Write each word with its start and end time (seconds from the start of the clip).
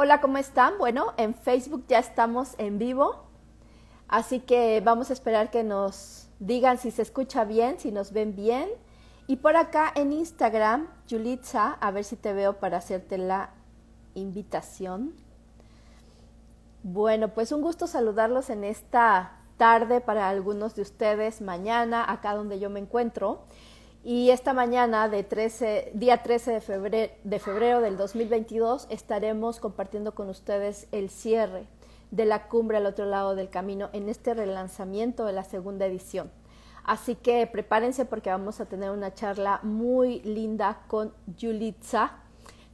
Hola, 0.00 0.20
¿cómo 0.20 0.38
están? 0.38 0.78
Bueno, 0.78 1.12
en 1.16 1.34
Facebook 1.34 1.86
ya 1.88 1.98
estamos 1.98 2.54
en 2.58 2.78
vivo, 2.78 3.24
así 4.06 4.38
que 4.38 4.80
vamos 4.80 5.10
a 5.10 5.12
esperar 5.12 5.50
que 5.50 5.64
nos 5.64 6.28
digan 6.38 6.78
si 6.78 6.92
se 6.92 7.02
escucha 7.02 7.44
bien, 7.44 7.80
si 7.80 7.90
nos 7.90 8.12
ven 8.12 8.36
bien. 8.36 8.68
Y 9.26 9.38
por 9.38 9.56
acá 9.56 9.90
en 9.96 10.12
Instagram, 10.12 10.86
Yulitza, 11.08 11.72
a 11.80 11.90
ver 11.90 12.04
si 12.04 12.14
te 12.14 12.32
veo 12.32 12.60
para 12.60 12.76
hacerte 12.76 13.18
la 13.18 13.50
invitación. 14.14 15.14
Bueno, 16.84 17.34
pues 17.34 17.50
un 17.50 17.60
gusto 17.60 17.88
saludarlos 17.88 18.50
en 18.50 18.62
esta 18.62 19.40
tarde 19.56 20.00
para 20.00 20.28
algunos 20.28 20.76
de 20.76 20.82
ustedes, 20.82 21.40
mañana, 21.40 22.08
acá 22.08 22.36
donde 22.36 22.60
yo 22.60 22.70
me 22.70 22.78
encuentro. 22.78 23.46
Y 24.10 24.30
esta 24.30 24.54
mañana, 24.54 25.10
de 25.10 25.22
13, 25.22 25.90
día 25.92 26.22
13 26.22 26.52
de 26.52 26.60
febrero, 26.62 27.12
de 27.24 27.38
febrero 27.38 27.82
del 27.82 27.98
2022, 27.98 28.86
estaremos 28.88 29.60
compartiendo 29.60 30.14
con 30.14 30.30
ustedes 30.30 30.88
el 30.92 31.10
cierre 31.10 31.66
de 32.10 32.24
la 32.24 32.48
cumbre 32.48 32.78
al 32.78 32.86
otro 32.86 33.04
lado 33.04 33.34
del 33.34 33.50
camino 33.50 33.90
en 33.92 34.08
este 34.08 34.32
relanzamiento 34.32 35.26
de 35.26 35.34
la 35.34 35.44
segunda 35.44 35.84
edición. 35.84 36.30
Así 36.84 37.16
que 37.16 37.46
prepárense 37.46 38.06
porque 38.06 38.30
vamos 38.30 38.62
a 38.62 38.64
tener 38.64 38.92
una 38.92 39.12
charla 39.12 39.60
muy 39.62 40.20
linda 40.22 40.80
con 40.86 41.12
Yulitza 41.36 42.12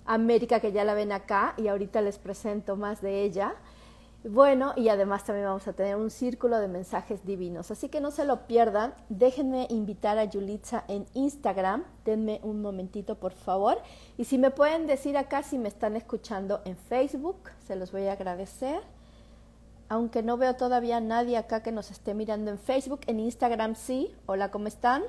América, 0.04 0.60
que 0.60 0.70
ya 0.70 0.84
la 0.84 0.94
ven 0.94 1.10
acá, 1.10 1.54
y 1.56 1.66
ahorita 1.66 2.00
les 2.00 2.18
presento 2.18 2.76
más 2.76 3.02
de 3.02 3.24
ella. 3.24 3.56
Bueno, 4.26 4.72
y 4.74 4.88
además 4.88 5.24
también 5.24 5.46
vamos 5.46 5.68
a 5.68 5.74
tener 5.74 5.96
un 5.96 6.10
círculo 6.10 6.58
de 6.58 6.66
mensajes 6.66 7.26
divinos. 7.26 7.70
Así 7.70 7.90
que 7.90 8.00
no 8.00 8.10
se 8.10 8.24
lo 8.24 8.46
pierdan. 8.46 8.94
Déjenme 9.10 9.66
invitar 9.68 10.16
a 10.16 10.24
Yulitza 10.24 10.84
en 10.88 11.04
Instagram. 11.12 11.84
Denme 12.06 12.40
un 12.42 12.62
momentito, 12.62 13.16
por 13.16 13.34
favor. 13.34 13.82
Y 14.16 14.24
si 14.24 14.38
me 14.38 14.50
pueden 14.50 14.86
decir 14.86 15.18
acá 15.18 15.42
si 15.42 15.58
me 15.58 15.68
están 15.68 15.94
escuchando 15.94 16.62
en 16.64 16.78
Facebook, 16.78 17.50
se 17.66 17.76
los 17.76 17.92
voy 17.92 18.06
a 18.06 18.12
agradecer. 18.12 18.80
Aunque 19.90 20.22
no 20.22 20.38
veo 20.38 20.56
todavía 20.56 21.00
nadie 21.00 21.36
acá 21.36 21.62
que 21.62 21.70
nos 21.70 21.90
esté 21.90 22.14
mirando 22.14 22.50
en 22.50 22.58
Facebook, 22.58 23.00
en 23.06 23.20
Instagram 23.20 23.74
sí. 23.74 24.16
Hola, 24.24 24.50
¿cómo 24.50 24.68
están? 24.68 25.02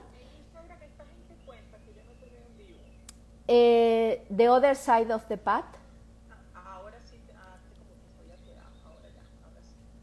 Eh, 3.48 4.26
the 4.36 4.50
Other 4.50 4.76
Side 4.76 5.14
of 5.14 5.26
the 5.28 5.38
Path. 5.38 5.85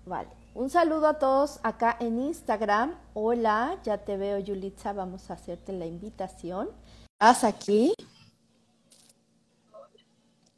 Vale. 0.04 0.28
Un 0.54 0.68
saludo 0.68 1.06
a 1.06 1.18
todos 1.18 1.60
acá 1.62 1.96
en 2.00 2.20
Instagram. 2.20 2.98
Hola, 3.14 3.78
ya 3.84 3.98
te 3.98 4.16
veo, 4.16 4.38
Yulitza. 4.38 4.92
Vamos 4.92 5.30
a 5.30 5.34
hacerte 5.34 5.72
la 5.72 5.86
invitación. 5.86 6.70
¿Estás 7.18 7.44
aquí? 7.44 7.94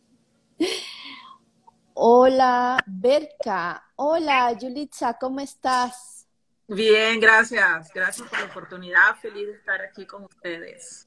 Hola, 1.95 2.78
Berka. 2.87 3.84
Hola, 3.97 4.53
Yulitza, 4.53 5.19
¿cómo 5.19 5.41
estás? 5.41 6.27
Bien, 6.67 7.20
gracias. 7.20 7.91
Gracias 7.93 8.28
por 8.28 8.41
la 8.41 8.47
oportunidad. 8.47 9.15
Feliz 9.20 9.47
de 9.47 9.53
estar 9.53 9.83
aquí 9.83 10.06
con 10.06 10.25
ustedes. 10.25 11.06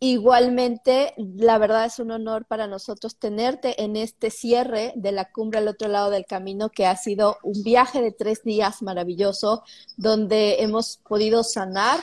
Igualmente, 0.00 1.12
la 1.16 1.58
verdad 1.58 1.84
es 1.84 1.98
un 1.98 2.12
honor 2.12 2.44
para 2.44 2.68
nosotros 2.68 3.16
tenerte 3.16 3.82
en 3.82 3.96
este 3.96 4.30
cierre 4.30 4.92
de 4.94 5.10
la 5.10 5.32
cumbre 5.32 5.58
al 5.58 5.66
otro 5.66 5.88
lado 5.88 6.10
del 6.10 6.24
camino, 6.24 6.68
que 6.68 6.86
ha 6.86 6.96
sido 6.96 7.38
un 7.42 7.64
viaje 7.64 8.00
de 8.00 8.12
tres 8.12 8.44
días 8.44 8.80
maravilloso, 8.80 9.64
donde 9.96 10.62
hemos 10.62 10.98
podido 10.98 11.42
sanar 11.42 11.98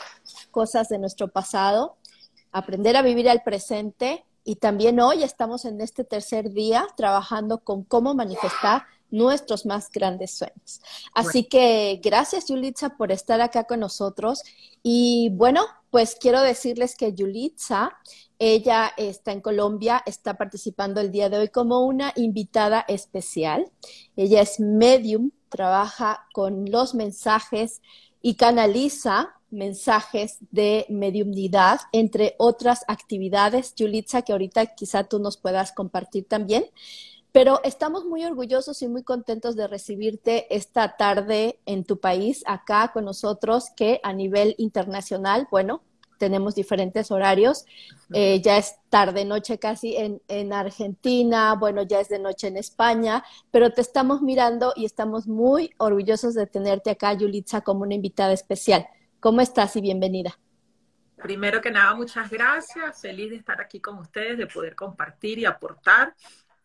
cosas 0.52 0.90
de 0.90 1.00
nuestro 1.00 1.30
pasado, 1.30 1.96
aprender 2.52 2.98
a 2.98 3.02
vivir 3.02 3.30
al 3.30 3.44
presente 3.44 4.26
y 4.44 4.58
también 4.58 5.00
hoy 5.00 5.24
estamos 5.24 5.64
en 5.64 5.80
este 5.80 6.04
tercer 6.04 6.52
día 6.52 6.86
trabajando 6.98 7.60
con 7.60 7.84
cómo 7.84 8.14
manifestar 8.14 8.84
nuestros 9.12 9.66
más 9.66 9.90
grandes 9.92 10.32
sueños. 10.32 10.82
Así 11.14 11.46
que 11.46 12.00
gracias, 12.04 12.48
Yulitza, 12.48 12.98
por 12.98 13.12
estar 13.12 13.42
acá 13.42 13.66
con 13.66 13.80
nosotros. 13.80 14.44
Y 14.84 15.30
bueno, 15.34 15.66
pues 15.90 16.18
quiero 16.20 16.42
decirles 16.42 16.96
que 16.96 17.14
Yulitza, 17.14 17.92
ella 18.38 18.92
está 18.98 19.32
en 19.32 19.42
Colombia, 19.42 20.04
está 20.06 20.36
participando 20.36 21.00
el 21.00 21.12
día 21.12 21.30
de 21.30 21.38
hoy 21.38 21.50
como 21.50 21.86
una 21.86 22.12
invitada 22.16 22.86
especial. 22.88 23.72
Ella 24.16 24.42
es 24.42 24.60
medium, 24.60 25.32
trabaja 25.50 26.28
con 26.34 26.70
los 26.70 26.96
mensajes 26.96 27.82
y 28.22 28.36
canaliza 28.36 29.36
mensajes 29.52 30.38
de 30.52 30.86
mediumnidad, 30.90 31.80
entre 31.92 32.36
otras 32.38 32.84
actividades. 32.88 33.74
Yulitza, 33.76 34.22
que 34.22 34.34
ahorita 34.34 34.76
quizá 34.76 35.06
tú 35.06 35.20
nos 35.20 35.38
puedas 35.38 35.72
compartir 35.72 36.28
también. 36.28 36.66
Pero 37.36 37.60
estamos 37.66 38.06
muy 38.06 38.24
orgullosos 38.24 38.82
y 38.82 38.88
muy 38.88 39.04
contentos 39.04 39.58
de 39.58 39.68
recibirte 39.68 40.56
esta 40.56 40.96
tarde 40.96 41.60
en 41.66 41.84
tu 41.84 42.00
país, 42.00 42.46
acá 42.48 42.92
con 42.94 43.04
nosotros, 43.04 43.72
que 43.76 44.00
a 44.04 44.14
nivel 44.14 44.56
internacional, 44.58 45.46
bueno, 45.52 45.84
tenemos 46.18 46.56
diferentes 46.56 47.12
horarios. 47.12 47.66
Eh, 48.14 48.40
ya 48.42 48.58
es 48.58 48.78
tarde, 48.88 49.26
noche 49.26 49.60
casi 49.60 49.98
en, 49.98 50.22
en, 50.30 50.54
Argentina, 50.54 51.56
bueno, 51.56 51.84
ya 51.84 52.00
es 52.00 52.08
de 52.08 52.20
noche 52.20 52.48
en 52.48 52.56
España, 52.56 53.22
pero 53.52 53.70
te 53.72 53.82
estamos 53.82 54.22
mirando 54.22 54.72
y 54.74 54.86
estamos 54.86 55.28
muy 55.28 55.72
orgullosos 55.78 56.36
de 56.36 56.48
tenerte 56.48 56.92
acá, 56.92 57.12
Yulitza, 57.16 57.60
como 57.60 57.82
una 57.82 57.96
invitada 57.96 58.32
especial. 58.32 58.88
¿Cómo 59.20 59.42
estás 59.42 59.76
y 59.76 59.82
bienvenida? 59.82 60.40
Primero 61.18 61.60
que 61.60 61.72
nada, 61.72 61.96
muchas 61.96 62.30
gracias. 62.30 63.02
Feliz 63.02 63.32
de 63.32 63.36
estar 63.36 63.60
aquí 63.60 63.82
con 63.82 63.98
ustedes, 63.98 64.38
de 64.38 64.48
poder 64.48 64.74
compartir 64.74 65.40
y 65.40 65.44
aportar 65.44 66.14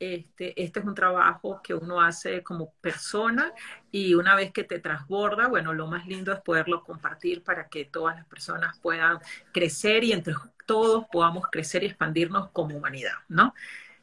este, 0.00 0.60
este 0.60 0.80
es 0.80 0.86
un 0.86 0.94
trabajo 0.94 1.60
que 1.62 1.74
uno 1.74 2.00
hace 2.00 2.42
como 2.42 2.72
persona 2.80 3.52
y 3.92 4.14
una 4.14 4.34
vez 4.34 4.50
que 4.50 4.64
te 4.64 4.78
transborda, 4.80 5.48
bueno, 5.48 5.74
lo 5.74 5.86
más 5.86 6.06
lindo 6.06 6.32
es 6.32 6.40
poderlo 6.40 6.82
compartir 6.82 7.44
para 7.44 7.68
que 7.68 7.84
todas 7.84 8.16
las 8.16 8.26
personas 8.26 8.78
puedan 8.80 9.18
crecer 9.52 10.02
y 10.02 10.12
entre 10.12 10.34
todos 10.66 11.04
podamos 11.12 11.44
crecer 11.52 11.82
y 11.82 11.86
expandirnos 11.86 12.48
como 12.50 12.76
humanidad, 12.76 13.12
¿no? 13.28 13.54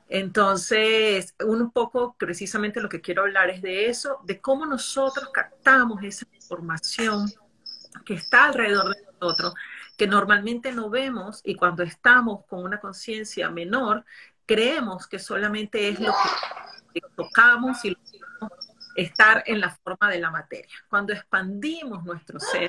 Entonces, 0.09 1.35
un 1.43 1.71
poco 1.71 2.15
precisamente 2.17 2.79
lo 2.79 2.89
que 2.89 3.01
quiero 3.01 3.23
hablar 3.23 3.49
es 3.49 3.61
de 3.61 3.87
eso, 3.89 4.19
de 4.23 4.39
cómo 4.39 4.65
nosotros 4.65 5.29
captamos 5.33 6.03
esa 6.03 6.25
información 6.33 7.27
que 8.05 8.13
está 8.13 8.45
alrededor 8.45 8.95
de 8.95 9.01
nosotros, 9.19 9.53
que 9.97 10.07
normalmente 10.07 10.71
no 10.71 10.89
vemos 10.89 11.41
y 11.43 11.55
cuando 11.55 11.83
estamos 11.83 12.45
con 12.45 12.63
una 12.63 12.79
conciencia 12.79 13.49
menor, 13.49 14.05
creemos 14.47 15.05
que 15.05 15.19
solamente 15.19 15.89
es 15.89 15.99
lo 15.99 16.13
que 16.93 17.01
tocamos 17.15 17.85
y 17.85 17.95
estar 18.95 19.43
en 19.45 19.59
la 19.61 19.69
forma 19.69 20.09
de 20.09 20.19
la 20.19 20.31
materia. 20.31 20.73
Cuando 20.89 21.13
expandimos 21.13 22.03
nuestro 22.03 22.39
ser, 22.39 22.67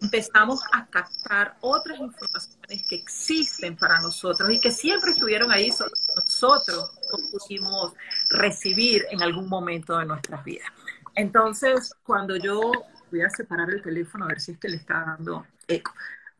empezamos 0.00 0.62
a 0.72 0.86
captar 0.86 1.56
otras 1.60 1.98
informaciones 1.98 2.88
que 2.88 2.96
existen 2.96 3.76
para 3.76 4.00
nosotros 4.00 4.50
y 4.50 4.58
que 4.58 4.70
siempre 4.70 5.10
estuvieron 5.10 5.52
ahí, 5.52 5.70
solo 5.70 5.90
nosotros 6.16 6.98
no 7.12 7.18
pudimos 7.30 7.92
recibir 8.30 9.04
en 9.10 9.22
algún 9.22 9.48
momento 9.48 9.98
de 9.98 10.06
nuestras 10.06 10.42
vidas. 10.44 10.68
Entonces, 11.14 11.94
cuando 12.02 12.36
yo 12.36 12.72
voy 13.10 13.22
a 13.22 13.30
separar 13.30 13.68
el 13.70 13.82
teléfono 13.82 14.24
a 14.24 14.28
ver 14.28 14.40
si 14.40 14.52
es 14.52 14.58
que 14.58 14.68
le 14.68 14.76
está 14.76 15.04
dando 15.06 15.46
eco. 15.68 15.92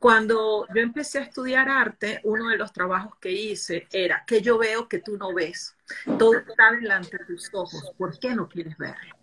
Cuando 0.05 0.67
yo 0.75 0.83
empecé 0.83 1.19
a 1.19 1.23
estudiar 1.23 1.67
arte, 1.67 2.21
uno 2.25 2.51
de 2.51 2.59
los 2.59 2.75
trabajos 2.75 3.15
que 3.19 3.33
hice 3.33 3.89
era 3.91 4.23
que 4.27 4.43
yo 4.43 4.59
veo 4.59 4.87
que 4.87 4.99
tú 4.99 5.17
no 5.17 5.33
ves. 5.33 5.75
Todo 6.19 6.41
está 6.41 6.73
delante 6.73 7.17
de 7.17 7.25
tus 7.25 7.49
ojos. 7.55 7.91
¿Por 7.97 8.19
qué 8.19 8.35
no 8.35 8.47
quieres 8.47 8.77
verlo? 8.77 9.17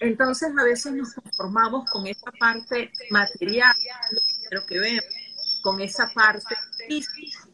Entonces 0.00 0.50
a 0.58 0.64
veces 0.64 0.94
nos 0.94 1.12
conformamos 1.12 1.90
con 1.90 2.06
esa 2.06 2.32
parte 2.40 2.90
material, 3.10 3.74
lo 4.52 4.64
que 4.64 4.78
vemos, 4.78 5.04
con 5.62 5.82
esa 5.82 6.10
parte 6.14 6.56
física, 6.88 7.50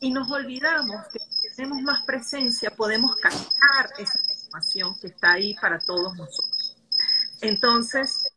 y 0.00 0.12
nos 0.12 0.30
olvidamos 0.30 1.08
que 1.10 1.20
si 1.20 1.56
tenemos 1.56 1.80
más 1.80 2.02
presencia 2.02 2.70
podemos 2.70 3.16
captar 3.16 3.88
esa 3.96 4.18
información 4.30 4.94
que 5.00 5.06
está 5.06 5.32
ahí 5.32 5.54
para 5.54 5.78
todos 5.78 6.14
nosotros. 6.18 6.76
Entonces, 7.40 8.30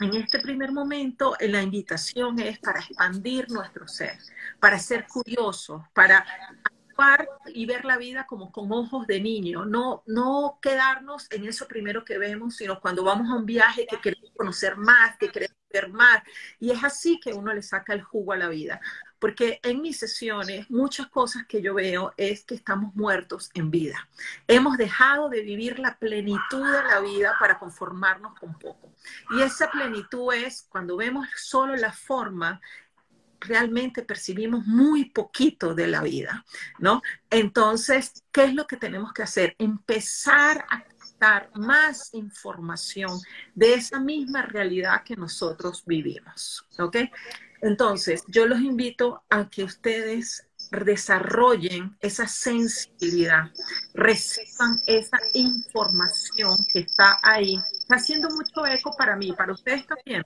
en 0.00 0.14
este 0.14 0.40
primer 0.40 0.72
momento, 0.72 1.36
eh, 1.38 1.48
la 1.48 1.62
invitación 1.62 2.38
es 2.40 2.58
para 2.58 2.80
expandir 2.80 3.50
nuestro 3.50 3.86
ser, 3.86 4.18
para 4.58 4.78
ser 4.78 5.06
curiosos, 5.06 5.82
para 5.92 6.24
actuar 6.64 7.28
y 7.46 7.66
ver 7.66 7.84
la 7.84 7.96
vida 7.96 8.26
como 8.26 8.52
con 8.52 8.70
ojos 8.72 9.06
de 9.06 9.20
niño, 9.20 9.64
no, 9.64 10.02
no 10.06 10.58
quedarnos 10.60 11.26
en 11.30 11.46
eso 11.46 11.66
primero 11.66 12.04
que 12.04 12.18
vemos, 12.18 12.56
sino 12.56 12.80
cuando 12.80 13.04
vamos 13.04 13.30
a 13.30 13.36
un 13.36 13.46
viaje 13.46 13.86
que 13.88 14.00
queremos 14.00 14.30
conocer 14.36 14.76
más, 14.76 15.16
que 15.18 15.30
queremos 15.30 15.56
ver 15.72 15.88
más. 15.88 16.22
Y 16.60 16.70
es 16.70 16.82
así 16.84 17.18
que 17.20 17.32
uno 17.32 17.52
le 17.52 17.62
saca 17.62 17.94
el 17.94 18.02
jugo 18.02 18.32
a 18.32 18.36
la 18.36 18.48
vida. 18.48 18.80
Porque 19.22 19.60
en 19.62 19.80
mis 19.80 20.00
sesiones, 20.00 20.68
muchas 20.68 21.06
cosas 21.06 21.46
que 21.46 21.62
yo 21.62 21.74
veo 21.74 22.12
es 22.16 22.42
que 22.42 22.56
estamos 22.56 22.92
muertos 22.96 23.52
en 23.54 23.70
vida. 23.70 24.08
Hemos 24.48 24.76
dejado 24.76 25.28
de 25.28 25.42
vivir 25.42 25.78
la 25.78 25.96
plenitud 25.96 26.66
de 26.66 26.82
la 26.82 26.98
vida 26.98 27.36
para 27.38 27.56
conformarnos 27.56 28.36
con 28.36 28.58
poco. 28.58 28.92
Y 29.30 29.42
esa 29.42 29.70
plenitud 29.70 30.34
es 30.34 30.66
cuando 30.68 30.96
vemos 30.96 31.28
solo 31.36 31.76
la 31.76 31.92
forma 31.92 32.60
realmente 33.38 34.02
percibimos 34.02 34.66
muy 34.66 35.04
poquito 35.04 35.72
de 35.72 35.86
la 35.86 36.02
vida, 36.02 36.44
¿no? 36.80 37.00
Entonces, 37.30 38.24
¿qué 38.32 38.42
es 38.44 38.54
lo 38.54 38.66
que 38.66 38.76
tenemos 38.76 39.12
que 39.12 39.22
hacer? 39.22 39.54
Empezar 39.56 40.66
a 40.68 40.84
dar 41.20 41.48
más 41.54 42.12
información 42.12 43.20
de 43.54 43.74
esa 43.74 44.00
misma 44.00 44.42
realidad 44.42 45.04
que 45.04 45.14
nosotros 45.14 45.84
vivimos, 45.86 46.66
¿ok? 46.80 46.96
Entonces, 47.62 48.24
yo 48.26 48.46
los 48.46 48.60
invito 48.60 49.22
a 49.30 49.48
que 49.48 49.62
ustedes 49.62 50.48
desarrollen 50.84 51.96
esa 52.00 52.26
sensibilidad, 52.26 53.44
reciban 53.94 54.76
esa 54.86 55.18
información 55.34 56.56
que 56.72 56.80
está 56.80 57.18
ahí. 57.22 57.56
Está 57.72 57.96
haciendo 57.96 58.30
mucho 58.30 58.66
eco 58.66 58.94
para 58.96 59.16
mí, 59.16 59.32
para 59.32 59.52
ustedes 59.52 59.86
también. 59.86 60.24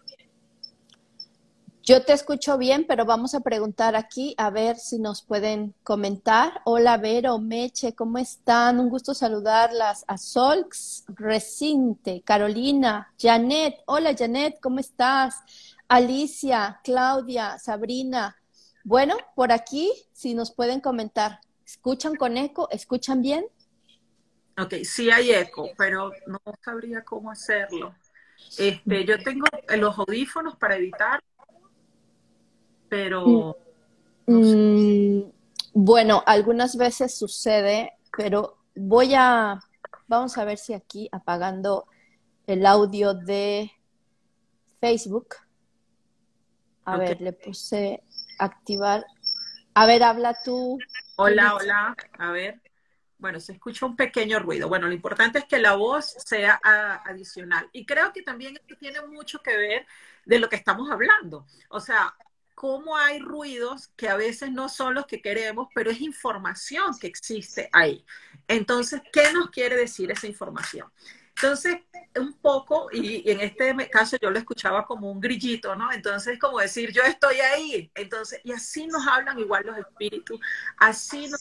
Yo 1.83 2.03
te 2.03 2.15
escucho 2.15 2.59
bien, 2.59 2.85
pero 2.89 3.05
vamos 3.05 3.35
a 3.35 3.41
preguntar 3.41 3.95
aquí 3.95 4.35
a 4.39 4.51
ver 4.51 4.77
si 4.77 4.99
nos 4.99 5.23
pueden 5.23 5.73
comentar. 5.85 6.61
Hola 6.65 6.97
Vero, 6.97 7.39
Meche, 7.39 7.95
¿cómo 7.95 8.19
están? 8.19 8.81
Un 8.81 8.89
gusto 8.89 9.15
saludarlas. 9.15 10.05
A 10.09 10.19
Solx, 10.19 11.05
Recinte, 11.07 12.23
Carolina, 12.23 13.13
Janet. 13.17 13.77
Hola 13.87 14.17
Janet, 14.19 14.59
¿cómo 14.61 14.81
estás? 14.81 15.37
Alicia, 15.89 16.81
Claudia, 16.85 17.59
Sabrina. 17.59 18.37
Bueno, 18.85 19.17
por 19.35 19.53
aquí, 19.53 19.91
si 20.13 20.35
nos 20.35 20.53
pueden 20.53 20.81
comentar. 20.81 21.41
¿Escuchan 21.65 22.15
con 22.15 22.37
eco? 22.37 22.69
¿Escuchan 22.71 23.23
bien? 23.23 23.47
Ok, 24.59 24.75
sí 24.85 25.11
hay 25.11 25.33
eco, 25.33 25.69
pero 25.77 26.13
no 26.27 26.41
sabría 26.65 27.05
cómo 27.05 27.31
hacerlo. 27.31 27.95
Este, 28.59 29.05
yo 29.05 29.19
tengo 29.23 29.47
los 29.77 29.99
audífonos 29.99 30.57
para 30.57 30.77
evitar 30.77 31.21
pero... 32.89 33.57
Mm, 34.27 35.21
bueno, 35.75 36.23
algunas 36.27 36.77
veces 36.77 37.17
sucede, 37.17 37.93
pero 38.17 38.59
voy 38.75 39.15
a, 39.15 39.61
vamos 40.09 40.37
a 40.39 40.45
ver 40.45 40.59
si 40.59 40.75
aquí 40.75 41.09
apagando 41.13 41.87
el 42.47 42.67
audio 42.67 43.15
de 43.15 43.71
Facebook. 44.81 45.37
A 46.87 46.97
ver, 46.97 47.21
le 47.21 47.33
puse 47.33 48.03
activar. 48.39 49.05
A 49.75 49.87
ver, 49.87 50.03
habla 50.03 50.39
tú. 50.45 50.79
Hola, 51.17 51.55
hola. 51.55 51.97
A 52.19 52.31
ver. 52.31 52.63
Bueno, 53.19 53.41
se 53.41 53.55
escucha 53.55 53.87
un 53.87 53.97
pequeño 53.97 54.39
ruido. 54.39 54.69
Bueno, 54.69 54.87
lo 54.87 54.93
importante 54.93 55.39
es 55.41 55.47
que 55.47 55.59
la 55.59 55.75
voz 55.75 56.15
sea 56.25 56.61
adicional. 57.05 57.69
Y 57.73 57.85
creo 57.85 58.13
que 58.13 58.23
también 58.23 58.57
esto 58.57 58.77
tiene 58.77 59.01
mucho 59.07 59.43
que 59.43 59.57
ver 59.57 59.87
de 60.25 60.39
lo 60.39 60.49
que 60.49 60.57
estamos 60.57 60.91
hablando. 60.91 61.47
O 61.71 61.81
sea, 61.81 62.15
cómo 62.55 62.97
hay 62.97 63.19
ruidos 63.19 63.89
que 63.97 64.09
a 64.09 64.17
veces 64.17 64.53
no 64.53 64.69
son 64.69 64.95
los 64.95 65.07
que 65.07 65.21
queremos, 65.21 65.69
pero 65.75 65.91
es 65.91 66.01
información 66.01 66.97
que 66.99 67.07
existe 67.07 67.69
ahí. 67.73 68.05
Entonces, 68.49 69.03
¿qué 69.13 69.33
nos 69.33 69.51
quiere 69.51 69.77
decir 69.77 70.11
esa 70.11 70.27
información? 70.27 70.91
Entonces, 71.37 71.77
un 72.19 72.33
poco, 72.39 72.89
y, 72.93 73.31
en 73.31 73.41
este 73.41 73.75
caso 73.91 74.17
yo 74.21 74.31
lo 74.31 74.39
escuchaba 74.39 74.87
como 74.87 75.11
un 75.11 75.21
grillito, 75.21 75.77
¿no? 75.77 75.93
Entonces, 75.93 76.39
como 76.39 76.61
decir, 76.61 76.91
yo 76.93 77.03
estoy 77.03 77.37
ahí. 77.41 77.91
Entonces, 77.95 78.41
y 78.43 78.53
así 78.53 78.87
nos 78.87 79.07
hablan 79.07 79.39
igual 79.39 79.67
los 79.67 79.77
espíritus, 79.77 80.41
así 80.79 81.29
nos 81.29 81.41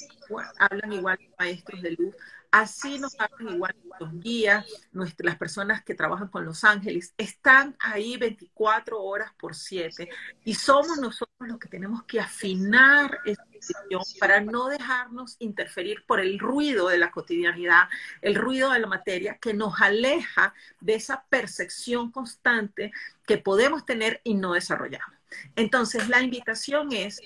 hablan 0.60 0.92
igual 0.92 1.18
los 1.22 1.40
maestros 1.40 1.82
de 1.82 1.92
luz, 1.92 2.14
Así 2.56 3.00
nos 3.00 3.20
hablan 3.20 3.54
igual 3.54 3.76
los 4.00 4.18
guías, 4.22 4.66
nuestras, 4.94 5.26
las 5.26 5.38
personas 5.38 5.84
que 5.84 5.94
trabajan 5.94 6.30
con 6.30 6.46
los 6.46 6.64
ángeles, 6.64 7.14
están 7.18 7.76
ahí 7.80 8.16
24 8.16 9.04
horas 9.04 9.34
por 9.38 9.56
7 9.56 10.08
y 10.46 10.54
somos 10.54 10.98
nosotros 10.98 11.36
los 11.50 11.60
que 11.60 11.68
tenemos 11.68 12.04
que 12.04 12.22
afinar 12.22 13.20
esa 13.26 13.44
decisión 13.52 14.02
para 14.22 14.40
no 14.40 14.70
dejarnos 14.70 15.36
interferir 15.40 16.06
por 16.08 16.22
el 16.22 16.40
ruido 16.40 16.88
de 16.88 16.98
la 16.98 17.12
cotidianidad, 17.12 17.90
el 18.22 18.36
ruido 18.36 18.72
de 18.72 18.80
la 18.80 18.88
materia 18.88 19.38
que 19.38 19.54
nos 19.54 19.82
aleja 19.82 20.54
de 20.80 20.96
esa 20.96 21.26
percepción 21.28 22.10
constante 22.10 22.94
que 23.28 23.38
podemos 23.38 23.86
tener 23.86 24.22
y 24.24 24.34
no 24.34 24.54
desarrollamos. 24.54 25.14
Entonces, 25.58 26.08
la 26.08 26.22
invitación 26.22 26.94
es 26.94 27.20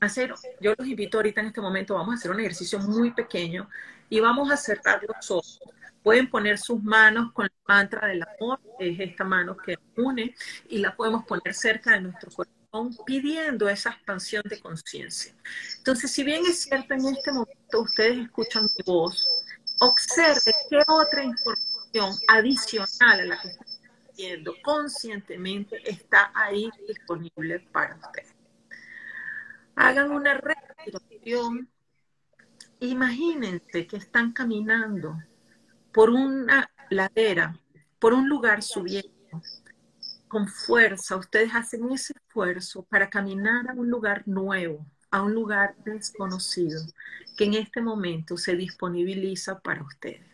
hacer, 0.00 0.34
yo 0.60 0.74
los 0.76 0.86
invito 0.86 1.18
ahorita 1.18 1.40
en 1.40 1.48
este 1.48 1.60
momento, 1.60 1.94
vamos 1.94 2.14
a 2.14 2.18
hacer 2.18 2.30
un 2.30 2.40
ejercicio 2.40 2.78
muy 2.80 3.12
pequeño 3.12 3.68
y 4.08 4.20
vamos 4.20 4.50
a 4.50 4.56
cerrar 4.56 5.02
los 5.06 5.30
ojos. 5.30 5.60
Pueden 6.02 6.30
poner 6.30 6.58
sus 6.58 6.82
manos 6.82 7.32
con 7.32 7.46
el 7.46 7.52
mantra 7.66 8.06
del 8.06 8.22
amor, 8.22 8.60
es 8.78 9.00
esta 9.00 9.24
mano 9.24 9.56
que 9.56 9.76
une, 9.96 10.34
y 10.68 10.78
la 10.78 10.94
podemos 10.94 11.24
poner 11.24 11.52
cerca 11.52 11.92
de 11.92 12.02
nuestro 12.02 12.30
corazón 12.30 12.96
pidiendo 13.04 13.68
esa 13.68 13.90
expansión 13.90 14.42
de 14.46 14.60
conciencia. 14.60 15.34
Entonces, 15.78 16.10
si 16.12 16.22
bien 16.22 16.42
es 16.46 16.62
cierto 16.62 16.94
en 16.94 17.06
este 17.06 17.32
momento 17.32 17.80
ustedes 17.80 18.18
escuchan 18.18 18.64
mi 18.64 18.84
voz, 18.84 19.26
observe 19.80 20.52
qué 20.70 20.78
otra 20.86 21.24
información 21.24 22.14
adicional 22.28 23.20
a 23.20 23.24
la 23.24 23.40
que 23.40 23.48
están 23.48 23.66
viendo 24.16 24.54
conscientemente 24.62 25.80
está 25.88 26.30
ahí 26.34 26.70
disponible 26.86 27.60
para 27.72 27.96
ustedes. 27.96 28.35
Hagan 29.76 30.10
una 30.10 30.34
respiración 30.34 31.70
Imagínense 32.80 33.86
que 33.86 33.96
están 33.96 34.32
caminando 34.32 35.16
por 35.92 36.10
una 36.10 36.70
ladera, 36.90 37.58
por 37.98 38.12
un 38.12 38.28
lugar 38.28 38.62
subiendo, 38.62 39.40
con 40.28 40.46
fuerza. 40.46 41.16
Ustedes 41.16 41.54
hacen 41.54 41.90
ese 41.90 42.12
esfuerzo 42.14 42.82
para 42.82 43.08
caminar 43.08 43.70
a 43.70 43.72
un 43.72 43.88
lugar 43.88 44.24
nuevo, 44.26 44.84
a 45.10 45.22
un 45.22 45.32
lugar 45.32 45.74
desconocido, 45.84 46.82
que 47.38 47.44
en 47.44 47.54
este 47.54 47.80
momento 47.80 48.36
se 48.36 48.54
disponibiliza 48.54 49.58
para 49.58 49.82
ustedes. 49.82 50.26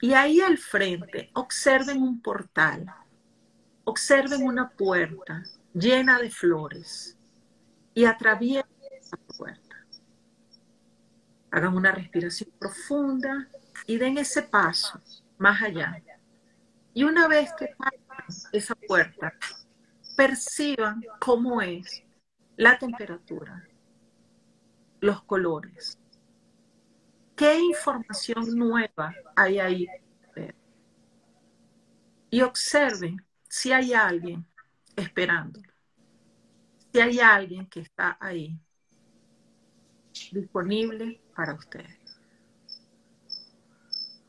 Y 0.00 0.14
ahí 0.14 0.40
al 0.40 0.56
frente, 0.56 1.30
observen 1.34 2.02
un 2.02 2.22
portal, 2.22 2.86
observen 3.84 4.44
una 4.44 4.70
puerta 4.70 5.42
llena 5.74 6.18
de 6.18 6.30
flores 6.30 7.19
y 7.94 8.04
atraviesen 8.04 8.64
esa 8.90 9.16
puerta. 9.16 9.76
Hagan 11.50 11.76
una 11.76 11.92
respiración 11.92 12.50
profunda 12.58 13.48
y 13.86 13.96
den 13.96 14.18
ese 14.18 14.42
paso 14.42 15.00
más 15.38 15.60
allá. 15.62 16.00
Y 16.94 17.04
una 17.04 17.28
vez 17.28 17.52
que 17.58 17.68
pasen 17.76 18.50
esa 18.52 18.74
puerta, 18.74 19.34
perciban 20.16 21.02
cómo 21.18 21.62
es 21.62 22.04
la 22.56 22.78
temperatura, 22.78 23.66
los 25.00 25.22
colores. 25.22 25.98
¿Qué 27.34 27.58
información 27.58 28.54
nueva 28.54 29.14
hay 29.34 29.58
ahí? 29.58 29.86
Y 32.28 32.42
observen 32.42 33.24
si 33.48 33.72
hay 33.72 33.92
alguien 33.92 34.46
esperando, 34.94 35.60
si 36.92 37.00
hay 37.00 37.20
alguien 37.20 37.66
que 37.66 37.80
está 37.80 38.16
ahí 38.20 38.58
disponible 40.32 41.20
para 41.34 41.54
ustedes. 41.54 41.98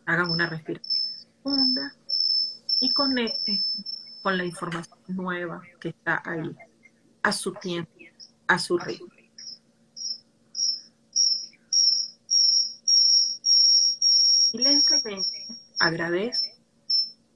Hagan 0.06 0.30
una 0.30 0.48
respiración 0.48 1.06
profunda 1.42 1.96
y 2.82 2.94
conecten 2.94 3.64
con 4.22 4.38
la 4.38 4.46
información 4.46 5.00
nueva 5.08 5.62
que 5.80 5.90
está 5.90 6.22
ahí, 6.26 6.56
a 7.24 7.32
su 7.32 7.54
tiempo, 7.54 7.92
a 8.48 8.60
su 8.60 8.78
ritmo. 8.78 9.08
Y 14.54 14.58
lentamente 14.58 15.48
agradezcan 15.80 16.52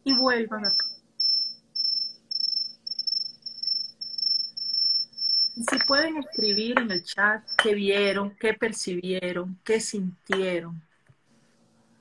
y 0.04 0.14
vuelvan 0.16 0.66
a 0.66 0.76
Si 5.56 5.78
pueden 5.88 6.18
escribir 6.18 6.80
en 6.80 6.92
el 6.92 7.04
chat 7.04 7.42
qué 7.64 7.74
vieron, 7.74 8.36
qué 8.38 8.54
percibieron, 8.54 9.58
qué 9.64 9.80
sintieron. 9.80 10.82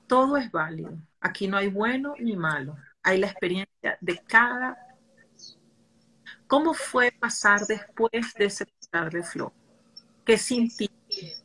Todo 0.08 0.36
es 0.36 0.50
válido. 0.50 0.98
Aquí 1.20 1.46
no 1.46 1.56
hay 1.56 1.68
bueno 1.68 2.14
ni 2.18 2.36
malo. 2.36 2.76
Hay 3.02 3.18
la 3.18 3.28
experiencia 3.28 3.96
de 4.00 4.18
cada. 4.26 4.76
¿Cómo 6.48 6.74
fue 6.74 7.12
pasar 7.12 7.60
después 7.66 8.34
de 8.36 8.46
ese 8.46 8.66
pasar 8.66 9.12
de 9.12 9.22
flor? 9.22 9.52
¿Qué 10.24 10.36
sintiste? 10.36 11.36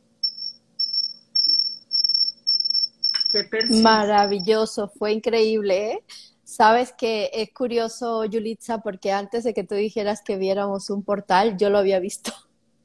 ¿Qué 3.30 3.48
Maravilloso, 3.82 4.88
fue 4.88 5.12
increíble, 5.12 5.92
¿eh? 5.92 6.04
Sabes 6.50 6.92
que 6.92 7.30
es 7.32 7.52
curioso, 7.52 8.24
Yulitza, 8.24 8.82
porque 8.82 9.12
antes 9.12 9.44
de 9.44 9.54
que 9.54 9.62
tú 9.62 9.76
dijeras 9.76 10.20
que 10.20 10.36
viéramos 10.36 10.90
un 10.90 11.04
portal, 11.04 11.56
yo 11.56 11.70
lo 11.70 11.78
había 11.78 12.00
visto. 12.00 12.32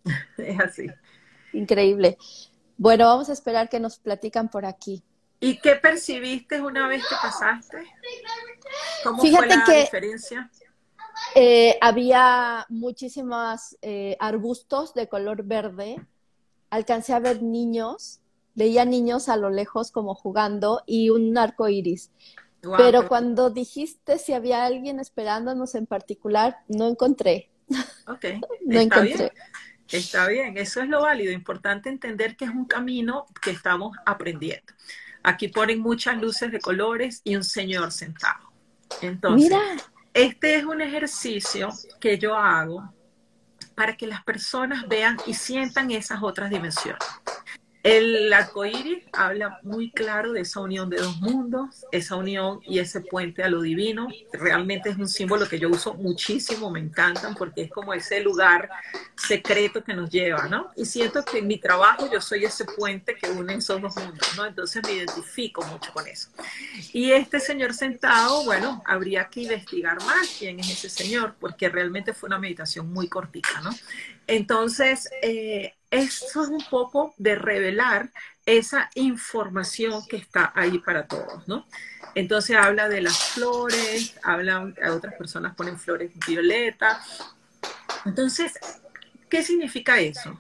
Es 0.38 0.60
así. 0.60 0.86
Increíble. 1.52 2.20
Bueno, 2.78 3.06
vamos 3.06 3.28
a 3.30 3.34
esperar 3.34 3.68
que 3.68 3.80
nos 3.80 3.98
platican 3.98 4.50
por 4.50 4.68
aquí. 4.68 5.02
¿Y 5.40 5.58
qué 5.58 5.78
percibiste 5.78 6.62
una 6.62 6.88
vez 6.88 7.08
que 7.10 7.16
pasaste? 7.20 7.78
¿Cómo 9.04 9.18
fue 9.18 9.48
la 9.48 9.66
diferencia? 9.66 10.52
Eh, 11.34 11.76
había 11.82 12.68
muchísimos 12.70 13.78
eh, 13.82 14.16
arbustos 14.20 14.94
de 14.94 15.10
color 15.10 15.42
verde. 15.42 16.06
Alcancé 16.70 17.14
a 17.14 17.20
ver 17.20 17.42
niños, 17.42 18.20
veía 18.54 18.86
niños 18.86 19.28
a 19.28 19.38
lo 19.38 19.50
lejos 19.50 19.90
como 19.90 20.14
jugando 20.14 20.84
y 20.86 21.10
un 21.10 21.36
arco 21.36 21.68
iris. 21.68 22.12
Pero 22.78 23.08
cuando 23.08 23.50
dijiste 23.50 24.18
si 24.18 24.34
había 24.34 24.66
alguien 24.66 25.00
esperándonos 25.00 25.76
en 25.76 25.86
particular, 25.86 26.58
no 26.68 26.88
encontré. 26.88 27.50
Ok, 28.08 28.26
no 28.66 28.80
está 28.80 29.00
encontré. 29.00 29.18
Bien. 29.18 29.32
Está 29.92 30.28
bien, 30.28 30.58
eso 30.58 30.82
es 30.82 30.90
lo 30.90 31.02
válido. 31.02 31.32
Importante 31.32 31.90
entender 31.90 32.36
que 32.36 32.46
es 32.46 32.52
un 32.52 32.66
camino 32.66 33.26
que 33.42 33.52
estamos 33.52 33.96
aprendiendo. 34.06 34.74
Aquí 35.24 35.48
ponen 35.48 35.80
muchas 35.80 36.20
luces 36.22 36.52
de 36.52 36.60
colores 36.60 37.22
y 37.24 37.36
un 37.36 37.44
señor 37.44 37.92
sentado. 37.92 38.52
Entonces, 39.02 39.50
Mira. 39.50 39.62
este 40.14 40.56
es 40.56 40.64
un 40.66 40.82
ejercicio 40.82 41.70
que 42.00 42.18
yo 42.18 42.36
hago 42.36 42.94
para 43.76 43.98
que 43.98 44.08
las 44.08 44.24
personas 44.24 44.88
vean 44.88 45.18
y 45.26 45.34
sientan 45.34 45.92
esas 45.92 46.24
otras 46.24 46.50
dimensiones. 46.50 47.04
El 47.86 48.34
arco 48.34 48.66
iris 48.66 49.04
habla 49.14 49.60
muy 49.62 49.92
claro 49.92 50.34
de 50.34 50.42
esa 50.42 50.60
unión 50.60 50.90
de 50.90 50.98
dos 50.98 51.18
mundos, 51.18 51.86
esa 51.92 52.16
unión 52.16 52.60
y 52.66 52.80
ese 52.80 53.02
puente 53.02 53.44
a 53.44 53.48
lo 53.48 53.62
divino. 53.62 54.08
Realmente 54.34 54.90
es 54.90 54.98
un 54.98 55.08
símbolo 55.08 55.48
que 55.48 55.60
yo 55.60 55.70
uso 55.70 55.94
muchísimo, 55.94 56.72
me 56.72 56.80
encantan 56.80 57.36
porque 57.36 57.62
es 57.62 57.70
como 57.70 57.94
ese 57.94 58.22
lugar 58.22 58.72
secreto 59.16 59.84
que 59.84 59.94
nos 59.94 60.10
lleva, 60.10 60.48
¿no? 60.48 60.72
Y 60.76 60.88
siento 60.88 61.24
que 61.24 61.38
en 61.38 61.46
mi 61.46 61.60
trabajo 61.60 62.10
yo 62.12 62.20
soy 62.22 62.46
ese 62.46 62.66
puente 62.66 63.16
que 63.16 63.30
une 63.30 63.54
esos 63.54 63.80
dos 63.80 63.96
mundos, 63.98 64.36
¿no? 64.36 64.48
Entonces 64.48 64.82
me 64.84 64.94
identifico 64.94 65.64
mucho 65.66 65.94
con 65.94 66.08
eso. 66.08 66.30
Y 66.92 67.12
este 67.12 67.40
señor 67.40 67.76
sentado, 67.76 68.46
bueno, 68.46 68.82
habría 68.88 69.26
que 69.26 69.42
investigar 69.42 70.04
más 70.06 70.38
quién 70.40 70.60
es 70.60 70.72
ese 70.72 70.90
señor, 70.90 71.36
porque 71.40 71.70
realmente 71.70 72.16
fue 72.16 72.26
una 72.26 72.40
meditación 72.40 72.92
muy 72.92 73.08
cortita, 73.08 73.62
¿no? 73.62 73.70
Entonces, 74.26 75.08
eh, 75.22 75.76
eso 75.96 76.44
es 76.44 76.50
un 76.50 76.64
poco 76.70 77.14
de 77.18 77.36
revelar 77.36 78.12
esa 78.46 78.90
información 78.96 80.06
que 80.08 80.18
está 80.18 80.52
ahí 80.54 80.80
para 80.80 81.08
todos, 81.08 81.48
¿no? 81.48 81.66
Entonces 82.14 82.56
habla 82.58 82.90
de 82.90 83.02
las 83.02 83.18
flores, 83.32 84.16
hablan, 84.24 84.76
otras 84.92 85.14
personas 85.16 85.56
ponen 85.56 85.80
flores 85.80 86.12
violetas. 86.28 87.24
Entonces, 88.06 88.54
¿qué 89.30 89.42
significa 89.42 90.00
eso? 90.00 90.38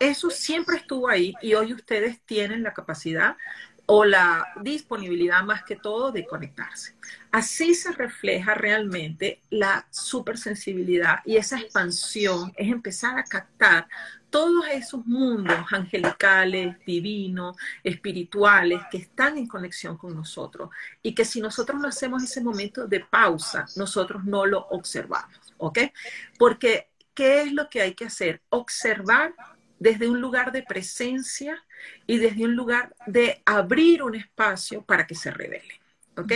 Eso 0.00 0.28
siempre 0.28 0.76
estuvo 0.76 1.08
ahí 1.08 1.34
y 1.40 1.54
hoy 1.54 1.72
ustedes 1.72 2.20
tienen 2.22 2.62
la 2.62 2.74
capacidad 2.74 3.36
o 3.86 4.04
la 4.04 4.44
disponibilidad 4.60 5.44
más 5.44 5.62
que 5.62 5.76
todo 5.76 6.10
de 6.10 6.26
conectarse. 6.26 6.96
Así 7.30 7.74
se 7.74 7.92
refleja 7.92 8.54
realmente 8.54 9.40
la 9.50 9.86
supersensibilidad 9.90 11.20
y 11.24 11.36
esa 11.36 11.60
expansión, 11.60 12.52
es 12.56 12.68
empezar 12.70 13.18
a 13.18 13.24
captar 13.24 13.86
todos 14.36 14.66
esos 14.70 15.06
mundos 15.06 15.56
angelicales, 15.70 16.76
divinos, 16.84 17.56
espirituales 17.82 18.82
que 18.90 18.98
están 18.98 19.38
en 19.38 19.46
conexión 19.46 19.96
con 19.96 20.14
nosotros 20.14 20.68
y 21.02 21.14
que 21.14 21.24
si 21.24 21.40
nosotros 21.40 21.80
no 21.80 21.88
hacemos 21.88 22.22
ese 22.22 22.42
momento 22.42 22.86
de 22.86 23.00
pausa, 23.00 23.64
nosotros 23.76 24.26
no 24.26 24.44
lo 24.44 24.66
observamos, 24.68 25.54
¿ok? 25.56 25.78
Porque, 26.38 26.90
¿qué 27.14 27.44
es 27.44 27.52
lo 27.54 27.70
que 27.70 27.80
hay 27.80 27.94
que 27.94 28.04
hacer? 28.04 28.42
Observar 28.50 29.34
desde 29.78 30.06
un 30.06 30.20
lugar 30.20 30.52
de 30.52 30.62
presencia 30.62 31.64
y 32.06 32.18
desde 32.18 32.44
un 32.44 32.54
lugar 32.54 32.94
de 33.06 33.40
abrir 33.46 34.02
un 34.02 34.16
espacio 34.16 34.82
para 34.82 35.06
que 35.06 35.14
se 35.14 35.30
revele. 35.30 35.80
¿Ok? 36.16 36.32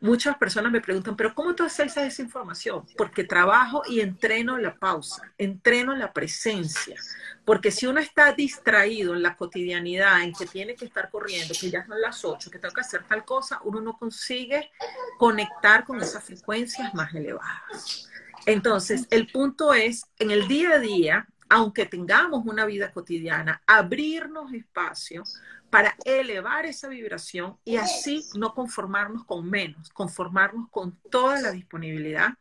Muchas 0.00 0.36
personas 0.36 0.72
me 0.72 0.80
preguntan, 0.80 1.16
pero 1.16 1.34
¿cómo 1.34 1.54
tú 1.54 1.64
haces 1.64 1.96
esa 1.96 2.22
información? 2.22 2.84
Porque 2.96 3.24
trabajo 3.24 3.82
y 3.88 4.00
entreno 4.00 4.58
la 4.58 4.76
pausa, 4.76 5.32
entreno 5.38 5.94
la 5.96 6.12
presencia. 6.12 6.96
Porque 7.44 7.70
si 7.70 7.86
uno 7.86 8.00
está 8.00 8.32
distraído 8.32 9.14
en 9.14 9.22
la 9.22 9.36
cotidianidad, 9.36 10.22
en 10.22 10.32
que 10.32 10.46
tiene 10.46 10.74
que 10.74 10.86
estar 10.86 11.10
corriendo, 11.10 11.54
que 11.58 11.70
ya 11.70 11.86
son 11.86 12.00
las 12.00 12.24
8, 12.24 12.50
que 12.50 12.58
tengo 12.58 12.74
que 12.74 12.80
hacer 12.80 13.04
tal 13.04 13.24
cosa, 13.24 13.60
uno 13.64 13.80
no 13.80 13.98
consigue 13.98 14.70
conectar 15.18 15.84
con 15.84 16.00
esas 16.00 16.24
frecuencias 16.24 16.94
más 16.94 17.14
elevadas. 17.14 18.08
Entonces, 18.46 19.06
el 19.10 19.26
punto 19.26 19.74
es, 19.74 20.06
en 20.18 20.30
el 20.30 20.46
día 20.48 20.72
a 20.72 20.78
día, 20.78 21.26
aunque 21.48 21.86
tengamos 21.86 22.46
una 22.46 22.64
vida 22.64 22.92
cotidiana, 22.92 23.62
abrirnos 23.66 24.52
espacio 24.52 25.24
para 25.74 25.96
elevar 26.04 26.66
esa 26.66 26.86
vibración 26.86 27.58
y 27.64 27.78
así 27.78 28.24
no 28.36 28.54
conformarnos 28.54 29.24
con 29.24 29.50
menos, 29.50 29.90
conformarnos 29.90 30.70
con 30.70 30.96
toda 31.10 31.40
la 31.40 31.50
disponibilidad 31.50 32.34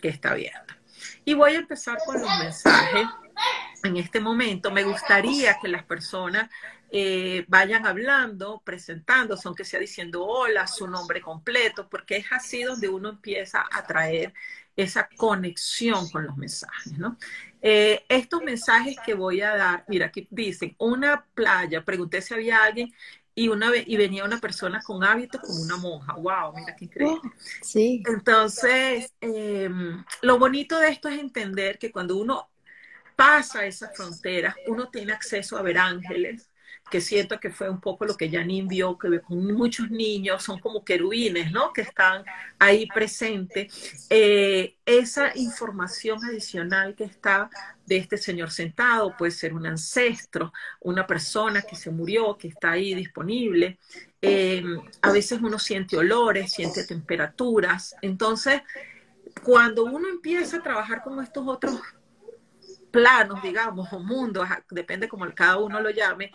que 0.00 0.06
está 0.06 0.30
abierta. 0.30 0.78
Y 1.24 1.34
voy 1.34 1.54
a 1.54 1.58
empezar 1.58 1.98
con 2.06 2.20
los 2.20 2.38
mensajes. 2.38 3.04
En 3.82 3.96
este 3.96 4.20
momento 4.20 4.70
me 4.70 4.84
gustaría 4.84 5.58
que 5.60 5.66
las 5.66 5.82
personas 5.82 6.48
eh, 6.92 7.44
vayan 7.48 7.84
hablando, 7.84 8.62
presentándose, 8.64 9.48
aunque 9.48 9.64
sea 9.64 9.80
diciendo 9.80 10.24
hola, 10.24 10.68
su 10.68 10.86
nombre 10.86 11.20
completo, 11.20 11.88
porque 11.88 12.18
es 12.18 12.26
así 12.30 12.62
donde 12.62 12.88
uno 12.88 13.08
empieza 13.08 13.66
a 13.72 13.88
traer 13.88 14.32
esa 14.76 15.08
conexión 15.16 16.08
con 16.10 16.24
los 16.24 16.36
mensajes, 16.36 16.96
¿no? 16.96 17.18
Eh, 17.60 18.04
estos 18.08 18.42
mensajes 18.42 18.96
que 19.04 19.14
voy 19.14 19.40
a 19.40 19.56
dar, 19.56 19.84
mira, 19.88 20.06
aquí 20.06 20.26
dicen, 20.30 20.74
una 20.78 21.24
playa, 21.34 21.84
pregunté 21.84 22.22
si 22.22 22.34
había 22.34 22.62
alguien 22.62 22.92
y 23.34 23.48
una 23.48 23.70
y 23.74 23.96
venía 23.96 24.24
una 24.24 24.38
persona 24.38 24.80
con 24.82 25.04
hábitos 25.04 25.40
como 25.40 25.60
una 25.60 25.76
monja. 25.76 26.14
Wow, 26.14 26.54
mira 26.56 26.74
qué 26.74 26.86
increíble. 26.86 27.30
Sí. 27.62 28.02
Entonces, 28.06 29.12
em, 29.20 30.04
lo 30.22 30.38
bonito 30.38 30.78
de 30.78 30.88
esto 30.88 31.08
es 31.08 31.20
entender 31.20 31.78
que 31.78 31.92
cuando 31.92 32.16
uno 32.16 32.48
pasa 33.14 33.64
esas 33.66 33.96
fronteras, 33.96 34.54
uno 34.66 34.90
tiene 34.90 35.12
acceso 35.12 35.56
a 35.56 35.62
ver 35.62 35.78
ángeles, 35.78 36.47
que 36.90 37.00
siento 37.00 37.38
que 37.38 37.50
fue 37.50 37.68
un 37.68 37.80
poco 37.80 38.04
lo 38.04 38.16
que 38.16 38.30
Janine 38.30 38.68
vio, 38.68 38.98
que 38.98 39.20
con 39.20 39.44
muchos 39.54 39.90
niños, 39.90 40.42
son 40.42 40.58
como 40.58 40.84
querubines, 40.84 41.52
¿no? 41.52 41.72
Que 41.72 41.82
están 41.82 42.24
ahí 42.58 42.86
presentes. 42.86 44.06
Eh, 44.10 44.76
esa 44.84 45.36
información 45.36 46.24
adicional 46.24 46.94
que 46.94 47.04
está 47.04 47.50
de 47.86 47.96
este 47.96 48.16
señor 48.16 48.50
sentado, 48.50 49.16
puede 49.16 49.32
ser 49.32 49.54
un 49.54 49.66
ancestro, 49.66 50.52
una 50.80 51.06
persona 51.06 51.62
que 51.62 51.76
se 51.76 51.90
murió, 51.90 52.36
que 52.36 52.48
está 52.48 52.72
ahí 52.72 52.94
disponible. 52.94 53.78
Eh, 54.20 54.62
a 55.02 55.12
veces 55.12 55.40
uno 55.40 55.58
siente 55.58 55.96
olores, 55.96 56.52
siente 56.52 56.84
temperaturas. 56.84 57.94
Entonces, 58.02 58.62
cuando 59.42 59.84
uno 59.84 60.08
empieza 60.08 60.58
a 60.58 60.62
trabajar 60.62 61.02
con 61.02 61.22
estos 61.22 61.46
otros 61.46 61.80
planos, 62.90 63.42
digamos, 63.42 63.92
o 63.92 64.00
mundos, 64.00 64.48
depende 64.70 65.08
como 65.08 65.26
cada 65.34 65.58
uno 65.58 65.80
lo 65.80 65.90
llame, 65.90 66.32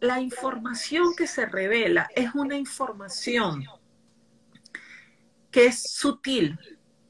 la 0.00 0.20
información 0.20 1.14
que 1.16 1.26
se 1.26 1.46
revela 1.46 2.10
es 2.14 2.34
una 2.34 2.56
información 2.56 3.64
que 5.50 5.66
es 5.66 5.82
sutil, 5.82 6.58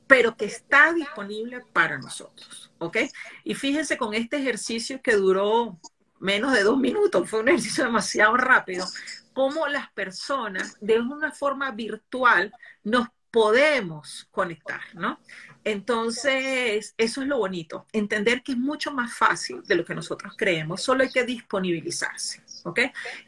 pero 0.07 0.37
que 0.37 0.47
está 0.47 0.93
disponible 0.93 1.63
para 1.73 1.99
nosotros, 1.99 2.73
¿ok? 2.79 2.97
Y 3.45 3.55
fíjense 3.55 3.97
con 3.97 4.15
este 4.15 4.39
ejercicio 4.39 5.01
que 5.03 5.15
duró 5.15 5.79
menos 6.19 6.53
de 6.53 6.63
dos 6.63 6.79
minutos, 6.79 7.29
fue 7.29 7.41
un 7.41 7.49
ejercicio 7.49 7.85
demasiado 7.85 8.37
rápido, 8.37 8.87
cómo 9.33 9.69
las 9.69 9.91
personas 9.93 10.77
de 10.81 11.01
una 11.01 11.33
forma 11.33 11.71
virtual 11.71 12.53
nos 12.83 13.09
podemos 13.31 14.27
conectar, 14.31 14.81
¿no? 14.95 15.21
Entonces, 15.63 16.95
eso 16.97 17.23
es 17.23 17.29
lo 17.29 17.39
bonito, 17.39 17.87
entender 17.93 18.43
que 18.43 18.53
es 18.53 18.59
mucho 18.59 18.93
más 18.93 19.15
fácil 19.15 19.63
de 19.63 19.77
lo 19.77 19.85
que 19.85 19.95
nosotros 19.95 20.35
creemos, 20.37 20.83
solo 20.83 21.05
hay 21.05 21.11
que 21.11 21.25
disponibilizarse. 21.25 22.43
¿Ok? 22.65 22.81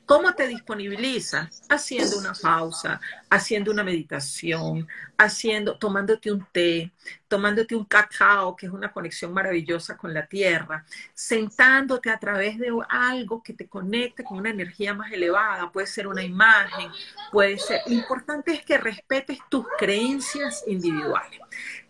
¿Cómo 0.07 0.35
te 0.35 0.49
disponibilizas? 0.49 1.63
Haciendo 1.69 2.19
una 2.19 2.33
pausa, 2.33 3.01
haciendo 3.31 3.71
una 3.71 3.85
meditación, 3.85 4.89
haciendo, 5.17 5.79
tomándote 5.79 6.33
un 6.33 6.47
té, 6.53 6.93
tomándote 7.29 7.75
un 7.75 7.85
cacao, 7.85 8.55
que 8.57 8.67
es 8.67 8.73
una 8.73 8.93
conexión 8.93 9.33
maravillosa 9.33 9.97
con 9.97 10.13
la 10.13 10.27
tierra, 10.27 10.85
sentándote 11.15 12.11
a 12.11 12.19
través 12.19 12.59
de 12.59 12.71
algo 12.89 13.43
que 13.43 13.55
te 13.55 13.69
conecte 13.69 14.25
con 14.25 14.39
una 14.39 14.51
energía 14.51 14.95
más 14.95 15.13
elevada, 15.13 15.71
puede 15.71 15.87
ser 15.87 16.07
una 16.07 16.23
imagen, 16.23 16.91
puede 17.31 17.59
ser, 17.59 17.81
lo 17.87 17.95
importante 17.95 18.53
es 18.53 18.65
que 18.65 18.79
respetes 18.79 19.39
tus 19.49 19.65
creencias 19.79 20.65
individuales 20.67 21.41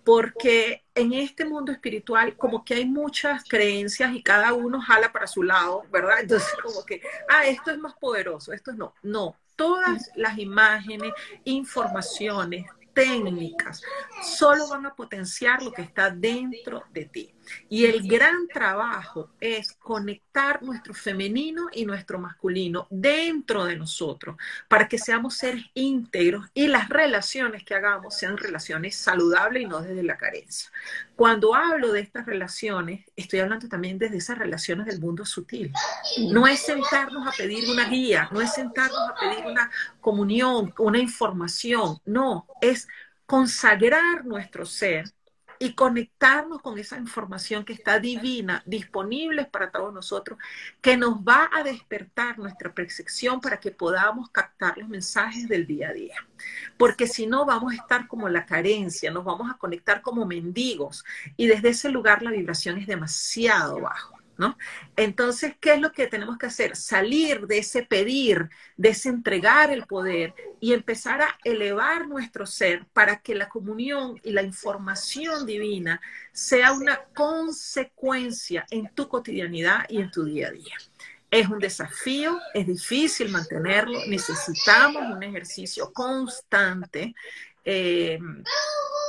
porque 0.04 0.84
en 0.94 1.12
este 1.12 1.44
mundo 1.44 1.72
espiritual 1.72 2.36
como 2.36 2.64
que 2.64 2.74
hay 2.74 2.84
muchas 2.84 3.44
creencias 3.44 4.14
y 4.14 4.22
cada 4.22 4.52
uno 4.52 4.80
jala 4.80 5.12
para 5.12 5.26
su 5.26 5.42
lado, 5.42 5.84
¿verdad? 5.90 6.20
Entonces 6.20 6.52
como 6.62 6.84
que, 6.84 7.00
ah, 7.28 7.46
esto 7.46 7.70
es 7.70 7.78
más 7.78 7.94
poderoso, 7.94 8.52
esto 8.52 8.72
no, 8.72 8.94
no, 9.02 9.36
todas 9.56 10.10
las 10.16 10.38
imágenes, 10.38 11.12
informaciones, 11.44 12.66
técnicas, 12.92 13.82
solo 14.22 14.68
van 14.68 14.86
a 14.86 14.94
potenciar 14.94 15.62
lo 15.62 15.72
que 15.72 15.82
está 15.82 16.10
dentro 16.10 16.84
de 16.92 17.06
ti. 17.06 17.34
Y 17.68 17.86
el 17.86 18.06
gran 18.06 18.46
trabajo 18.48 19.30
es 19.40 19.72
conectar 19.72 20.62
nuestro 20.62 20.94
femenino 20.94 21.68
y 21.72 21.84
nuestro 21.84 22.18
masculino 22.18 22.86
dentro 22.90 23.64
de 23.64 23.76
nosotros 23.76 24.36
para 24.68 24.88
que 24.88 24.98
seamos 24.98 25.36
seres 25.36 25.64
íntegros 25.74 26.46
y 26.54 26.68
las 26.68 26.88
relaciones 26.88 27.64
que 27.64 27.74
hagamos 27.74 28.16
sean 28.16 28.36
relaciones 28.36 28.96
saludables 28.96 29.62
y 29.62 29.66
no 29.66 29.80
desde 29.80 30.02
la 30.02 30.16
carencia. 30.16 30.70
Cuando 31.16 31.54
hablo 31.54 31.92
de 31.92 32.00
estas 32.00 32.26
relaciones, 32.26 33.04
estoy 33.16 33.40
hablando 33.40 33.68
también 33.68 33.98
desde 33.98 34.16
esas 34.16 34.38
relaciones 34.38 34.86
del 34.86 35.00
mundo 35.00 35.24
sutil. 35.24 35.72
No 36.30 36.46
es 36.46 36.60
sentarnos 36.60 37.26
a 37.26 37.32
pedir 37.32 37.68
una 37.70 37.88
guía, 37.88 38.28
no 38.32 38.40
es 38.40 38.52
sentarnos 38.54 39.10
a 39.10 39.14
pedir 39.14 39.46
una 39.46 39.70
comunión, 40.00 40.72
una 40.78 40.98
información, 40.98 41.98
no, 42.04 42.46
es 42.60 42.88
consagrar 43.26 44.24
nuestro 44.24 44.66
ser 44.66 45.12
y 45.62 45.74
conectarnos 45.74 46.60
con 46.60 46.76
esa 46.76 46.98
información 46.98 47.64
que 47.64 47.72
está 47.72 48.00
divina, 48.00 48.64
disponible 48.66 49.44
para 49.44 49.70
todos 49.70 49.94
nosotros, 49.94 50.36
que 50.80 50.96
nos 50.96 51.18
va 51.18 51.48
a 51.54 51.62
despertar 51.62 52.36
nuestra 52.36 52.74
percepción 52.74 53.40
para 53.40 53.60
que 53.60 53.70
podamos 53.70 54.28
captar 54.30 54.76
los 54.76 54.88
mensajes 54.88 55.46
del 55.46 55.64
día 55.68 55.90
a 55.90 55.92
día. 55.92 56.16
Porque 56.76 57.06
si 57.06 57.28
no, 57.28 57.46
vamos 57.46 57.74
a 57.74 57.76
estar 57.76 58.08
como 58.08 58.28
la 58.28 58.44
carencia, 58.44 59.12
nos 59.12 59.24
vamos 59.24 59.48
a 59.48 59.56
conectar 59.56 60.02
como 60.02 60.26
mendigos 60.26 61.04
y 61.36 61.46
desde 61.46 61.68
ese 61.68 61.90
lugar 61.90 62.24
la 62.24 62.32
vibración 62.32 62.78
es 62.78 62.88
demasiado 62.88 63.80
baja. 63.80 64.21
¿No? 64.38 64.56
Entonces, 64.96 65.54
¿qué 65.60 65.74
es 65.74 65.80
lo 65.80 65.92
que 65.92 66.06
tenemos 66.06 66.38
que 66.38 66.46
hacer? 66.46 66.76
Salir 66.76 67.46
de 67.46 67.58
ese 67.58 67.82
pedir, 67.84 68.48
de 68.76 68.90
ese 68.90 69.08
entregar 69.08 69.70
el 69.70 69.86
poder 69.86 70.34
y 70.60 70.72
empezar 70.72 71.22
a 71.22 71.38
elevar 71.44 72.08
nuestro 72.08 72.46
ser 72.46 72.86
para 72.92 73.20
que 73.20 73.34
la 73.34 73.48
comunión 73.48 74.18
y 74.22 74.32
la 74.32 74.42
información 74.42 75.46
divina 75.46 76.00
sea 76.32 76.72
una 76.72 77.00
consecuencia 77.14 78.66
en 78.70 78.88
tu 78.94 79.08
cotidianidad 79.08 79.84
y 79.88 80.00
en 80.00 80.10
tu 80.10 80.24
día 80.24 80.48
a 80.48 80.52
día. 80.52 80.76
Es 81.30 81.48
un 81.48 81.58
desafío, 81.58 82.38
es 82.52 82.66
difícil 82.66 83.30
mantenerlo, 83.30 84.00
necesitamos 84.06 85.02
un 85.02 85.22
ejercicio 85.22 85.90
constante. 85.90 87.14
Eh, 87.64 88.18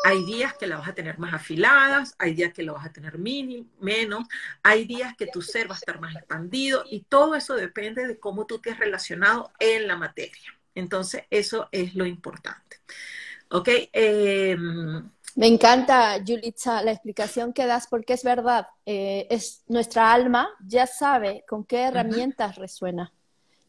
hay 0.04 0.26
días 0.26 0.54
que 0.54 0.68
la 0.68 0.78
vas 0.78 0.90
a 0.90 0.94
tener 0.94 1.18
más 1.18 1.34
afiladas, 1.34 2.14
hay 2.20 2.34
días 2.34 2.54
que 2.54 2.64
la 2.64 2.74
vas 2.74 2.86
a 2.86 2.92
tener 2.92 3.18
menos, 3.18 4.26
hay 4.62 4.86
días 4.86 5.16
que 5.16 5.28
tu 5.28 5.42
ser 5.42 5.70
va 5.70 5.76
a 5.76 5.78
estar 5.78 6.00
más 6.02 6.16
expandido 6.16 6.84
y 6.90 7.02
todo 7.02 7.36
eso 7.36 7.56
depende 7.56 8.06
de 8.06 8.20
cómo 8.20 8.46
tú 8.46 8.60
te 8.60 8.72
has 8.72 8.80
relacionado 8.80 9.52
en 9.60 9.88
la 9.88 9.96
materia. 9.96 10.54
Entonces, 10.76 11.24
eso 11.30 11.70
es 11.72 11.96
lo 11.96 12.06
importante. 12.06 12.78
¿Ok? 13.50 13.70
Em, 13.94 15.10
Me 15.36 15.48
encanta, 15.48 16.20
Julitza, 16.26 16.84
la 16.84 16.92
explicación 16.92 17.54
que 17.54 17.66
das, 17.66 17.88
porque 17.88 18.14
es 18.14 18.24
verdad, 18.24 18.68
eh, 18.86 19.26
es 19.30 19.64
nuestra 19.68 20.12
alma 20.12 20.50
ya 20.68 20.86
sabe 20.86 21.46
con 21.48 21.64
qué 21.64 21.84
herramientas 21.84 22.58
resuena 22.58 23.14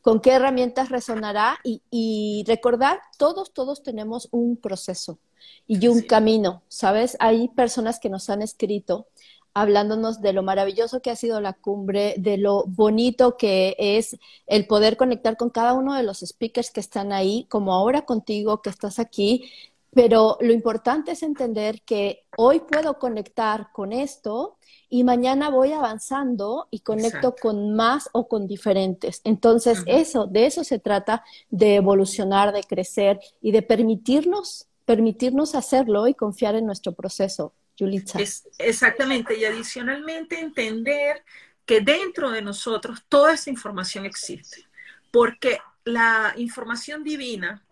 con 0.05 0.21
qué 0.21 0.33
herramientas 0.33 0.91
resonará 0.91 1.57
y, 1.65 1.81
y, 1.91 2.45
recordar, 2.47 3.01
todos, 3.17 3.55
todos 3.55 3.83
tenemos 3.83 4.29
un 4.33 4.59
proceso 4.59 5.19
y 5.67 5.89
un 5.89 6.03
camino, 6.03 6.63
¿sabes? 6.69 7.17
Hay 7.21 7.49
personas 7.49 7.99
que 7.99 8.11
nos 8.11 8.29
han 8.29 8.43
escrito 8.43 9.07
hablándonos 9.55 10.21
de 10.21 10.35
lo 10.35 10.43
maravilloso 10.43 11.01
que 11.01 11.11
ha 11.11 11.17
sido 11.17 11.41
la 11.41 11.55
cumbre, 11.55 12.17
de 12.19 12.37
lo 12.37 12.65
bonito 12.67 13.39
que 13.39 13.77
es 13.79 14.19
el 14.47 14.67
poder 14.67 14.99
conectar 14.99 15.39
con 15.39 15.49
cada 15.49 15.73
uno 15.73 15.95
de 15.95 16.03
los 16.03 16.21
speakers 16.21 16.71
que 16.71 16.81
están 16.81 17.11
ahí, 17.11 17.47
como 17.49 17.73
ahora 17.73 18.05
contigo 18.05 18.61
que 18.61 18.69
estás 18.69 18.99
aquí. 18.99 19.51
Pero 19.95 20.37
lo 20.41 20.53
importante 20.53 21.13
es 21.13 21.23
entender 21.23 21.83
que 21.83 22.27
hoy 22.37 22.61
puedo 22.61 22.99
conectar 22.99 23.71
con 23.73 23.93
esto 23.93 24.59
y 24.89 25.05
mañana 25.05 25.51
voy 25.51 25.73
avanzando 25.73 26.69
y 26.71 26.81
conecto 26.81 27.35
con 27.41 27.75
más 27.75 28.09
o 28.13 28.29
con 28.29 28.47
diferentes. 28.47 29.21
Entonces, 29.25 29.83
eso, 29.87 30.27
de 30.27 30.47
eso 30.47 30.65
se 30.65 30.79
trata, 30.79 31.25
de 31.49 31.77
evolucionar, 31.77 32.53
de 32.53 32.63
crecer 32.63 33.21
y 33.41 33.53
de 33.53 33.63
permitirnos 33.63 34.69
permitirnos 34.85 35.55
hacerlo 35.55 36.07
y 36.09 36.15
confiar 36.15 36.55
en 36.55 36.67
nuestro 36.67 36.93
proceso, 36.93 37.55
Julitza. 37.79 38.21
Es, 38.21 38.49
exactamente, 38.59 39.37
y 39.37 39.45
adicionalmente 39.45 40.41
entender 40.41 41.25
que 41.65 41.81
dentro 41.81 42.31
de 42.31 42.43
nosotros 42.43 43.03
toda 43.09 43.35
esa 43.35 43.51
información 43.51 44.05
existe, 44.05 44.67
porque 45.11 45.59
la 45.85 46.35
información 46.37 47.03
divina 47.03 47.64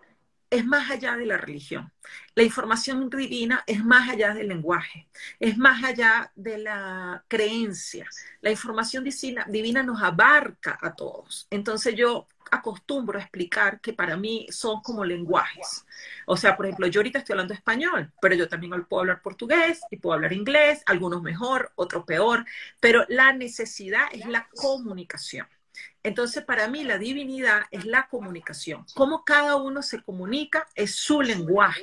es 0.52 0.66
más 0.66 0.90
allá 0.90 1.16
de 1.16 1.24
la 1.24 1.38
religión. 1.38 1.90
La 2.34 2.42
información 2.42 3.08
divina 3.08 3.64
es 3.66 3.82
más 3.82 4.10
allá 4.10 4.34
del 4.34 4.48
lenguaje, 4.48 5.08
es 5.40 5.56
más 5.56 5.82
allá 5.82 6.30
de 6.36 6.58
la 6.58 7.24
creencia. 7.26 8.06
La 8.42 8.50
información 8.50 9.02
divina 9.02 9.82
nos 9.82 10.02
abarca 10.02 10.78
a 10.82 10.94
todos. 10.94 11.46
Entonces 11.50 11.94
yo 11.94 12.28
acostumbro 12.50 13.18
a 13.18 13.22
explicar 13.22 13.80
que 13.80 13.94
para 13.94 14.14
mí 14.18 14.46
son 14.50 14.82
como 14.82 15.06
lenguajes. 15.06 15.86
O 16.26 16.36
sea, 16.36 16.54
por 16.54 16.66
ejemplo, 16.66 16.86
yo 16.86 17.00
ahorita 17.00 17.20
estoy 17.20 17.32
hablando 17.32 17.54
español, 17.54 18.12
pero 18.20 18.34
yo 18.34 18.46
también 18.46 18.84
puedo 18.84 19.00
hablar 19.00 19.22
portugués 19.22 19.80
y 19.90 19.96
puedo 19.96 20.12
hablar 20.12 20.34
inglés, 20.34 20.82
algunos 20.84 21.22
mejor, 21.22 21.72
otros 21.76 22.04
peor, 22.04 22.44
pero 22.78 23.06
la 23.08 23.32
necesidad 23.32 24.08
es 24.12 24.26
la 24.26 24.48
comunicación. 24.54 25.46
Entonces, 26.02 26.44
para 26.44 26.68
mí 26.68 26.84
la 26.84 26.98
divinidad 26.98 27.62
es 27.70 27.84
la 27.84 28.08
comunicación. 28.08 28.84
Cómo 28.94 29.24
cada 29.24 29.56
uno 29.56 29.82
se 29.82 30.02
comunica 30.02 30.66
es 30.74 30.94
su 30.96 31.22
lenguaje. 31.22 31.82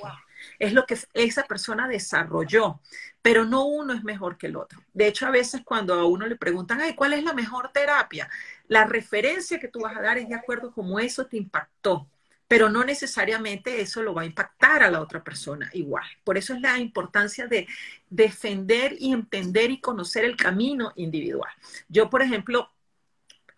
Es 0.58 0.74
lo 0.74 0.86
que 0.86 0.98
esa 1.14 1.44
persona 1.44 1.88
desarrolló, 1.88 2.80
pero 3.22 3.46
no 3.46 3.66
uno 3.66 3.94
es 3.94 4.04
mejor 4.04 4.38
que 4.38 4.48
el 4.48 4.56
otro. 4.56 4.82
De 4.94 5.08
hecho, 5.08 5.28
a 5.28 5.32
veces 5.32 5.62
cuando 5.66 5.94
a 5.94 6.06
uno 6.06 6.28
le 6.28 6.36
preguntan, 6.36 6.82
Ay, 6.82 6.96
¿cuál 6.96 7.14
es 7.14 7.24
la 7.24 7.34
mejor 7.34 7.72
terapia? 7.74 8.30
La 8.68 8.86
referencia 8.86 9.60
que 9.60 9.68
tú 9.68 9.82
vas 9.82 9.98
a 9.98 10.02
dar 10.02 10.18
es 10.18 10.30
de 10.30 10.36
acuerdo 10.36 10.70
a 10.70 10.74
cómo 10.74 11.00
eso 11.00 11.26
te 11.26 11.38
impactó, 11.38 12.08
pero 12.48 12.70
no 12.70 12.84
necesariamente 12.84 13.82
eso 13.82 14.02
lo 14.02 14.14
va 14.14 14.24
a 14.24 14.26
impactar 14.26 14.84
a 14.84 14.92
la 14.92 15.02
otra 15.02 15.24
persona 15.24 15.70
igual. 15.74 16.06
Por 16.24 16.38
eso 16.38 16.54
es 16.54 16.62
la 16.62 16.80
importancia 16.80 17.48
de 17.48 17.68
defender 18.10 18.96
y 18.98 19.12
entender 19.14 19.72
y 19.72 19.82
conocer 19.82 20.26
el 20.26 20.36
camino 20.36 20.94
individual. 20.96 21.52
Yo, 21.90 22.10
por 22.10 22.22
ejemplo, 22.22 22.72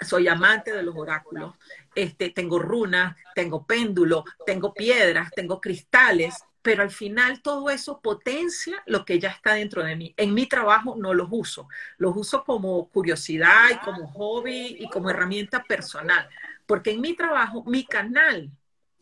soy 0.02 0.28
amante 0.28 0.72
de 0.72 0.84
los 0.84 0.96
oráculos. 0.96 1.56
Este, 1.96 2.30
tengo 2.30 2.60
runas, 2.60 3.16
tengo 3.36 3.66
péndulo, 3.66 4.24
tengo 4.46 4.74
piedras, 4.74 5.30
tengo 5.36 5.60
cristales, 5.60 6.36
pero 6.62 6.84
al 6.84 6.92
final 6.92 7.42
todo 7.42 7.70
eso 7.70 8.02
potencia 8.02 8.82
lo 8.86 9.04
que 9.04 9.20
ya 9.20 9.30
está 9.30 9.54
dentro 9.54 9.84
de 9.84 9.96
mí. 9.96 10.14
En 10.18 10.34
mi 10.34 10.46
trabajo 10.48 10.96
no 10.96 11.14
los 11.14 11.28
uso, 11.32 11.68
los 11.98 12.16
uso 12.16 12.44
como 12.44 12.88
curiosidad 12.90 13.70
y 13.72 13.78
como 13.78 14.08
hobby 14.08 14.78
y 14.80 14.90
como 14.90 15.10
herramienta 15.10 15.64
personal, 15.64 16.30
porque 16.66 16.92
en 16.92 17.02
mi 17.02 17.16
trabajo 17.16 17.64
mi 17.66 17.86
canal 17.86 18.52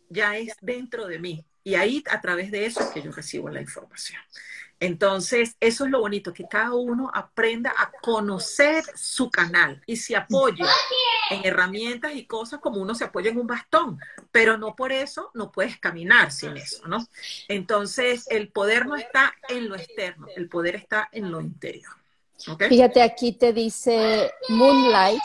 ya 0.09 0.37
es 0.37 0.55
dentro 0.61 1.05
de 1.05 1.19
mí 1.19 1.45
y 1.63 1.75
ahí 1.75 2.03
a 2.09 2.21
través 2.21 2.51
de 2.51 2.65
eso 2.65 2.81
es 2.81 2.87
que 2.87 3.01
yo 3.01 3.11
recibo 3.11 3.49
la 3.49 3.61
información. 3.61 4.21
Entonces, 4.79 5.57
eso 5.59 5.85
es 5.85 5.91
lo 5.91 5.99
bonito, 5.99 6.33
que 6.33 6.47
cada 6.47 6.73
uno 6.73 7.11
aprenda 7.13 7.73
a 7.77 7.91
conocer 8.01 8.83
su 8.95 9.29
canal 9.29 9.81
y 9.85 9.97
se 9.97 10.15
apoye 10.15 10.63
en 11.31 11.45
herramientas 11.45 12.15
y 12.15 12.25
cosas 12.25 12.61
como 12.61 12.81
uno 12.81 12.95
se 12.95 13.03
apoya 13.03 13.29
en 13.29 13.39
un 13.39 13.47
bastón, 13.47 13.99
pero 14.31 14.57
no 14.57 14.75
por 14.75 14.93
eso 14.93 15.31
no 15.33 15.51
puedes 15.51 15.77
caminar 15.79 16.31
sin 16.31 16.55
eso, 16.55 16.87
¿no? 16.87 17.05
Entonces, 17.49 18.25
el 18.29 18.49
poder 18.49 18.85
no 18.85 18.95
está 18.95 19.33
en 19.49 19.67
lo 19.67 19.75
externo, 19.75 20.27
el 20.33 20.47
poder 20.47 20.75
está 20.75 21.09
en 21.11 21.29
lo 21.29 21.41
interior. 21.41 21.91
Fíjate, 22.69 23.01
aquí 23.01 23.33
te 23.33 23.51
dice 23.51 24.31
Moonlight, 24.47 25.21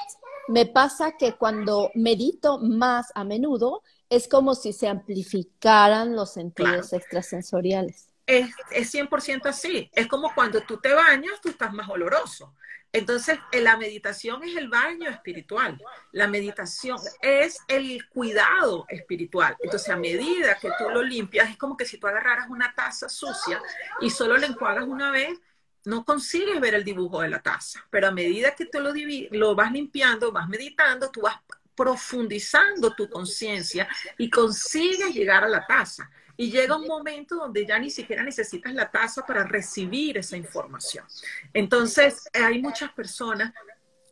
me 0.49 0.67
pasa 0.67 1.13
que 1.17 1.35
cuando 1.35 1.93
medito 1.95 2.59
más 2.59 3.13
a 3.15 3.23
menudo, 3.23 3.83
es 4.11 4.27
como 4.27 4.57
si 4.57 4.73
se 4.73 4.89
amplificaran 4.89 6.17
los 6.17 6.33
sentidos 6.33 6.93
extrasensoriales 6.93 8.11
es, 8.27 8.55
es 8.71 8.95
100% 8.95 9.47
así. 9.47 9.91
Es 9.93 10.07
como 10.07 10.35
cuando 10.35 10.61
tú 10.63 10.79
te 10.79 10.93
bañas, 10.93 11.41
tú 11.41 11.51
estás 11.51 11.73
más 11.73 11.89
oloroso. 11.89 12.55
Entonces, 12.95 13.41
eh, 13.51 13.61
la 13.61 13.77
meditación 13.77 14.45
es 14.45 14.57
el 14.57 14.69
baño 14.69 15.11
espiritual. 15.11 15.83
La 16.13 16.29
meditación 16.29 16.97
es 17.21 17.59
el 17.67 18.09
cuidado 18.09 18.87
espiritual. 18.89 19.57
Entonces, 19.59 19.89
a 19.89 19.97
medida 19.97 20.57
que 20.61 20.71
tú 20.79 20.89
lo 20.91 21.03
limpias, 21.03 21.51
es 21.51 21.57
como 21.57 21.77
que 21.77 21.87
si 21.87 21.99
tú 21.99 22.07
agarraras 22.07 22.49
una 22.49 22.73
taza 22.73 23.09
sucia 23.09 23.61
y 24.01 24.11
solo 24.11 24.37
la 24.37 24.47
enjuagas 24.47 24.85
una 24.87 25.11
vez, 25.11 25.41
no 25.85 26.05
consigues 26.05 26.61
ver 26.61 26.75
el 26.75 26.85
dibujo 26.85 27.21
de 27.21 27.31
la 27.31 27.43
taza. 27.43 27.85
Pero 27.91 28.07
a 28.07 28.13
medida 28.13 28.55
que 28.55 28.67
tú 28.67 28.79
lo, 28.79 28.93
lo 29.33 29.55
vas 29.57 29.73
limpiando, 29.73 30.31
vas 30.31 30.49
meditando, 30.49 31.11
tú 31.11 31.23
vas 31.23 31.39
profundizando 31.75 32.95
tu 32.95 33.11
conciencia 33.11 33.89
y 34.19 34.31
consigues 34.31 35.13
llegar 35.13 35.43
a 35.43 35.49
la 35.49 35.67
taza. 35.67 36.09
Y 36.37 36.51
llega 36.51 36.77
un 36.77 36.87
momento 36.87 37.37
donde 37.37 37.67
ya 37.67 37.79
ni 37.79 37.91
siquiera 37.91 38.23
necesitas 38.23 38.75
la 38.75 38.91
taza 38.91 39.25
para 39.25 39.45
recibir 39.45 40.19
esa 40.19 40.37
información. 40.37 41.05
Entonces, 41.53 42.29
hay 42.33 42.61
muchas 42.61 42.93
personas 42.93 43.53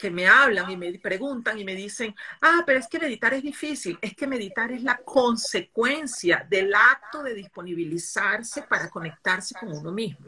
que 0.03 0.11
me 0.11 0.27
hablan 0.27 0.69
y 0.69 0.77
me 0.77 0.99
preguntan 0.99 1.57
y 1.61 1.65
me 1.65 1.77
dicen, 1.77 2.13
ah, 2.41 2.65
pero 2.67 2.81
es 2.81 2.89
que 2.89 2.99
meditar 2.99 3.35
es 3.35 3.43
difícil. 3.45 3.97
Es 4.03 4.17
que 4.17 4.27
meditar 4.27 4.73
es 4.73 4.83
la 4.83 4.97
consecuencia 4.97 6.45
del 6.51 6.75
acto 6.75 7.23
de 7.23 7.35
disponibilizarse 7.35 8.63
para 8.63 8.91
conectarse 8.91 9.55
con 9.55 9.71
uno 9.71 9.93
mismo. 9.93 10.27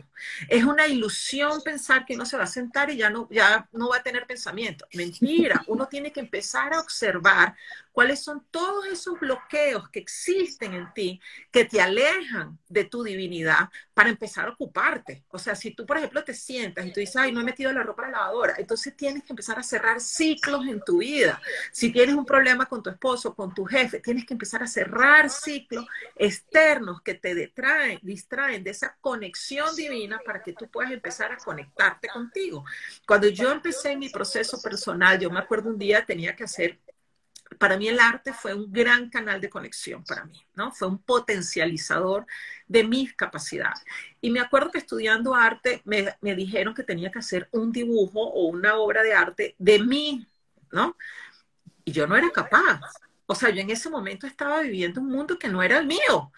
Es 0.48 0.62
una 0.62 0.86
ilusión 0.86 1.60
pensar 1.64 2.06
que 2.06 2.14
uno 2.14 2.24
se 2.24 2.36
va 2.36 2.44
a 2.44 2.46
sentar 2.46 2.88
y 2.90 2.98
ya 2.98 3.10
no, 3.10 3.26
ya 3.28 3.68
no 3.72 3.88
va 3.88 3.96
a 3.96 4.02
tener 4.04 4.28
pensamiento. 4.28 4.86
Mentira, 4.94 5.64
uno 5.66 5.88
tiene 5.88 6.12
que 6.12 6.20
empezar 6.20 6.72
a 6.72 6.78
observar 6.78 7.56
cuáles 7.94 8.24
son 8.24 8.44
todos 8.50 8.86
esos 8.86 9.20
bloqueos 9.20 9.88
que 9.88 10.00
existen 10.00 10.74
en 10.74 10.92
ti 10.92 11.20
que 11.52 11.64
te 11.64 11.80
alejan 11.80 12.58
de 12.68 12.84
tu 12.84 13.04
divinidad 13.04 13.68
para 13.94 14.10
empezar 14.10 14.48
a 14.48 14.50
ocuparte. 14.50 15.22
O 15.28 15.38
sea, 15.38 15.54
si 15.54 15.70
tú, 15.70 15.86
por 15.86 15.98
ejemplo, 15.98 16.24
te 16.24 16.34
sientas 16.34 16.84
y 16.84 16.92
tú 16.92 16.98
dices, 16.98 17.14
ay, 17.14 17.30
no 17.30 17.40
he 17.40 17.44
metido 17.44 17.72
la 17.72 17.84
ropa 17.84 18.02
a 18.02 18.10
la 18.10 18.18
lavadora, 18.18 18.56
entonces 18.58 18.96
tienes 18.96 19.22
que 19.22 19.32
empezar 19.32 19.60
a 19.60 19.62
cerrar 19.62 20.00
ciclos 20.00 20.66
en 20.66 20.80
tu 20.80 20.98
vida. 20.98 21.40
Si 21.70 21.92
tienes 21.92 22.16
un 22.16 22.26
problema 22.26 22.66
con 22.66 22.82
tu 22.82 22.90
esposo, 22.90 23.32
con 23.32 23.54
tu 23.54 23.64
jefe, 23.64 24.00
tienes 24.00 24.26
que 24.26 24.34
empezar 24.34 24.60
a 24.64 24.66
cerrar 24.66 25.30
ciclos 25.30 25.86
externos 26.16 27.00
que 27.00 27.14
te 27.14 27.32
distraen 28.02 28.64
de 28.64 28.70
esa 28.70 28.96
conexión 29.00 29.74
divina 29.76 30.20
para 30.26 30.42
que 30.42 30.52
tú 30.52 30.68
puedas 30.68 30.90
empezar 30.90 31.30
a 31.30 31.36
conectarte 31.36 32.08
contigo. 32.08 32.64
Cuando 33.06 33.28
yo 33.28 33.52
empecé 33.52 33.96
mi 33.96 34.08
proceso 34.08 34.60
personal, 34.60 35.16
yo 35.20 35.30
me 35.30 35.38
acuerdo 35.38 35.70
un 35.70 35.78
día 35.78 36.04
tenía 36.04 36.34
que 36.34 36.42
hacer 36.42 36.80
para 37.58 37.76
mí 37.76 37.88
el 37.88 38.00
arte 38.00 38.32
fue 38.32 38.54
un 38.54 38.72
gran 38.72 39.10
canal 39.10 39.40
de 39.40 39.50
conexión 39.50 40.04
para 40.04 40.24
mí, 40.24 40.40
¿no? 40.54 40.72
Fue 40.72 40.88
un 40.88 40.98
potencializador 40.98 42.26
de 42.66 42.84
mis 42.84 43.14
capacidades. 43.14 43.84
Y 44.20 44.30
me 44.30 44.40
acuerdo 44.40 44.70
que 44.70 44.78
estudiando 44.78 45.34
arte 45.34 45.82
me, 45.84 46.14
me, 46.20 46.34
dijeron 46.34 46.74
que 46.74 46.82
tenía 46.82 47.10
que 47.10 47.18
hacer 47.18 47.48
un 47.52 47.72
dibujo 47.72 48.20
o 48.20 48.46
una 48.46 48.76
obra 48.76 49.02
de 49.02 49.14
arte 49.14 49.54
de 49.58 49.78
mí, 49.78 50.26
¿no? 50.72 50.96
Y 51.84 51.92
yo 51.92 52.06
no 52.06 52.16
era 52.16 52.30
capaz. 52.30 52.80
O 53.26 53.34
sea, 53.34 53.50
yo 53.50 53.60
en 53.60 53.70
ese 53.70 53.90
momento 53.90 54.26
estaba 54.26 54.60
viviendo 54.60 55.00
un 55.00 55.08
mundo 55.08 55.38
que 55.38 55.48
no 55.48 55.62
era 55.62 55.78
el 55.78 55.86
mío. 55.86 56.32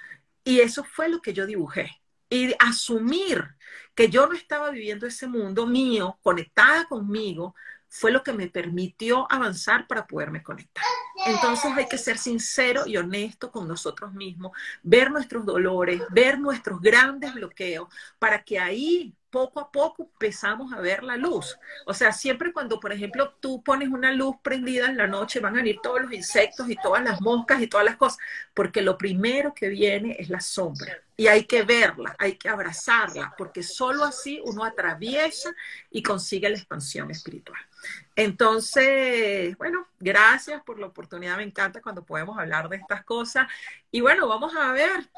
Y 0.44 0.60
eso 0.60 0.84
fue 0.84 1.08
lo 1.08 1.20
que 1.20 1.32
yo 1.32 1.46
dibujé. 1.46 2.00
Y 2.30 2.54
asumir 2.58 3.56
que 3.94 4.08
yo 4.08 4.26
no 4.26 4.34
estaba 4.34 4.70
viviendo 4.70 5.06
ese 5.06 5.26
mundo 5.26 5.66
mío, 5.66 6.18
conectada 6.22 6.84
conmigo, 6.86 7.54
fue 7.88 8.10
lo 8.10 8.22
que 8.22 8.32
me 8.32 8.48
permitió 8.48 9.30
avanzar 9.30 9.86
para 9.86 10.06
poderme 10.06 10.42
conectar. 10.42 10.84
Entonces 11.26 11.72
hay 11.76 11.86
que 11.86 11.98
ser 11.98 12.18
sincero 12.18 12.86
y 12.86 12.96
honesto 12.96 13.50
con 13.50 13.66
nosotros 13.66 14.12
mismos, 14.12 14.52
ver 14.82 15.10
nuestros 15.10 15.46
dolores, 15.46 16.02
ver 16.10 16.38
nuestros 16.38 16.80
grandes 16.80 17.34
bloqueos, 17.34 17.88
para 18.18 18.42
que 18.42 18.58
ahí 18.58 19.14
poco 19.36 19.60
a 19.60 19.70
poco 19.70 20.04
empezamos 20.04 20.72
a 20.72 20.80
ver 20.80 21.02
la 21.02 21.18
luz. 21.18 21.58
O 21.84 21.92
sea, 21.92 22.10
siempre 22.10 22.54
cuando, 22.54 22.80
por 22.80 22.90
ejemplo, 22.90 23.34
tú 23.38 23.62
pones 23.62 23.90
una 23.90 24.10
luz 24.10 24.36
prendida 24.42 24.86
en 24.86 24.96
la 24.96 25.06
noche, 25.06 25.40
van 25.40 25.52
a 25.52 25.58
venir 25.58 25.78
todos 25.82 26.00
los 26.00 26.12
insectos 26.14 26.70
y 26.70 26.76
todas 26.76 27.04
las 27.04 27.20
moscas 27.20 27.60
y 27.60 27.66
todas 27.66 27.84
las 27.84 27.96
cosas, 27.96 28.16
porque 28.54 28.80
lo 28.80 28.96
primero 28.96 29.52
que 29.52 29.68
viene 29.68 30.16
es 30.18 30.30
la 30.30 30.40
sombra. 30.40 31.02
Y 31.18 31.26
hay 31.26 31.44
que 31.44 31.64
verla, 31.64 32.16
hay 32.18 32.36
que 32.36 32.48
abrazarla, 32.48 33.34
porque 33.36 33.62
solo 33.62 34.04
así 34.04 34.40
uno 34.42 34.64
atraviesa 34.64 35.54
y 35.90 36.02
consigue 36.02 36.48
la 36.48 36.56
expansión 36.56 37.10
espiritual. 37.10 37.60
Entonces, 38.14 39.54
bueno, 39.58 39.86
gracias 40.00 40.62
por 40.62 40.78
la 40.78 40.86
oportunidad, 40.86 41.36
me 41.36 41.42
encanta 41.42 41.82
cuando 41.82 42.06
podemos 42.06 42.38
hablar 42.38 42.70
de 42.70 42.78
estas 42.78 43.04
cosas. 43.04 43.48
Y 43.90 44.00
bueno, 44.00 44.26
vamos 44.28 44.56
a 44.56 44.72
ver 44.72 45.10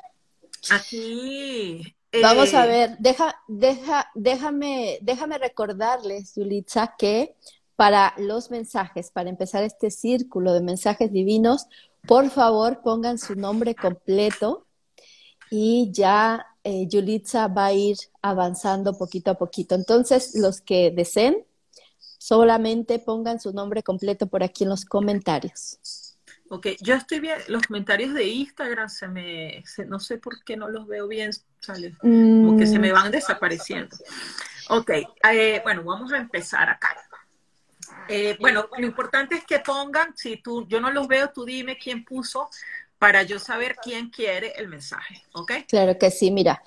aquí 0.70 1.94
Vamos 2.22 2.54
a 2.54 2.64
eh, 2.64 2.68
ver, 2.68 2.98
deja, 2.98 3.36
deja, 3.46 4.10
déjame, 4.14 4.98
déjame 5.02 5.38
recordarles, 5.38 6.34
Yulitza, 6.34 6.94
que 6.98 7.36
para 7.76 8.14
los 8.16 8.50
mensajes, 8.50 9.10
para 9.10 9.28
empezar 9.28 9.62
este 9.62 9.90
círculo 9.90 10.52
de 10.52 10.62
mensajes 10.62 11.12
divinos, 11.12 11.66
por 12.06 12.30
favor 12.30 12.80
pongan 12.82 13.18
su 13.18 13.34
nombre 13.34 13.74
completo 13.74 14.66
y 15.50 15.90
ya 15.92 16.46
eh, 16.64 16.86
Yulitza 16.88 17.48
va 17.48 17.66
a 17.66 17.72
ir 17.72 17.96
avanzando 18.22 18.96
poquito 18.96 19.30
a 19.30 19.38
poquito. 19.38 19.74
Entonces, 19.74 20.34
los 20.34 20.60
que 20.60 20.90
deseen, 20.90 21.44
solamente 22.18 22.98
pongan 22.98 23.40
su 23.40 23.52
nombre 23.52 23.82
completo 23.82 24.26
por 24.26 24.42
aquí 24.42 24.64
en 24.64 24.70
los 24.70 24.84
comentarios. 24.84 25.78
Ok, 26.50 26.68
yo 26.80 26.94
estoy 26.94 27.20
bien, 27.20 27.38
los 27.48 27.62
comentarios 27.62 28.14
de 28.14 28.26
Instagram 28.26 28.88
se 28.88 29.06
me, 29.06 29.62
no 29.86 30.00
sé 30.00 30.16
por 30.16 30.42
qué 30.44 30.56
no 30.56 30.68
los 30.68 30.86
veo 30.86 31.06
bien, 31.06 31.30
como 32.00 32.56
que 32.56 32.66
se 32.66 32.78
me 32.78 32.92
van 32.92 33.10
desapareciendo. 33.10 33.96
Ok, 34.70 34.90
eh, 35.30 35.60
bueno, 35.62 35.82
vamos 35.82 36.12
a 36.12 36.18
empezar 36.18 36.68
acá. 36.68 36.96
Eh, 38.08 38.36
bueno, 38.40 38.68
lo 38.76 38.86
importante 38.86 39.34
es 39.34 39.44
que 39.44 39.60
pongan, 39.60 40.16
si 40.16 40.38
tú, 40.38 40.66
yo 40.66 40.80
no 40.80 40.90
los 40.90 41.08
veo, 41.08 41.30
tú 41.30 41.44
dime 41.44 41.78
quién 41.78 42.04
puso 42.04 42.48
para 42.98 43.22
yo 43.22 43.38
saber 43.38 43.76
quién 43.76 44.10
quiere 44.10 44.52
el 44.56 44.68
mensaje, 44.68 45.22
¿ok? 45.32 45.52
Claro 45.68 45.98
que 45.98 46.10
sí, 46.10 46.30
mira, 46.30 46.62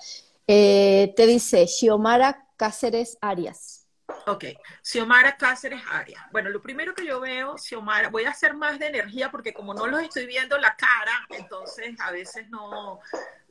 eh, 0.46 1.12
te 1.16 1.26
dice 1.26 1.66
Xiomara 1.66 2.46
Cáceres 2.56 3.18
Arias. 3.20 3.86
Ok, 4.26 4.44
Xiomara 4.82 5.36
Cáceres 5.36 5.82
Arias. 5.90 6.22
Bueno, 6.30 6.50
lo 6.50 6.62
primero 6.62 6.94
que 6.94 7.04
yo 7.04 7.20
veo, 7.20 7.58
Xiomara, 7.58 8.08
voy 8.08 8.24
a 8.24 8.30
hacer 8.30 8.54
más 8.54 8.78
de 8.78 8.86
energía 8.86 9.30
porque 9.30 9.52
como 9.52 9.74
no 9.74 9.86
los 9.86 10.02
estoy 10.02 10.26
viendo 10.26 10.56
la 10.58 10.76
cara, 10.76 11.26
entonces 11.30 11.98
a 12.00 12.12
veces 12.12 12.48
no, 12.50 13.00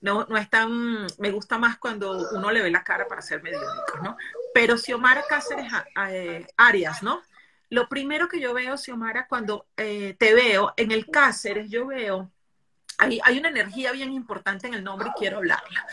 no, 0.01 0.25
no 0.25 0.37
es 0.37 0.49
tan, 0.49 1.07
me 1.19 1.31
gusta 1.31 1.57
más 1.57 1.77
cuando 1.77 2.29
uno 2.31 2.51
le 2.51 2.61
ve 2.61 2.71
la 2.71 2.83
cara 2.83 3.07
para 3.07 3.21
ser 3.21 3.41
mediúnico, 3.43 3.99
¿no? 4.03 4.17
Pero 4.53 4.77
Xiomara 4.77 5.23
Cáceres 5.29 5.71
eh, 6.09 6.45
Arias, 6.57 7.03
¿no? 7.03 7.21
Lo 7.69 7.87
primero 7.87 8.27
que 8.27 8.39
yo 8.39 8.53
veo, 8.53 8.77
Xiomara, 8.77 9.27
cuando 9.27 9.67
eh, 9.77 10.15
te 10.19 10.33
veo 10.33 10.73
en 10.75 10.91
el 10.91 11.05
Cáceres, 11.09 11.69
yo 11.69 11.87
veo, 11.87 12.31
hay, 12.97 13.19
hay 13.23 13.37
una 13.37 13.49
energía 13.49 13.91
bien 13.91 14.11
importante 14.11 14.67
en 14.67 14.73
el 14.73 14.83
nombre 14.83 15.09
y 15.09 15.19
quiero 15.19 15.37
hablarla. 15.37 15.85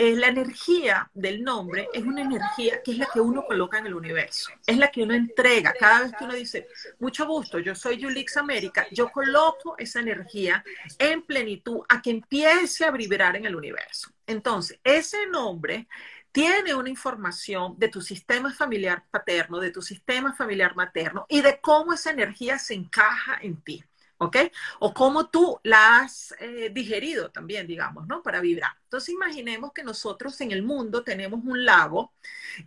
Eh, 0.00 0.14
la 0.14 0.28
energía 0.28 1.10
del 1.12 1.42
nombre 1.42 1.88
es 1.92 2.04
una 2.04 2.22
energía 2.22 2.80
que 2.84 2.92
es 2.92 2.98
la 2.98 3.08
que 3.12 3.20
uno 3.20 3.44
coloca 3.44 3.78
en 3.78 3.86
el 3.86 3.94
universo, 3.94 4.52
es 4.64 4.78
la 4.78 4.92
que 4.92 5.02
uno 5.02 5.12
entrega. 5.12 5.74
Cada 5.76 6.02
vez 6.02 6.12
que 6.16 6.22
uno 6.22 6.34
dice, 6.34 6.68
mucho 7.00 7.26
gusto, 7.26 7.58
yo 7.58 7.74
soy 7.74 7.96
Yulix 7.96 8.36
América, 8.36 8.86
yo 8.92 9.10
coloco 9.10 9.76
esa 9.76 9.98
energía 9.98 10.62
en 11.00 11.22
plenitud 11.22 11.80
a 11.88 12.00
que 12.00 12.10
empiece 12.10 12.84
a 12.84 12.92
vibrar 12.92 13.34
en 13.34 13.46
el 13.46 13.56
universo. 13.56 14.12
Entonces, 14.24 14.78
ese 14.84 15.26
nombre 15.26 15.88
tiene 16.30 16.76
una 16.76 16.90
información 16.90 17.74
de 17.76 17.88
tu 17.88 18.00
sistema 18.00 18.54
familiar 18.54 19.02
paterno, 19.10 19.58
de 19.58 19.72
tu 19.72 19.82
sistema 19.82 20.32
familiar 20.32 20.76
materno 20.76 21.26
y 21.28 21.40
de 21.40 21.60
cómo 21.60 21.94
esa 21.94 22.12
energía 22.12 22.60
se 22.60 22.74
encaja 22.74 23.40
en 23.42 23.56
ti. 23.62 23.82
¿Ok? 24.18 24.36
O 24.80 24.92
cómo 24.92 25.28
tú 25.28 25.60
la 25.62 25.98
has 25.98 26.34
eh, 26.40 26.70
digerido 26.72 27.30
también, 27.30 27.66
digamos, 27.66 28.06
¿no? 28.06 28.22
Para 28.22 28.40
vibrar. 28.40 28.72
Entonces 28.84 29.10
imaginemos 29.10 29.72
que 29.72 29.82
nosotros 29.82 30.40
en 30.40 30.52
el 30.52 30.62
mundo 30.62 31.02
tenemos 31.04 31.40
un 31.44 31.64
lago 31.64 32.12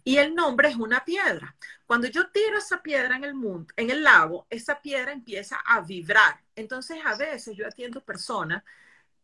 y 0.04 0.18
el 0.18 0.34
nombre 0.34 0.70
es 0.70 0.76
una 0.76 1.04
piedra. 1.06 1.56
Cuando 1.86 2.08
yo 2.08 2.30
tiro 2.30 2.58
esa 2.58 2.82
piedra 2.82 3.16
en 3.18 3.24
el 3.24 3.34
mundo, 3.34 3.74
en 3.76 3.90
el 3.90 4.04
lago, 4.04 4.48
esa 4.50 4.82
piedra 4.82 5.12
empieza 5.12 5.58
a 5.66 5.82
vibrar. 5.82 6.42
Entonces 6.56 7.00
a 7.06 7.16
veces 7.16 7.56
yo 7.56 7.68
atiendo 7.68 8.04
personas 8.04 8.64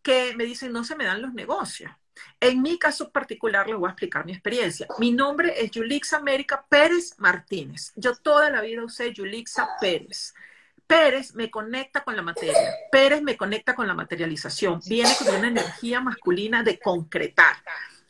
que 0.01 0.35
me 0.35 0.45
dicen 0.45 0.71
no 0.71 0.83
se 0.83 0.95
me 0.95 1.05
dan 1.05 1.21
los 1.21 1.33
negocios. 1.33 1.91
En 2.39 2.61
mi 2.61 2.79
caso 2.79 3.11
particular, 3.11 3.67
les 3.67 3.77
voy 3.77 3.87
a 3.87 3.91
explicar 3.91 4.25
mi 4.25 4.31
experiencia. 4.31 4.87
Mi 4.97 5.11
nombre 5.11 5.61
es 5.61 5.71
Yulixa 5.71 6.17
América 6.17 6.65
Pérez 6.67 7.13
Martínez. 7.17 7.91
Yo 7.95 8.15
toda 8.15 8.49
la 8.49 8.61
vida 8.61 8.83
usé 8.83 9.13
Yulixa 9.13 9.67
Pérez. 9.79 10.33
Pérez 10.87 11.35
me 11.35 11.51
conecta 11.51 12.03
con 12.03 12.15
la 12.15 12.21
materia, 12.21 12.55
Pérez 12.91 13.21
me 13.21 13.35
conecta 13.35 13.75
con 13.75 13.87
la 13.87 13.93
materialización, 13.93 14.79
viene 14.87 15.11
con 15.19 15.35
una 15.35 15.49
energía 15.49 15.99
masculina 15.99 16.63
de 16.63 16.79
concretar, 16.79 17.57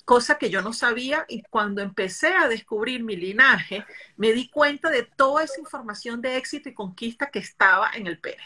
cosa 0.06 0.38
que 0.38 0.52
yo 0.52 0.62
no 0.62 0.74
sabía 0.74 1.26
y 1.28 1.42
cuando 1.42 1.82
empecé 1.82 2.36
a 2.36 2.48
descubrir 2.48 3.04
mi 3.04 3.16
linaje, 3.16 3.84
me 4.16 4.32
di 4.32 4.48
cuenta 4.50 4.92
de 4.92 5.04
toda 5.04 5.44
esa 5.44 5.60
información 5.60 6.22
de 6.22 6.38
éxito 6.38 6.70
y 6.70 6.76
conquista 6.76 7.32
que 7.32 7.40
estaba 7.40 7.90
en 7.94 8.06
el 8.06 8.20
Pérez. 8.20 8.46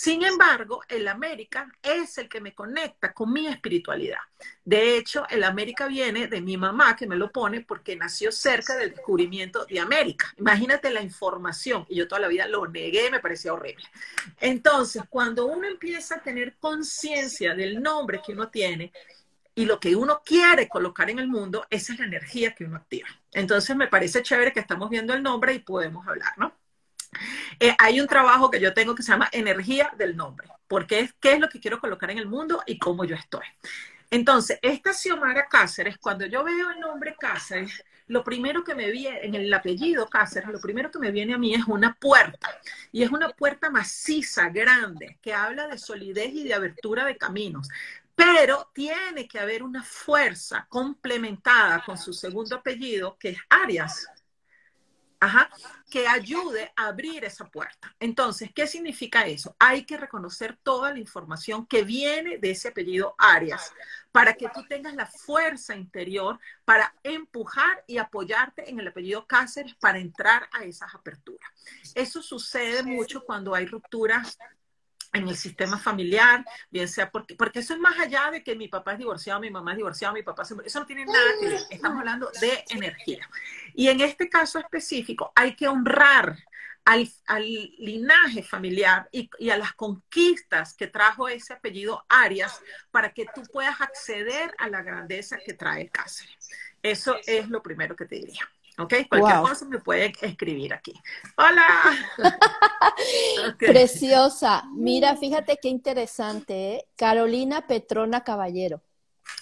Sin 0.00 0.22
embargo, 0.22 0.82
el 0.88 1.08
América 1.08 1.68
es 1.82 2.18
el 2.18 2.28
que 2.28 2.40
me 2.40 2.54
conecta 2.54 3.12
con 3.12 3.32
mi 3.32 3.48
espiritualidad. 3.48 4.20
De 4.64 4.96
hecho, 4.96 5.26
el 5.28 5.42
América 5.42 5.88
viene 5.88 6.28
de 6.28 6.40
mi 6.40 6.56
mamá, 6.56 6.94
que 6.94 7.08
me 7.08 7.16
lo 7.16 7.32
pone 7.32 7.62
porque 7.62 7.96
nació 7.96 8.30
cerca 8.30 8.76
del 8.76 8.92
descubrimiento 8.92 9.66
de 9.66 9.80
América. 9.80 10.32
Imagínate 10.36 10.90
la 10.90 11.02
información. 11.02 11.84
Y 11.88 11.96
yo 11.96 12.06
toda 12.06 12.20
la 12.20 12.28
vida 12.28 12.46
lo 12.46 12.64
negué, 12.68 13.10
me 13.10 13.18
parecía 13.18 13.52
horrible. 13.52 13.86
Entonces, 14.38 15.02
cuando 15.10 15.46
uno 15.46 15.66
empieza 15.66 16.14
a 16.14 16.22
tener 16.22 16.54
conciencia 16.60 17.56
del 17.56 17.82
nombre 17.82 18.20
que 18.24 18.34
uno 18.34 18.50
tiene, 18.50 18.92
y 19.56 19.64
lo 19.64 19.80
que 19.80 19.96
uno 19.96 20.22
quiere 20.24 20.68
colocar 20.68 21.10
en 21.10 21.18
el 21.18 21.26
mundo, 21.26 21.66
esa 21.70 21.92
es 21.92 21.98
la 21.98 22.06
energía 22.06 22.54
que 22.54 22.62
uno 22.62 22.76
activa. 22.76 23.08
Entonces 23.32 23.74
me 23.74 23.88
parece 23.88 24.22
chévere 24.22 24.52
que 24.52 24.60
estamos 24.60 24.90
viendo 24.90 25.12
el 25.12 25.24
nombre 25.24 25.54
y 25.54 25.58
podemos 25.58 26.06
hablar, 26.06 26.34
¿no? 26.36 26.54
Eh, 27.60 27.74
hay 27.78 28.00
un 28.00 28.06
trabajo 28.06 28.50
que 28.50 28.60
yo 28.60 28.74
tengo 28.74 28.94
que 28.94 29.02
se 29.02 29.12
llama 29.12 29.28
energía 29.32 29.92
del 29.96 30.16
nombre, 30.16 30.48
porque 30.66 31.00
es 31.00 31.14
qué 31.20 31.32
es 31.32 31.40
lo 31.40 31.48
que 31.48 31.60
quiero 31.60 31.80
colocar 31.80 32.10
en 32.10 32.18
el 32.18 32.26
mundo 32.26 32.62
y 32.66 32.78
cómo 32.78 33.04
yo 33.04 33.16
estoy. 33.16 33.44
Entonces, 34.10 34.58
esta 34.62 34.92
Xiomara 34.92 35.48
Cáceres, 35.48 35.98
cuando 35.98 36.24
yo 36.24 36.42
veo 36.42 36.70
el 36.70 36.80
nombre 36.80 37.14
Cáceres, 37.18 37.84
lo 38.06 38.24
primero 38.24 38.64
que 38.64 38.74
me 38.74 38.90
viene, 38.90 39.20
en 39.22 39.34
el 39.34 39.52
apellido 39.52 40.08
Cáceres, 40.08 40.48
lo 40.48 40.60
primero 40.60 40.90
que 40.90 40.98
me 40.98 41.10
viene 41.10 41.34
a 41.34 41.38
mí 41.38 41.54
es 41.54 41.66
una 41.66 41.94
puerta. 41.94 42.48
Y 42.90 43.02
es 43.02 43.10
una 43.10 43.28
puerta 43.28 43.68
maciza, 43.68 44.48
grande, 44.48 45.18
que 45.20 45.34
habla 45.34 45.68
de 45.68 45.76
solidez 45.76 46.32
y 46.32 46.44
de 46.44 46.54
abertura 46.54 47.04
de 47.04 47.18
caminos. 47.18 47.68
Pero 48.14 48.70
tiene 48.72 49.28
que 49.28 49.38
haber 49.38 49.62
una 49.62 49.82
fuerza 49.84 50.66
complementada 50.70 51.84
con 51.84 51.98
su 51.98 52.12
segundo 52.14 52.56
apellido, 52.56 53.16
que 53.18 53.30
es 53.30 53.38
Arias. 53.50 54.08
Ajá, 55.20 55.50
que 55.90 56.06
ayude 56.06 56.72
a 56.76 56.86
abrir 56.86 57.24
esa 57.24 57.44
puerta. 57.46 57.94
Entonces, 57.98 58.50
¿qué 58.54 58.68
significa 58.68 59.26
eso? 59.26 59.56
Hay 59.58 59.84
que 59.84 59.96
reconocer 59.96 60.56
toda 60.62 60.92
la 60.92 61.00
información 61.00 61.66
que 61.66 61.82
viene 61.82 62.38
de 62.38 62.52
ese 62.52 62.68
apellido 62.68 63.16
Arias 63.18 63.72
para 64.12 64.34
que 64.34 64.48
tú 64.48 64.64
tengas 64.68 64.94
la 64.94 65.06
fuerza 65.06 65.74
interior 65.74 66.38
para 66.64 66.94
empujar 67.02 67.84
y 67.88 67.98
apoyarte 67.98 68.70
en 68.70 68.78
el 68.78 68.88
apellido 68.88 69.26
Cáceres 69.26 69.74
para 69.74 69.98
entrar 69.98 70.48
a 70.52 70.62
esas 70.62 70.94
aperturas. 70.94 71.50
Eso 71.94 72.22
sucede 72.22 72.84
mucho 72.84 73.24
cuando 73.24 73.54
hay 73.54 73.66
rupturas 73.66 74.38
en 75.12 75.28
el 75.28 75.36
sistema 75.36 75.78
familiar, 75.78 76.44
bien 76.70 76.88
sea 76.88 77.10
porque, 77.10 77.34
porque 77.34 77.60
eso 77.60 77.74
es 77.74 77.80
más 77.80 77.98
allá 77.98 78.30
de 78.30 78.42
que 78.42 78.54
mi 78.54 78.68
papá 78.68 78.92
es 78.92 78.98
divorciado, 78.98 79.40
mi 79.40 79.50
mamá 79.50 79.72
es 79.72 79.78
divorciada, 79.78 80.14
mi 80.14 80.22
papá 80.22 80.44
se 80.44 80.54
Eso 80.64 80.80
no 80.80 80.86
tiene 80.86 81.06
nada 81.06 81.30
que 81.40 81.48
ver. 81.48 81.60
Estamos 81.70 81.98
hablando 81.98 82.30
de 82.40 82.64
energía. 82.70 83.28
Y 83.74 83.88
en 83.88 84.00
este 84.00 84.28
caso 84.28 84.58
específico 84.58 85.32
hay 85.34 85.54
que 85.54 85.68
honrar 85.68 86.36
al, 86.84 87.06
al 87.26 87.44
linaje 87.44 88.42
familiar 88.42 89.08
y, 89.12 89.28
y, 89.38 89.50
a 89.50 89.58
las 89.58 89.74
conquistas 89.74 90.74
que 90.74 90.86
trajo 90.86 91.28
ese 91.28 91.52
apellido 91.52 92.04
Arias 92.08 92.60
para 92.90 93.12
que 93.12 93.26
tú 93.34 93.42
puedas 93.52 93.80
acceder 93.80 94.54
a 94.58 94.68
la 94.70 94.82
grandeza 94.82 95.38
que 95.38 95.52
trae 95.52 95.90
Cáceres. 95.90 96.48
Eso 96.82 97.16
es 97.26 97.48
lo 97.48 97.62
primero 97.62 97.94
que 97.94 98.06
te 98.06 98.16
diría. 98.16 98.48
¿Ok? 98.78 98.94
Cualquier 99.08 99.40
cosa 99.40 99.64
me 99.64 99.80
puede 99.80 100.12
escribir 100.22 100.72
aquí. 100.72 100.94
Hola. 101.36 101.66
Preciosa. 103.58 104.64
Mira, 104.72 105.16
fíjate 105.16 105.58
qué 105.60 105.68
interesante, 105.68 106.74
¿eh? 106.74 106.84
Carolina 106.96 107.66
Petrona 107.66 108.22
Caballero. 108.22 108.80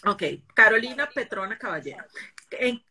Ok, 0.07 0.22
Carolina 0.55 1.09
Petrona 1.14 1.59
Caballero. 1.59 2.05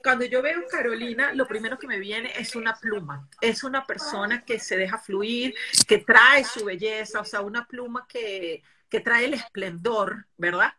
cuando 0.03 0.25
yo 0.25 0.41
veo 0.41 0.65
Carolina, 0.69 1.33
lo 1.33 1.47
primero 1.47 1.79
que 1.79 1.87
me 1.87 1.99
viene 1.99 2.31
es 2.37 2.55
una 2.55 2.75
pluma. 2.75 3.27
Es 3.41 3.63
una 3.63 3.85
persona 3.85 4.45
que 4.45 4.59
se 4.59 4.77
deja 4.77 4.99
fluir, 4.99 5.55
que 5.87 5.99
trae 5.99 6.43
su 6.43 6.65
belleza, 6.65 7.21
o 7.21 7.25
sea, 7.25 7.41
una 7.41 7.65
pluma 7.65 8.05
que, 8.07 8.61
que 8.87 8.99
trae 8.99 9.25
el 9.25 9.33
esplendor, 9.33 10.27
¿verdad? 10.37 10.73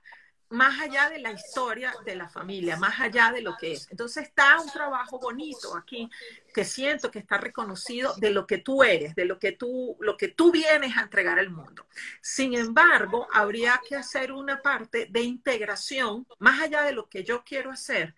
Más 0.50 0.80
allá 0.80 1.10
de 1.10 1.18
la 1.18 1.32
historia 1.32 1.92
de 2.04 2.14
la 2.14 2.28
familia, 2.28 2.76
más 2.76 3.00
allá 3.00 3.32
de 3.32 3.42
lo 3.42 3.56
que 3.56 3.72
es. 3.72 3.88
Entonces 3.90 4.24
está 4.24 4.60
un 4.60 4.70
trabajo 4.70 5.18
bonito 5.18 5.76
aquí 5.76 6.08
que 6.56 6.64
siento 6.64 7.10
que 7.10 7.18
está 7.18 7.36
reconocido 7.36 8.14
de 8.16 8.30
lo 8.30 8.46
que 8.46 8.56
tú 8.56 8.82
eres, 8.82 9.14
de 9.14 9.26
lo 9.26 9.38
que 9.38 9.52
tú, 9.52 9.94
lo 10.00 10.16
que 10.16 10.28
tú 10.28 10.50
vienes 10.50 10.96
a 10.96 11.02
entregar 11.02 11.38
al 11.38 11.50
mundo. 11.50 11.86
Sin 12.22 12.54
embargo, 12.54 13.28
habría 13.30 13.78
que 13.86 13.94
hacer 13.94 14.32
una 14.32 14.62
parte 14.62 15.06
de 15.10 15.20
integración 15.20 16.26
más 16.38 16.62
allá 16.62 16.80
de 16.80 16.92
lo 16.92 17.10
que 17.10 17.24
yo 17.24 17.44
quiero 17.44 17.70
hacer 17.70 18.14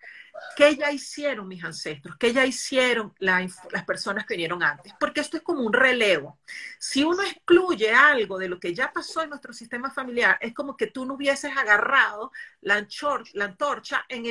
¿Qué 0.55 0.75
ya 0.75 0.91
hicieron 0.91 1.47
mis 1.47 1.63
ancestros? 1.63 2.17
¿Qué 2.17 2.33
ya 2.33 2.45
hicieron 2.45 3.13
las 3.19 3.85
personas 3.85 4.25
que 4.25 4.33
vinieron 4.33 4.63
antes? 4.63 4.93
Porque 4.99 5.21
esto 5.21 5.37
es 5.37 5.43
como 5.43 5.61
un 5.61 5.73
relevo. 5.73 6.39
Si 6.77 7.03
uno 7.03 7.23
excluye 7.23 7.91
algo 7.93 8.37
de 8.37 8.49
lo 8.49 8.59
que 8.59 8.73
ya 8.73 8.91
pasó 8.91 9.21
en 9.21 9.29
nuestro 9.29 9.53
sistema 9.53 9.91
familiar, 9.91 10.37
es 10.41 10.53
como 10.53 10.75
que 10.75 10.87
tú 10.87 11.05
no 11.05 11.15
hubieses 11.15 11.55
agarrado 11.55 12.31
la, 12.61 12.85
antorcha 13.41 14.05
en, 14.09 14.25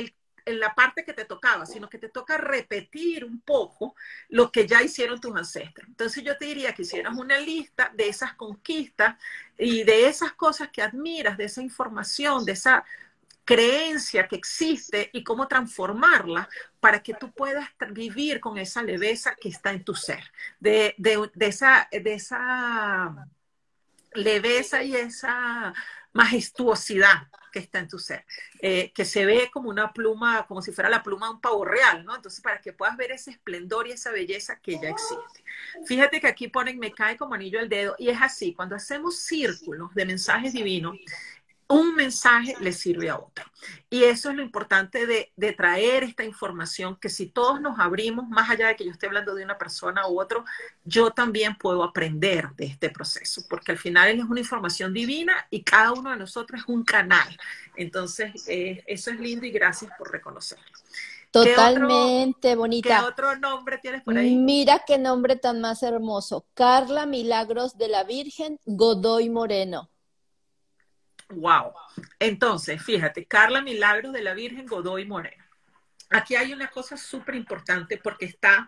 en 0.49 0.59
la 0.59 0.73
parte 0.73 1.03
que 1.03 1.13
te 1.13 1.25
tocaba, 1.25 1.65
sino 1.65 1.89
que 1.89 1.97
te 1.97 2.09
toca 2.09 2.37
repetir 2.37 3.23
un 3.23 3.41
poco 3.41 3.95
lo 4.29 4.51
que 4.51 4.67
ya 4.67 4.81
hicieron 4.81 5.19
tus 5.19 5.35
ancestros. 5.35 5.87
Entonces 5.87 6.23
yo 6.23 6.37
te 6.37 6.45
diría 6.45 6.73
que 6.73 6.81
hicieras 6.81 7.17
una 7.17 7.37
lista 7.39 7.91
de 7.95 8.07
esas 8.07 8.33
conquistas 8.33 9.15
y 9.57 9.83
de 9.83 10.07
esas 10.07 10.33
cosas 10.33 10.69
que 10.69 10.81
admiras, 10.81 11.37
de 11.37 11.45
esa 11.45 11.61
información, 11.61 12.45
de 12.45 12.53
esa 12.53 12.83
creencia 13.49 14.27
que 14.27 14.35
existe 14.35 15.09
y 15.11 15.23
cómo 15.23 15.47
transformarla 15.47 16.47
para 16.79 17.01
que 17.01 17.15
tú 17.15 17.31
puedas 17.31 17.67
vivir 17.91 18.39
con 18.39 18.59
esa 18.59 18.83
leveza 18.83 19.35
que 19.35 19.49
está 19.49 19.71
en 19.71 19.83
tu 19.83 19.95
ser, 19.95 20.23
de, 20.59 20.95
esa, 21.39 21.87
de 21.91 22.13
esa 22.13 23.27
leveza 24.13 24.83
y 24.83 24.95
esa 24.95 25.73
majestuosidad 26.13 27.27
que 27.51 27.59
está 27.59 27.79
en 27.79 27.87
tu 27.87 27.99
ser, 27.99 28.25
eh, 28.61 28.91
que 28.93 29.05
se 29.05 29.25
ve 29.25 29.49
como 29.51 29.69
una 29.69 29.91
pluma, 29.91 30.45
como 30.47 30.61
si 30.61 30.71
fuera 30.71 30.89
la 30.89 31.03
pluma 31.03 31.27
de 31.27 31.33
un 31.33 31.41
pavo 31.41 31.65
real, 31.65 32.05
¿no? 32.05 32.15
Entonces, 32.15 32.41
para 32.41 32.59
que 32.61 32.73
puedas 32.73 32.95
ver 32.95 33.11
ese 33.11 33.31
esplendor 33.31 33.87
y 33.87 33.91
esa 33.91 34.11
belleza 34.11 34.59
que 34.59 34.79
ya 34.79 34.89
existe. 34.89 35.43
Fíjate 35.85 36.21
que 36.21 36.27
aquí 36.27 36.47
ponen, 36.47 36.77
me 36.77 36.91
cae 36.91 37.17
como 37.17 37.33
anillo 37.33 37.59
al 37.59 37.69
dedo, 37.69 37.95
y 37.97 38.09
es 38.09 38.21
así, 38.21 38.53
cuando 38.53 38.75
hacemos 38.75 39.19
círculos 39.19 39.93
de 39.95 40.05
mensajes 40.05 40.53
divinos, 40.53 40.95
un 41.69 41.95
mensaje 41.95 42.55
le 42.59 42.73
sirve 42.73 43.09
a 43.09 43.17
otro. 43.17 43.45
Y 43.91 44.03
eso 44.03 44.31
es 44.31 44.35
lo 44.35 44.41
importante 44.41 45.05
de, 45.05 45.53
traer 45.53 46.03
esta 46.03 46.23
información, 46.23 46.97
que 46.99 47.09
si 47.09 47.27
todos 47.27 47.61
nos 47.61 47.79
abrimos, 47.79 48.27
más 48.27 48.49
allá 48.49 48.67
de 48.67 48.75
que 48.75 48.85
yo 48.85 48.91
esté 48.91 49.05
hablando 49.05 49.35
de 49.35 49.43
una 49.43 49.57
persona 49.57 50.07
u 50.07 50.19
otro, 50.19 50.43
yo 50.83 51.11
también 51.11 51.55
puedo 51.55 51.83
aprender 51.83 52.49
de 52.55 52.65
este 52.65 52.89
proceso, 52.89 53.43
porque 53.47 53.71
al 53.71 53.77
final 53.77 54.09
es 54.09 54.25
una 54.25 54.39
información 54.39 54.93
divina 54.93 55.47
y 55.51 55.63
cada 55.63 55.93
uno 55.93 56.09
de 56.09 56.17
nosotros 56.17 56.61
es 56.61 56.67
un 56.67 56.83
canal. 56.83 57.37
Entonces, 57.75 58.47
eh, 58.47 58.83
eso 58.87 59.11
es 59.11 59.19
lindo 59.19 59.45
y 59.45 59.51
gracias 59.51 59.91
por 59.97 60.11
reconocerlo. 60.11 60.65
Totalmente 61.29 62.55
bonita. 62.55 63.01
¿Qué 63.01 63.05
otro 63.05 63.35
nombre 63.35 63.77
tienes 63.77 64.01
por 64.01 64.17
ahí? 64.17 64.35
Mira 64.35 64.81
qué 64.87 64.97
nombre 64.97 65.35
tan 65.35 65.61
más 65.61 65.83
hermoso. 65.83 66.47
Carla 66.55 67.05
Milagros 67.05 67.77
de 67.77 67.89
la 67.89 68.03
Virgen 68.03 68.59
Godoy 68.65 69.29
Moreno. 69.29 69.91
Wow. 71.29 71.73
Entonces, 72.19 72.81
fíjate, 72.81 73.25
Carla 73.25 73.61
Milagros 73.61 74.13
de 74.13 74.21
la 74.21 74.33
Virgen 74.33 74.65
Godoy 74.65 75.05
Moreno. 75.05 75.43
Aquí 76.09 76.35
hay 76.35 76.53
una 76.53 76.69
cosa 76.69 76.97
súper 76.97 77.35
importante 77.35 77.97
porque 77.97 78.25
está 78.25 78.67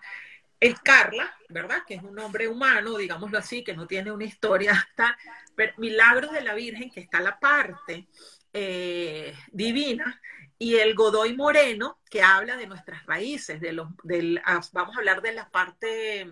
el 0.60 0.80
Carla, 0.82 1.36
¿verdad? 1.50 1.80
Que 1.88 1.96
es 1.96 2.04
un 2.04 2.14
nombre 2.14 2.48
humano, 2.48 2.98
digámoslo 2.98 3.40
así, 3.40 3.64
que 3.64 3.74
no 3.74 3.88
tiene 3.88 4.12
una 4.12 4.26
historia, 4.26 4.74
está 4.90 5.18
pero 5.56 5.74
Milagros 5.78 6.32
de 6.32 6.42
la 6.42 6.54
Virgen, 6.54 6.92
que 6.92 7.00
está 7.00 7.20
la 7.20 7.40
parte 7.40 8.08
eh, 8.54 9.36
divina, 9.52 10.22
y 10.60 10.76
el 10.76 10.94
Godoy 10.94 11.36
Moreno, 11.36 12.00
que 12.12 12.22
habla 12.22 12.56
de 12.58 12.68
nuestras 12.68 13.04
raíces, 13.08 13.60
de 13.60 13.74
los, 13.74 13.88
del, 14.04 14.40
ah, 14.46 14.62
vamos 14.74 14.96
a 14.96 15.00
hablar 15.00 15.24
de 15.24 15.34
la 15.34 15.50
parte 15.50 16.32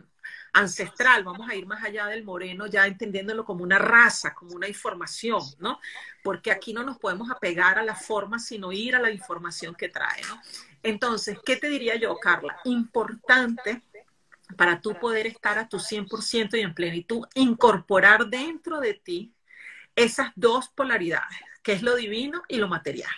ancestral, 0.53 1.23
vamos 1.23 1.49
a 1.49 1.55
ir 1.55 1.65
más 1.65 1.83
allá 1.83 2.07
del 2.07 2.23
moreno, 2.23 2.67
ya 2.67 2.85
entendiéndolo 2.87 3.45
como 3.45 3.63
una 3.63 3.77
raza, 3.77 4.33
como 4.33 4.55
una 4.55 4.67
información, 4.67 5.41
¿no? 5.59 5.79
Porque 6.23 6.51
aquí 6.51 6.73
no 6.73 6.83
nos 6.83 6.97
podemos 6.97 7.29
apegar 7.29 7.77
a 7.79 7.83
la 7.83 7.95
forma, 7.95 8.39
sino 8.39 8.71
ir 8.71 8.95
a 8.95 8.99
la 8.99 9.11
información 9.11 9.75
que 9.75 9.89
trae, 9.89 10.21
¿no? 10.23 10.41
Entonces, 10.83 11.37
¿qué 11.45 11.57
te 11.57 11.69
diría 11.69 11.95
yo, 11.95 12.15
Carla? 12.17 12.59
Importante 12.63 13.83
para 14.57 14.81
tú 14.81 14.95
poder 14.99 15.27
estar 15.27 15.59
a 15.59 15.67
tu 15.67 15.77
100% 15.79 16.57
y 16.57 16.61
en 16.61 16.73
plenitud, 16.73 17.27
incorporar 17.35 18.27
dentro 18.27 18.79
de 18.79 18.95
ti 18.95 19.33
esas 19.95 20.31
dos 20.35 20.69
polaridades, 20.69 21.37
que 21.61 21.73
es 21.73 21.83
lo 21.83 21.95
divino 21.95 22.41
y 22.47 22.57
lo 22.57 22.67
material. 22.67 23.11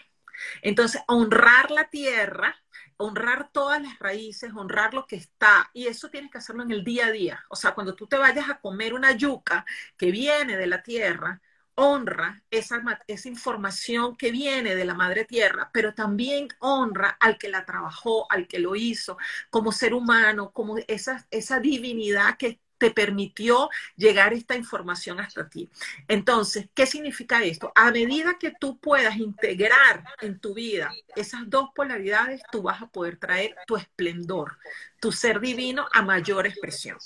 Entonces, 0.62 1.02
honrar 1.08 1.72
la 1.72 1.90
tierra 1.90 2.61
honrar 3.02 3.52
todas 3.52 3.82
las 3.82 4.00
raíces, 4.00 4.52
honrar 4.56 4.94
lo 4.94 5.06
que 5.08 5.16
está, 5.18 5.70
y 5.74 5.88
eso 5.88 6.10
tienes 6.10 6.32
que 6.32 6.38
hacerlo 6.40 6.64
en 6.64 6.72
el 6.72 6.84
día 6.84 7.08
a 7.08 7.12
día. 7.12 7.44
O 7.50 7.56
sea, 7.56 7.74
cuando 7.74 7.96
tú 7.96 8.08
te 8.08 8.18
vayas 8.18 8.50
a 8.50 8.60
comer 8.60 8.94
una 8.94 9.12
yuca 9.14 9.66
que 9.98 10.12
viene 10.12 10.58
de 10.58 10.68
la 10.68 10.84
tierra, 10.84 11.42
honra 11.76 12.44
esa, 12.52 12.82
esa 13.08 13.28
información 13.30 14.16
que 14.16 14.32
viene 14.32 14.76
de 14.76 14.86
la 14.86 14.94
madre 14.94 15.26
tierra, 15.26 15.70
pero 15.74 15.94
también 15.94 16.48
honra 16.60 17.18
al 17.20 17.38
que 17.38 17.50
la 17.50 17.66
trabajó, 17.66 18.32
al 18.32 18.48
que 18.48 18.60
lo 18.60 18.76
hizo, 18.76 19.18
como 19.50 19.72
ser 19.72 19.94
humano, 19.94 20.52
como 20.52 20.78
esa, 20.88 21.26
esa 21.32 21.60
divinidad 21.60 22.38
que 22.38 22.62
te 22.82 22.90
permitió 22.90 23.70
llegar 23.96 24.34
esta 24.34 24.56
información 24.56 25.20
hasta 25.20 25.48
ti. 25.48 25.70
Entonces, 26.08 26.68
¿qué 26.74 26.88
significa 26.88 27.44
esto? 27.44 27.72
A 27.76 27.92
medida 27.92 28.40
que 28.40 28.54
tú 28.60 28.80
puedas 28.80 29.18
integrar 29.18 30.04
en 30.20 30.40
tu 30.40 30.56
vida 30.56 30.92
esas 31.16 31.48
dos 31.48 31.70
polaridades, 31.76 32.42
tú 32.52 32.64
vas 32.64 32.82
a 32.82 32.88
poder 32.88 33.18
traer 33.18 33.56
tu 33.68 33.78
esplendor, 33.78 34.58
tu 35.00 35.12
ser 35.12 35.40
divino 35.40 35.86
a 35.94 36.02
mayor 36.02 36.48
expresión. 36.48 36.98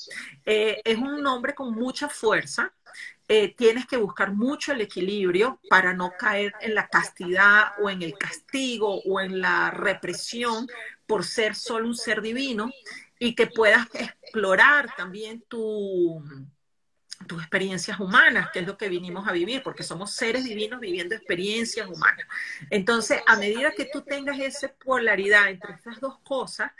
Eh, 0.45 0.81
es 0.85 0.97
un 0.97 1.21
nombre 1.21 1.53
con 1.53 1.75
mucha 1.75 2.07
fuerza. 2.07 2.71
Eh, 3.27 3.53
tienes 3.53 3.85
que 3.85 3.97
buscar 3.97 4.31
mucho 4.31 4.71
el 4.71 4.79
equilibrio 4.79 5.59
para 5.69 5.93
no 5.93 6.13
caer 6.17 6.53
en 6.61 6.73
la 6.73 6.88
castidad 6.88 7.73
o 7.81 7.89
en 7.89 8.01
el 8.01 8.17
castigo 8.17 9.01
o 9.01 9.19
en 9.19 9.41
la 9.41 9.71
represión 9.71 10.67
por 11.05 11.25
ser 11.25 11.53
solo 11.53 11.88
un 11.88 11.95
ser 11.95 12.21
divino 12.21 12.71
y 13.25 13.33
que 13.33 13.47
puedas 13.47 13.88
explorar 13.93 14.93
también 14.95 15.43
tu, 15.47 16.23
tus 17.27 17.41
experiencias 17.41 17.99
humanas, 17.99 18.49
que 18.51 18.59
es 18.59 18.67
lo 18.67 18.77
que 18.77 18.88
vinimos 18.88 19.27
a 19.27 19.31
vivir, 19.31 19.63
porque 19.63 19.83
somos 19.83 20.11
seres 20.11 20.43
divinos 20.43 20.79
viviendo 20.79 21.15
experiencias 21.15 21.88
humanas. 21.88 22.27
Entonces, 22.69 23.21
a 23.25 23.35
medida 23.35 23.71
que 23.71 23.85
tú 23.85 24.01
tengas 24.01 24.39
esa 24.39 24.71
polaridad 24.73 25.49
entre 25.49 25.73
estas 25.73 25.99
dos 25.99 26.19
cosas, 26.19 26.71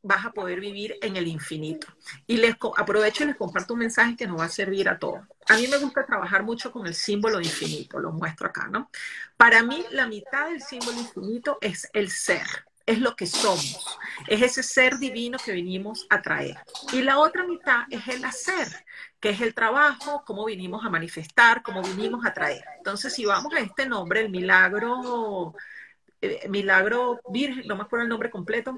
vas 0.00 0.24
a 0.24 0.30
poder 0.30 0.60
vivir 0.60 0.96
en 1.02 1.16
el 1.16 1.26
infinito. 1.26 1.88
Y 2.28 2.36
les 2.36 2.54
aprovecho 2.76 3.24
y 3.24 3.26
les 3.26 3.36
comparto 3.36 3.74
un 3.74 3.80
mensaje 3.80 4.16
que 4.16 4.28
nos 4.28 4.38
va 4.38 4.44
a 4.44 4.48
servir 4.48 4.88
a 4.88 4.98
todos. 4.98 5.26
A 5.48 5.56
mí 5.56 5.66
me 5.66 5.78
gusta 5.78 6.06
trabajar 6.06 6.44
mucho 6.44 6.70
con 6.70 6.86
el 6.86 6.94
símbolo 6.94 7.40
infinito, 7.40 7.98
lo 7.98 8.12
muestro 8.12 8.46
acá, 8.46 8.68
¿no? 8.68 8.88
Para 9.36 9.64
mí, 9.64 9.84
la 9.90 10.06
mitad 10.06 10.48
del 10.48 10.62
símbolo 10.62 10.98
infinito 11.00 11.58
es 11.60 11.90
el 11.92 12.10
ser, 12.10 12.46
es 12.88 13.00
lo 13.00 13.14
que 13.14 13.26
somos, 13.26 13.98
es 14.26 14.40
ese 14.40 14.62
ser 14.62 14.98
divino 14.98 15.36
que 15.38 15.52
vinimos 15.52 16.06
a 16.08 16.22
traer. 16.22 16.56
Y 16.90 17.02
la 17.02 17.18
otra 17.18 17.46
mitad 17.46 17.82
es 17.90 18.08
el 18.08 18.24
hacer, 18.24 18.66
que 19.20 19.28
es 19.28 19.42
el 19.42 19.54
trabajo, 19.54 20.22
cómo 20.26 20.46
vinimos 20.46 20.84
a 20.86 20.88
manifestar, 20.88 21.62
cómo 21.62 21.82
vinimos 21.82 22.24
a 22.24 22.32
traer. 22.32 22.64
Entonces, 22.78 23.12
si 23.12 23.26
vamos 23.26 23.52
a 23.52 23.60
este 23.60 23.84
nombre, 23.84 24.22
el 24.22 24.30
milagro, 24.30 25.54
eh, 26.22 26.48
milagro 26.48 27.20
virgen, 27.28 27.66
no 27.66 27.76
me 27.76 27.82
acuerdo 27.82 28.04
el 28.04 28.08
nombre 28.08 28.30
completo. 28.30 28.74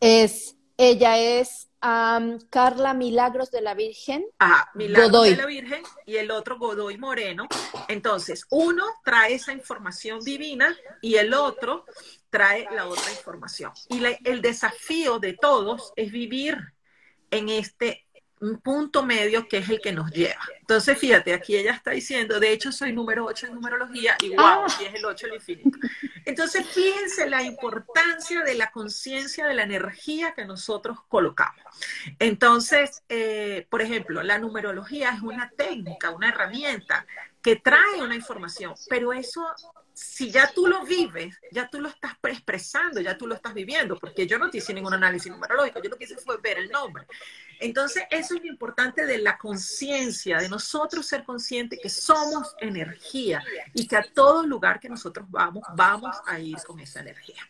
Es, 0.00 0.56
ella 0.78 1.18
es 1.18 1.68
Carla 1.80 2.94
Milagros 2.94 3.50
de 3.50 3.60
la 3.60 3.74
Virgen. 3.74 4.24
Ah, 4.38 4.70
Milagros 4.74 5.24
de 5.24 5.36
la 5.36 5.46
Virgen 5.46 5.82
y 6.06 6.16
el 6.16 6.30
otro 6.30 6.58
Godoy 6.58 6.96
Moreno. 6.96 7.46
Entonces, 7.88 8.46
uno 8.50 8.84
trae 9.04 9.34
esa 9.34 9.52
información 9.52 10.20
divina 10.20 10.74
y 11.00 11.16
el 11.16 11.34
otro 11.34 11.84
trae 12.30 12.66
la 12.74 12.86
otra 12.86 13.10
información. 13.10 13.72
Y 13.88 14.02
el 14.24 14.42
desafío 14.42 15.18
de 15.18 15.34
todos 15.34 15.92
es 15.96 16.12
vivir 16.12 16.58
en 17.30 17.48
este 17.48 18.08
un 18.40 18.60
punto 18.60 19.04
medio 19.04 19.48
que 19.48 19.58
es 19.58 19.68
el 19.68 19.80
que 19.80 19.92
nos 19.92 20.10
lleva. 20.10 20.40
Entonces, 20.60 20.98
fíjate, 20.98 21.34
aquí 21.34 21.56
ella 21.56 21.72
está 21.72 21.90
diciendo, 21.90 22.38
de 22.38 22.52
hecho 22.52 22.70
soy 22.70 22.92
número 22.92 23.24
8 23.24 23.48
en 23.48 23.54
numerología 23.54 24.16
y 24.22 24.30
wow, 24.30 24.38
ah. 24.38 24.66
es 24.80 24.94
el 24.94 25.04
8 25.04 25.26
el 25.26 25.34
infinito. 25.34 25.78
Entonces, 26.24 26.66
fíjense 26.66 27.28
la 27.28 27.42
importancia 27.42 28.42
de 28.42 28.54
la 28.54 28.70
conciencia 28.70 29.46
de 29.46 29.54
la 29.54 29.64
energía 29.64 30.34
que 30.34 30.44
nosotros 30.44 30.98
colocamos. 31.08 31.64
Entonces, 32.18 33.02
eh, 33.08 33.66
por 33.70 33.82
ejemplo, 33.82 34.22
la 34.22 34.38
numerología 34.38 35.10
es 35.10 35.22
una 35.22 35.50
técnica, 35.50 36.10
una 36.10 36.28
herramienta 36.28 37.06
que 37.42 37.56
trae 37.56 38.02
una 38.02 38.14
información, 38.14 38.74
pero 38.88 39.12
eso 39.12 39.46
si 39.98 40.30
ya 40.30 40.48
tú 40.54 40.68
lo 40.68 40.84
vives, 40.84 41.36
ya 41.50 41.68
tú 41.68 41.80
lo 41.80 41.88
estás 41.88 42.12
expresando, 42.22 43.00
ya 43.00 43.18
tú 43.18 43.26
lo 43.26 43.34
estás 43.34 43.52
viviendo, 43.52 43.98
porque 43.98 44.28
yo 44.28 44.38
no 44.38 44.48
te 44.48 44.58
hice 44.58 44.72
ningún 44.72 44.94
análisis 44.94 45.30
numerológico, 45.30 45.82
yo 45.82 45.90
lo 45.90 45.96
que 45.96 46.04
hice 46.04 46.16
fue 46.16 46.36
ver 46.38 46.58
el 46.58 46.70
nombre. 46.70 47.04
Entonces, 47.60 48.04
eso 48.10 48.34
es 48.34 48.42
lo 48.42 48.48
importante 48.48 49.06
de 49.06 49.18
la 49.18 49.36
conciencia, 49.38 50.38
de 50.38 50.48
nosotros 50.48 51.06
ser 51.06 51.24
conscientes 51.24 51.78
que 51.82 51.88
somos 51.88 52.54
energía 52.60 53.42
y 53.74 53.86
que 53.86 53.96
a 53.96 54.02
todo 54.02 54.46
lugar 54.46 54.80
que 54.80 54.88
nosotros 54.88 55.26
vamos, 55.30 55.64
vamos 55.74 56.16
a 56.26 56.38
ir 56.38 56.56
con 56.66 56.80
esa 56.80 57.00
energía. 57.00 57.42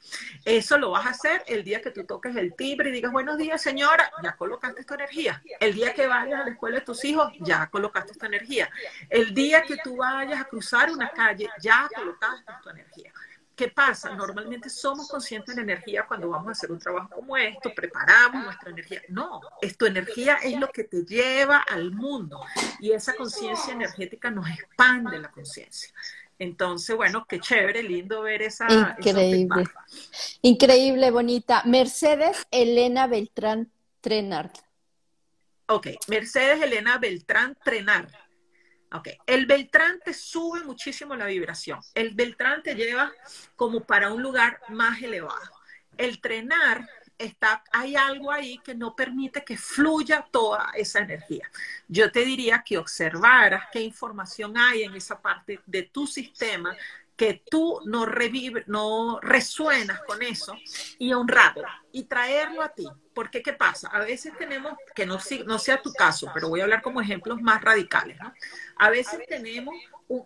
Eso 0.44 0.78
lo 0.78 0.90
vas 0.90 1.06
a 1.06 1.10
hacer 1.10 1.44
el 1.46 1.64
día 1.64 1.80
que 1.80 1.90
tú 1.90 2.04
toques 2.04 2.34
el 2.36 2.54
timbre 2.54 2.90
y 2.90 2.92
digas, 2.92 3.12
buenos 3.12 3.38
días, 3.38 3.60
señora, 3.60 4.10
ya 4.22 4.36
colocaste 4.36 4.80
esta 4.80 4.94
energía. 4.94 5.42
El 5.60 5.74
día 5.74 5.94
que 5.94 6.06
vayas 6.06 6.40
a 6.40 6.44
la 6.44 6.50
escuela 6.50 6.78
de 6.78 6.84
tus 6.84 7.04
hijos, 7.04 7.32
ya 7.40 7.68
colocaste 7.68 8.12
esta 8.12 8.26
energía. 8.26 8.70
El 9.08 9.34
día 9.34 9.62
que 9.62 9.76
tú 9.78 9.96
vayas 9.96 10.40
a 10.40 10.44
cruzar 10.44 10.90
una 10.90 11.10
calle, 11.10 11.48
ya 11.60 11.88
colocaste 11.94 12.52
esta 12.52 12.70
energía. 12.70 13.12
¿Qué 13.58 13.66
pasa? 13.66 14.14
Normalmente 14.14 14.70
somos 14.70 15.08
conscientes 15.08 15.56
de 15.56 15.64
la 15.64 15.72
energía 15.72 16.06
cuando 16.06 16.28
vamos 16.28 16.46
a 16.46 16.52
hacer 16.52 16.70
un 16.70 16.78
trabajo 16.78 17.08
como 17.10 17.36
esto, 17.36 17.74
preparamos 17.74 18.44
nuestra 18.44 18.70
energía. 18.70 19.02
No, 19.08 19.40
es 19.60 19.76
tu 19.76 19.84
energía 19.84 20.36
es 20.36 20.60
lo 20.60 20.68
que 20.68 20.84
te 20.84 21.04
lleva 21.04 21.58
al 21.68 21.90
mundo 21.90 22.40
y 22.78 22.92
esa 22.92 23.16
conciencia 23.16 23.72
energética 23.72 24.30
nos 24.30 24.48
expande 24.48 25.18
la 25.18 25.32
conciencia. 25.32 25.92
Entonces, 26.38 26.94
bueno, 26.94 27.26
qué 27.28 27.40
chévere, 27.40 27.82
lindo 27.82 28.22
ver 28.22 28.42
esa. 28.42 28.68
Increíble. 28.70 29.64
Increíble, 30.42 31.10
bonita. 31.10 31.64
Mercedes 31.64 32.46
Elena 32.52 33.08
Beltrán 33.08 33.72
Trenard. 34.00 34.52
Ok, 35.66 35.88
Mercedes 36.06 36.62
Elena 36.62 36.98
Beltrán 36.98 37.58
Trenard. 37.64 38.08
Ok, 38.92 39.08
el 39.26 39.44
Beltrán 39.46 40.00
te 40.02 40.14
sube 40.14 40.64
muchísimo 40.64 41.14
la 41.14 41.26
vibración. 41.26 41.80
El 41.94 42.14
Beltrán 42.14 42.62
te 42.62 42.74
lleva 42.74 43.12
como 43.54 43.84
para 43.84 44.12
un 44.12 44.22
lugar 44.22 44.60
más 44.70 45.02
elevado. 45.02 45.50
El 45.98 46.20
trenar 46.20 46.88
está, 47.18 47.62
hay 47.72 47.96
algo 47.96 48.32
ahí 48.32 48.58
que 48.58 48.74
no 48.74 48.94
permite 48.96 49.44
que 49.44 49.58
fluya 49.58 50.26
toda 50.30 50.70
esa 50.74 51.00
energía. 51.00 51.50
Yo 51.86 52.10
te 52.10 52.24
diría 52.24 52.62
que 52.64 52.78
observaras 52.78 53.64
qué 53.72 53.80
información 53.80 54.56
hay 54.56 54.84
en 54.84 54.94
esa 54.94 55.20
parte 55.20 55.60
de 55.66 55.82
tu 55.82 56.06
sistema 56.06 56.74
que 57.18 57.42
tú 57.50 57.80
no 57.84 58.06
revive, 58.06 58.62
no 58.68 59.18
resuenas 59.20 60.00
con 60.02 60.22
eso 60.22 60.56
y 60.98 61.12
honrarlo 61.12 61.66
y 61.90 62.04
traerlo 62.04 62.62
a 62.62 62.68
ti. 62.68 62.86
Porque, 63.12 63.42
¿qué 63.42 63.52
pasa? 63.52 63.88
A 63.88 63.98
veces 63.98 64.32
tenemos, 64.38 64.74
que 64.94 65.04
no, 65.04 65.18
no 65.44 65.58
sea 65.58 65.82
tu 65.82 65.92
caso, 65.92 66.30
pero 66.32 66.48
voy 66.48 66.60
a 66.60 66.62
hablar 66.62 66.80
como 66.80 67.00
ejemplos 67.00 67.42
más 67.42 67.60
radicales, 67.60 68.16
¿no? 68.22 68.32
A 68.76 68.88
veces 68.88 69.18
tenemos 69.28 69.74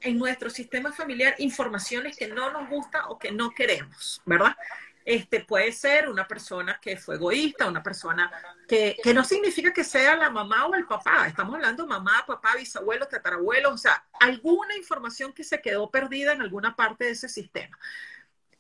en 0.03 0.19
nuestro 0.19 0.51
sistema 0.51 0.93
familiar 0.93 1.35
informaciones 1.39 2.15
que 2.15 2.29
no 2.29 2.53
nos 2.53 2.69
gusta 2.69 3.09
o 3.09 3.19
que 3.19 3.33
no 3.33 3.53
queremos, 3.53 4.21
¿verdad? 4.27 4.55
Este 5.05 5.41
puede 5.41 5.73
ser 5.73 6.09
una 6.09 6.27
persona 6.27 6.79
que 6.81 6.97
fue 6.97 7.17
egoísta, 7.17 7.69
una 7.69 7.83
persona 7.83 8.31
que, 8.69 8.97
que, 9.03 9.13
no 9.13 9.25
significa 9.25 9.73
que 9.73 9.85
sea 9.85 10.17
la 10.17 10.31
mamá 10.31 10.67
o 10.67 10.75
el 10.75 10.87
papá. 10.87 11.27
Estamos 11.27 11.55
hablando 11.55 11.87
mamá, 11.87 12.25
papá, 12.27 12.57
bisabuelo, 12.57 13.07
tatarabuelo, 13.07 13.73
o 13.73 13.79
sea, 13.79 14.05
alguna 14.21 14.77
información 14.77 15.33
que 15.33 15.45
se 15.45 15.61
quedó 15.61 15.91
perdida 15.91 16.33
en 16.33 16.43
alguna 16.43 16.77
parte 16.77 17.05
de 17.05 17.11
ese 17.11 17.29
sistema. 17.29 17.79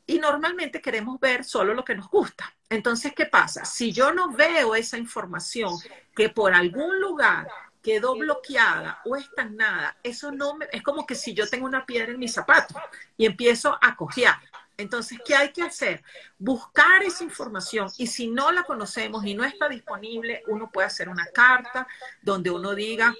Y 0.06 0.18
normalmente 0.18 0.82
queremos 0.82 1.20
ver 1.20 1.44
solo 1.44 1.74
lo 1.74 1.84
que 1.84 1.94
nos 1.94 2.08
gusta. 2.08 2.52
Entonces, 2.68 3.12
¿qué 3.14 3.26
pasa? 3.26 3.64
Si 3.64 3.92
yo 3.92 4.12
no 4.12 4.32
veo 4.32 4.74
esa 4.74 4.98
información 4.98 5.72
que 6.14 6.28
por 6.28 6.54
algún 6.54 7.00
lugar 7.00 7.48
quedó 7.82 8.16
bloqueada 8.16 9.00
o 9.04 9.16
estagnada, 9.16 9.96
eso 10.02 10.32
no 10.32 10.54
me, 10.54 10.66
es 10.72 10.82
como 10.82 11.06
que 11.06 11.14
si 11.14 11.34
yo 11.34 11.48
tengo 11.48 11.66
una 11.66 11.84
piedra 11.84 12.12
en 12.12 12.18
mi 12.18 12.28
zapato 12.28 12.74
y 13.16 13.26
empiezo 13.26 13.76
a 13.80 13.96
cojear. 13.96 14.36
Entonces, 14.82 15.18
¿qué 15.24 15.34
hay 15.34 15.52
que 15.52 15.62
hacer? 15.62 16.02
Buscar 16.38 17.02
esa 17.02 17.24
información 17.24 17.90
y 17.98 18.06
si 18.06 18.28
no 18.28 18.52
la 18.52 18.64
conocemos 18.64 19.24
y 19.24 19.34
no 19.34 19.44
está 19.44 19.68
disponible, 19.68 20.42
uno 20.48 20.70
puede 20.70 20.86
hacer 20.86 21.08
una 21.08 21.26
carta 21.26 21.86
donde 22.20 22.50
uno 22.50 22.74
diga, 22.74 23.14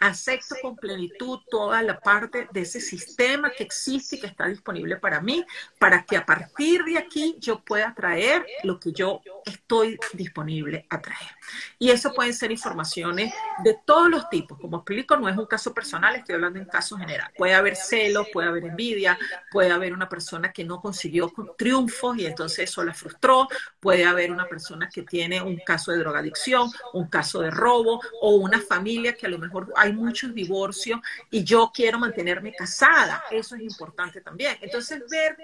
acepto 0.00 0.56
con 0.62 0.76
plenitud 0.76 1.40
toda 1.50 1.82
la 1.82 2.00
parte 2.00 2.48
de 2.50 2.62
ese 2.62 2.80
sistema 2.80 3.50
que 3.50 3.62
existe 3.62 4.16
y 4.16 4.20
que 4.20 4.26
está 4.26 4.46
disponible 4.46 4.96
para 4.96 5.20
mí, 5.20 5.44
para 5.78 6.04
que 6.04 6.16
a 6.16 6.24
partir 6.24 6.82
de 6.84 6.98
aquí 6.98 7.36
yo 7.38 7.60
pueda 7.60 7.94
traer 7.94 8.46
lo 8.64 8.80
que 8.80 8.92
yo 8.92 9.20
estoy 9.44 9.98
disponible 10.14 10.86
a 10.88 11.00
traer. 11.00 11.30
Y 11.78 11.90
eso 11.90 12.12
pueden 12.14 12.32
ser 12.32 12.50
informaciones 12.50 13.32
de 13.62 13.78
todos 13.84 14.08
los 14.08 14.28
tipos. 14.30 14.58
Como 14.58 14.78
explico, 14.78 15.16
no 15.16 15.28
es 15.28 15.36
un 15.36 15.46
caso 15.46 15.74
personal, 15.74 16.16
estoy 16.16 16.36
hablando 16.36 16.58
en 16.58 16.64
caso 16.64 16.96
general. 16.96 17.30
Puede 17.36 17.54
haber 17.54 17.76
celos, 17.76 18.28
puede 18.32 18.48
haber 18.48 18.64
envidia, 18.64 19.18
puede 19.50 19.70
haber 19.70 19.92
una 19.92 20.08
persona 20.08 20.52
que 20.52 20.64
no 20.64 20.80
consiguió 20.80 21.30
triunfos 21.58 22.16
y 22.16 22.26
entonces 22.26 22.70
eso 22.70 22.82
la 22.84 22.94
frustró, 22.94 23.48
puede 23.80 24.04
haber 24.04 24.32
una 24.32 24.48
persona 24.48 24.88
que 24.88 25.02
tiene 25.02 25.42
un 25.42 25.58
caso 25.58 25.92
de 25.92 25.98
drogadicción, 25.98 26.70
un 26.94 27.08
caso 27.08 27.40
de 27.40 27.50
robo 27.50 28.00
o 28.20 28.36
una 28.36 28.60
familia 28.60 29.14
que 29.14 29.26
a 29.26 29.30
lo 29.30 29.38
mejor 29.38 29.72
hay 29.76 29.89
muchos 29.92 30.34
divorcios 30.34 31.00
y 31.30 31.44
yo 31.44 31.70
quiero 31.74 31.98
mantenerme 31.98 32.52
casada. 32.52 33.24
Eso 33.30 33.56
es 33.56 33.62
importante 33.62 34.20
también. 34.20 34.56
Entonces, 34.60 35.02
ver 35.08 35.36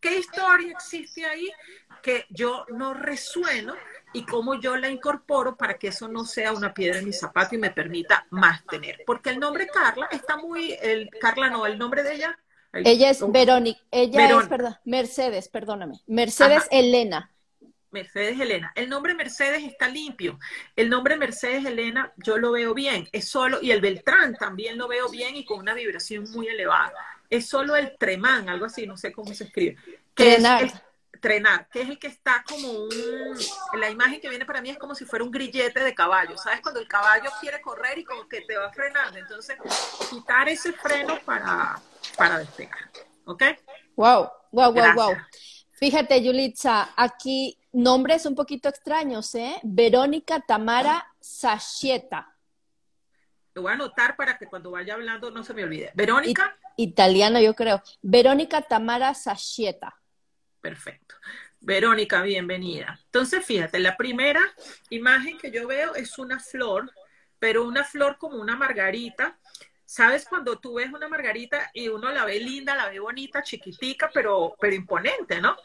qué 0.00 0.18
historia 0.18 0.72
existe 0.72 1.24
ahí 1.24 1.50
que 2.02 2.26
yo 2.30 2.64
no 2.68 2.94
resueno 2.94 3.74
y 4.12 4.24
cómo 4.24 4.54
yo 4.54 4.76
la 4.76 4.88
incorporo 4.88 5.56
para 5.56 5.74
que 5.74 5.88
eso 5.88 6.08
no 6.08 6.24
sea 6.24 6.52
una 6.52 6.72
piedra 6.72 6.98
en 6.98 7.06
mi 7.06 7.12
zapato 7.12 7.54
y 7.54 7.58
me 7.58 7.70
permita 7.70 8.26
más 8.30 8.64
tener. 8.66 9.02
Porque 9.06 9.30
el 9.30 9.38
nombre 9.38 9.66
Carla 9.66 10.08
está 10.10 10.36
muy, 10.36 10.72
el, 10.80 11.10
Carla 11.20 11.50
no, 11.50 11.66
el 11.66 11.78
nombre 11.78 12.02
de 12.02 12.14
ella. 12.14 12.38
ella 12.72 13.10
es 13.10 13.30
Verónica, 13.30 13.80
ella 13.90 14.40
es, 14.40 14.46
perdón, 14.46 14.76
Mercedes, 14.84 15.48
perdóname, 15.48 16.00
Mercedes 16.06 16.66
Elena. 16.70 17.30
Mercedes 17.90 18.38
Elena. 18.40 18.72
El 18.74 18.88
nombre 18.88 19.14
Mercedes 19.14 19.64
está 19.64 19.88
limpio. 19.88 20.38
El 20.76 20.90
nombre 20.90 21.16
Mercedes 21.16 21.64
Elena 21.64 22.12
yo 22.16 22.38
lo 22.38 22.52
veo 22.52 22.74
bien. 22.74 23.08
Es 23.12 23.28
solo, 23.28 23.58
y 23.62 23.70
el 23.70 23.80
Beltrán 23.80 24.34
también 24.36 24.78
lo 24.78 24.88
veo 24.88 25.08
bien 25.08 25.36
y 25.36 25.44
con 25.44 25.58
una 25.58 25.74
vibración 25.74 26.30
muy 26.30 26.48
elevada. 26.48 26.94
Es 27.30 27.48
solo 27.48 27.76
el 27.76 27.96
Tremán, 27.98 28.48
algo 28.48 28.66
así, 28.66 28.86
no 28.86 28.96
sé 28.96 29.12
cómo 29.12 29.34
se 29.34 29.44
escribe. 29.44 29.76
Trenar. 30.14 30.84
trenar, 31.20 31.68
que 31.68 31.82
es 31.82 31.88
el 31.88 31.98
que 31.98 32.06
está 32.06 32.44
como 32.46 32.70
un, 32.70 33.36
la 33.74 33.90
imagen 33.90 34.20
que 34.20 34.28
viene 34.28 34.46
para 34.46 34.60
mí 34.60 34.70
es 34.70 34.78
como 34.78 34.94
si 34.94 35.04
fuera 35.04 35.24
un 35.24 35.30
grillete 35.30 35.80
de 35.80 35.94
caballo, 35.94 36.36
¿sabes? 36.36 36.60
Cuando 36.60 36.80
el 36.80 36.86
caballo 36.86 37.28
quiere 37.40 37.60
correr 37.60 37.98
y 37.98 38.04
como 38.04 38.28
que 38.28 38.42
te 38.42 38.56
va 38.56 38.72
frenando, 38.72 39.18
entonces 39.18 39.56
quitar 40.10 40.48
ese 40.48 40.72
freno 40.72 41.18
para, 41.24 41.80
para 42.16 42.38
despegar, 42.38 42.90
¿ok? 43.24 43.42
Wow, 43.96 44.30
wow, 44.52 44.72
wow, 44.72 44.94
wow. 44.94 45.16
Fíjate, 45.72 46.22
Yulitza, 46.22 46.92
aquí 46.96 47.56
nombres 47.78 48.26
un 48.26 48.34
poquito 48.34 48.68
extraños, 48.68 49.34
¿eh? 49.36 49.60
Verónica 49.62 50.40
Tamara 50.40 51.06
Sashieta. 51.20 52.34
Lo 53.54 53.62
voy 53.62 53.70
a 53.70 53.74
anotar 53.74 54.16
para 54.16 54.36
que 54.36 54.46
cuando 54.46 54.72
vaya 54.72 54.94
hablando 54.94 55.30
no 55.30 55.44
se 55.44 55.54
me 55.54 55.62
olvide. 55.64 55.92
Verónica. 55.94 56.56
italiano, 56.76 57.40
yo 57.40 57.54
creo. 57.54 57.82
Verónica 58.02 58.62
Tamara 58.62 59.14
Sashieta. 59.14 59.96
Perfecto. 60.60 61.14
Verónica, 61.60 62.22
bienvenida. 62.22 62.98
Entonces, 63.04 63.44
fíjate, 63.44 63.78
la 63.78 63.96
primera 63.96 64.40
imagen 64.90 65.38
que 65.38 65.50
yo 65.50 65.66
veo 65.68 65.94
es 65.94 66.18
una 66.18 66.40
flor, 66.40 66.90
pero 67.38 67.64
una 67.64 67.84
flor 67.84 68.18
como 68.18 68.40
una 68.40 68.56
margarita. 68.56 69.38
¿Sabes 69.84 70.26
cuando 70.28 70.58
tú 70.58 70.74
ves 70.74 70.92
una 70.92 71.08
margarita 71.08 71.70
y 71.72 71.88
uno 71.88 72.10
la 72.10 72.24
ve 72.24 72.40
linda, 72.40 72.74
la 72.74 72.90
ve 72.90 72.98
bonita, 72.98 73.42
chiquitica, 73.42 74.10
pero, 74.12 74.54
pero 74.60 74.74
imponente, 74.74 75.40
¿no? 75.40 75.56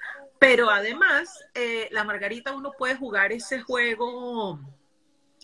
Pero 0.43 0.69
además, 0.69 1.41
eh, 1.53 1.87
la 1.91 2.03
margarita 2.03 2.53
uno 2.53 2.73
puede 2.77 2.97
jugar 2.97 3.31
ese 3.31 3.61
juego 3.61 4.59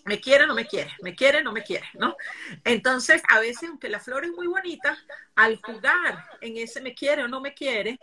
me 0.04 0.20
quiere 0.20 0.46
no 0.46 0.54
me 0.54 0.66
quiere, 0.66 0.90
me 1.00 1.14
quiere 1.14 1.42
no 1.42 1.52
me 1.52 1.62
quiere, 1.62 1.86
¿no? 1.94 2.14
Entonces, 2.64 3.22
a 3.30 3.40
veces, 3.40 3.70
aunque 3.70 3.88
la 3.88 3.98
flor 3.98 4.26
es 4.26 4.30
muy 4.32 4.46
bonita, 4.46 4.98
al 5.36 5.58
jugar 5.62 6.26
en 6.42 6.58
ese 6.58 6.82
me 6.82 6.94
quiere 6.94 7.24
o 7.24 7.28
no 7.28 7.40
me 7.40 7.54
quiere, 7.54 7.98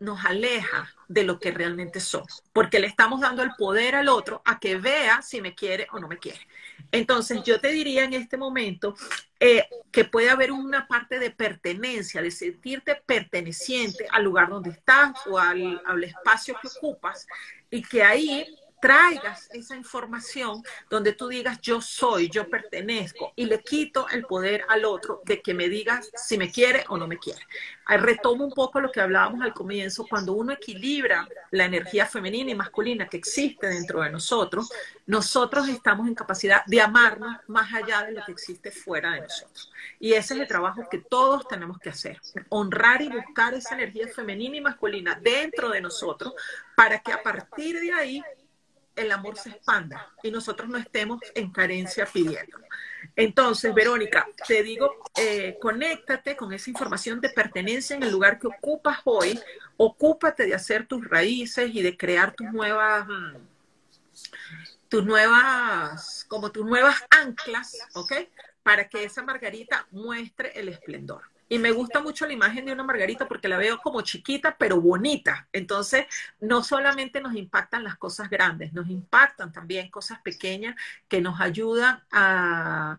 nos 0.00 0.22
aleja 0.26 0.92
de 1.08 1.24
lo 1.24 1.40
que 1.40 1.50
realmente 1.50 1.98
somos, 1.98 2.42
porque 2.52 2.78
le 2.78 2.88
estamos 2.88 3.22
dando 3.22 3.42
el 3.42 3.52
poder 3.56 3.94
al 3.94 4.10
otro 4.10 4.42
a 4.44 4.60
que 4.60 4.76
vea 4.76 5.22
si 5.22 5.40
me 5.40 5.54
quiere 5.54 5.86
o 5.92 5.98
no 5.98 6.08
me 6.08 6.18
quiere. 6.18 6.46
Entonces, 6.92 7.42
yo 7.42 7.58
te 7.60 7.68
diría 7.68 8.04
en 8.04 8.12
este 8.12 8.36
momento 8.36 8.94
eh, 9.40 9.64
que 9.90 10.04
puede 10.04 10.30
haber 10.30 10.52
una 10.52 10.86
parte 10.86 11.18
de 11.18 11.30
pertenencia, 11.30 12.20
de 12.22 12.30
sentirte 12.30 13.02
perteneciente 13.06 14.06
al 14.10 14.24
lugar 14.24 14.50
donde 14.50 14.70
estás 14.70 15.26
o 15.26 15.38
al, 15.38 15.80
al 15.86 16.04
espacio 16.04 16.54
que 16.60 16.68
ocupas, 16.68 17.26
y 17.70 17.82
que 17.82 18.02
ahí 18.02 18.46
traigas 18.82 19.48
esa 19.52 19.76
información 19.76 20.60
donde 20.90 21.12
tú 21.12 21.28
digas 21.28 21.60
yo 21.60 21.80
soy, 21.80 22.28
yo 22.28 22.50
pertenezco 22.50 23.32
y 23.36 23.44
le 23.44 23.62
quito 23.62 24.08
el 24.08 24.24
poder 24.24 24.64
al 24.68 24.84
otro 24.84 25.22
de 25.24 25.40
que 25.40 25.54
me 25.54 25.68
digas 25.68 26.10
si 26.16 26.36
me 26.36 26.50
quiere 26.50 26.84
o 26.88 26.98
no 26.98 27.06
me 27.06 27.16
quiere. 27.16 27.40
Retomo 27.86 28.44
un 28.44 28.52
poco 28.52 28.80
lo 28.80 28.90
que 28.90 29.00
hablábamos 29.00 29.40
al 29.42 29.54
comienzo, 29.54 30.04
cuando 30.08 30.32
uno 30.32 30.52
equilibra 30.52 31.28
la 31.52 31.66
energía 31.66 32.06
femenina 32.06 32.50
y 32.50 32.54
masculina 32.56 33.06
que 33.06 33.18
existe 33.18 33.68
dentro 33.68 34.02
de 34.02 34.10
nosotros, 34.10 34.72
nosotros 35.06 35.68
estamos 35.68 36.08
en 36.08 36.16
capacidad 36.16 36.64
de 36.66 36.80
amarnos 36.80 37.36
más 37.46 37.72
allá 37.72 38.02
de 38.02 38.12
lo 38.12 38.24
que 38.24 38.32
existe 38.32 38.72
fuera 38.72 39.12
de 39.12 39.20
nosotros. 39.20 39.70
Y 40.00 40.14
ese 40.14 40.34
es 40.34 40.40
el 40.40 40.48
trabajo 40.48 40.88
que 40.90 40.98
todos 40.98 41.46
tenemos 41.46 41.78
que 41.78 41.90
hacer, 41.90 42.20
honrar 42.48 43.00
y 43.00 43.10
buscar 43.10 43.54
esa 43.54 43.76
energía 43.76 44.08
femenina 44.08 44.56
y 44.56 44.60
masculina 44.60 45.16
dentro 45.22 45.68
de 45.68 45.80
nosotros 45.80 46.34
para 46.74 46.98
que 46.98 47.12
a 47.12 47.22
partir 47.22 47.78
de 47.78 47.92
ahí 47.92 48.22
el 48.96 49.10
amor 49.10 49.36
se 49.36 49.50
expanda 49.50 50.10
y 50.22 50.30
nosotros 50.30 50.68
no 50.68 50.78
estemos 50.78 51.20
en 51.34 51.50
carencia 51.50 52.06
pidiendo. 52.06 52.58
Entonces, 53.16 53.74
Verónica, 53.74 54.26
te 54.46 54.62
digo, 54.62 54.94
eh, 55.16 55.58
conéctate 55.60 56.36
con 56.36 56.52
esa 56.52 56.70
información 56.70 57.20
de 57.20 57.30
pertenencia 57.30 57.96
en 57.96 58.02
el 58.02 58.12
lugar 58.12 58.38
que 58.38 58.46
ocupas 58.46 59.00
hoy, 59.04 59.38
ocúpate 59.76 60.46
de 60.46 60.54
hacer 60.54 60.86
tus 60.86 61.06
raíces 61.08 61.74
y 61.74 61.82
de 61.82 61.96
crear 61.96 62.34
tus 62.34 62.50
nuevas, 62.52 63.06
mm, 63.06 63.36
tus 64.88 65.04
nuevas, 65.04 66.24
como 66.28 66.52
tus 66.52 66.64
nuevas 66.64 66.96
anclas, 67.10 67.78
¿ok? 67.94 68.12
Para 68.62 68.88
que 68.88 69.04
esa 69.04 69.22
margarita 69.22 69.86
muestre 69.90 70.52
el 70.54 70.68
esplendor. 70.68 71.22
Y 71.52 71.58
me 71.58 71.70
gusta 71.70 72.00
mucho 72.00 72.26
la 72.26 72.32
imagen 72.32 72.64
de 72.64 72.72
una 72.72 72.82
margarita 72.82 73.28
porque 73.28 73.46
la 73.46 73.58
veo 73.58 73.76
como 73.78 74.00
chiquita, 74.00 74.56
pero 74.58 74.80
bonita. 74.80 75.46
Entonces, 75.52 76.06
no 76.40 76.62
solamente 76.62 77.20
nos 77.20 77.34
impactan 77.34 77.84
las 77.84 77.96
cosas 77.98 78.30
grandes, 78.30 78.72
nos 78.72 78.88
impactan 78.88 79.52
también 79.52 79.90
cosas 79.90 80.18
pequeñas 80.22 80.76
que 81.08 81.20
nos 81.20 81.42
ayudan 81.42 82.02
a, 82.10 82.98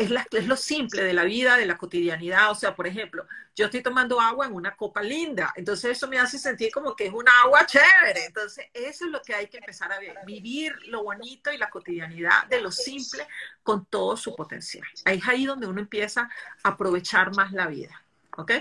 es, 0.00 0.46
lo 0.46 0.56
simple 0.56 1.02
de 1.02 1.12
la 1.12 1.24
vida, 1.24 1.56
de 1.56 1.66
la 1.66 1.76
cotidianidad. 1.76 2.50
O 2.50 2.54
sea, 2.54 2.74
por 2.74 2.86
ejemplo, 2.86 3.26
yo 3.54 3.66
estoy 3.66 3.82
tomando 3.82 4.20
agua 4.20 4.46
en 4.46 4.54
una 4.54 4.76
copa 4.76 5.02
linda, 5.02 5.52
entonces 5.56 5.92
eso 5.92 6.08
me 6.08 6.18
hace 6.18 6.38
sentir 6.38 6.72
como 6.72 6.96
que 6.96 7.06
es 7.06 7.12
una 7.12 7.32
agua 7.44 7.66
chévere. 7.66 8.26
Entonces, 8.26 8.66
eso 8.72 9.04
es 9.04 9.10
lo 9.10 9.22
que 9.22 9.34
hay 9.34 9.46
que 9.48 9.58
empezar 9.58 9.92
a 9.92 9.98
ver, 9.98 10.14
vivir 10.24 10.74
lo 10.86 11.04
bonito 11.04 11.52
y 11.52 11.58
la 11.58 11.70
cotidianidad 11.70 12.46
de 12.48 12.60
lo 12.60 12.70
simple 12.70 13.26
con 13.62 13.84
todo 13.86 14.16
su 14.16 14.34
potencial. 14.34 14.86
Ahí 15.04 15.18
es 15.18 15.28
ahí 15.28 15.46
donde 15.46 15.66
uno 15.66 15.80
empieza 15.80 16.28
a 16.62 16.68
aprovechar 16.68 17.34
más 17.34 17.52
la 17.52 17.66
vida. 17.66 18.02
¿Ok? 18.36 18.52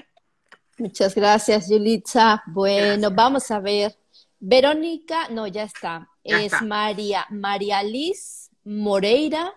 Muchas 0.77 1.13
gracias, 1.15 1.69
Yulitza. 1.69 2.41
Bueno, 2.47 3.11
vamos 3.11 3.51
a 3.51 3.59
ver. 3.59 3.95
Verónica, 4.39 5.27
no, 5.29 5.47
ya 5.47 5.63
está. 5.63 6.07
es 6.23 6.61
María, 6.61 7.25
María 7.29 7.83
Liz 7.83 8.49
Moreira 8.63 9.53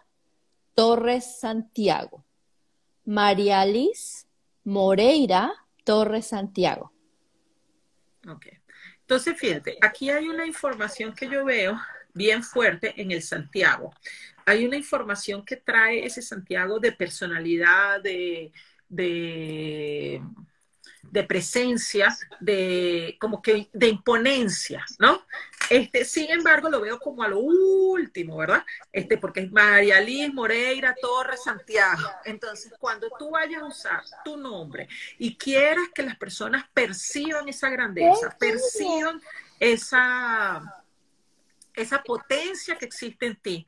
Torres 0.74 1.38
Santiago. 1.40 2.24
María 3.04 3.64
Liz 3.64 4.26
Moreira 4.64 5.52
Torres 5.84 6.28
Santiago. 6.28 6.92
Ok. 8.28 8.46
Entonces, 9.00 9.36
fíjate, 9.38 9.78
aquí 9.82 10.10
hay 10.10 10.28
una 10.28 10.46
información 10.46 11.14
que 11.14 11.28
yo 11.28 11.44
veo 11.44 11.78
bien 12.14 12.42
fuerte 12.42 12.94
en 13.00 13.10
el 13.10 13.22
Santiago. 13.22 13.92
Hay 14.46 14.64
una 14.64 14.76
información 14.76 15.44
que 15.44 15.56
trae 15.56 16.04
ese 16.06 16.22
Santiago 16.22 16.78
de 16.78 16.92
personalidad, 16.92 18.00
de, 18.00 18.52
de 18.88 20.22
de 21.12 21.24
presencia, 21.24 22.16
de 22.40 23.16
como 23.20 23.42
que 23.42 23.68
de 23.72 23.88
imponencia, 23.88 24.84
¿no? 24.98 25.22
Este, 25.72 26.04
sin 26.04 26.30
embargo, 26.30 26.68
lo 26.68 26.82
veo 26.82 27.00
como 27.00 27.22
a 27.22 27.28
lo 27.28 27.38
último, 27.38 28.36
¿verdad? 28.36 28.62
Este, 28.92 29.16
porque 29.16 29.40
es 29.40 29.50
María 29.50 29.98
Liz 30.02 30.30
Moreira 30.30 30.94
Torres 31.00 31.42
Santiago. 31.44 32.10
Entonces, 32.26 32.74
cuando 32.78 33.08
tú 33.18 33.30
vayas 33.30 33.62
a 33.62 33.66
usar 33.66 34.02
tu 34.22 34.36
nombre 34.36 34.86
y 35.16 35.34
quieras 35.34 35.88
que 35.94 36.02
las 36.02 36.18
personas 36.18 36.66
perciban 36.74 37.48
esa 37.48 37.70
grandeza, 37.70 38.36
perciban 38.38 39.18
esa, 39.58 40.84
esa 41.72 42.02
potencia 42.02 42.76
que 42.76 42.84
existe 42.84 43.24
en 43.24 43.36
ti, 43.36 43.66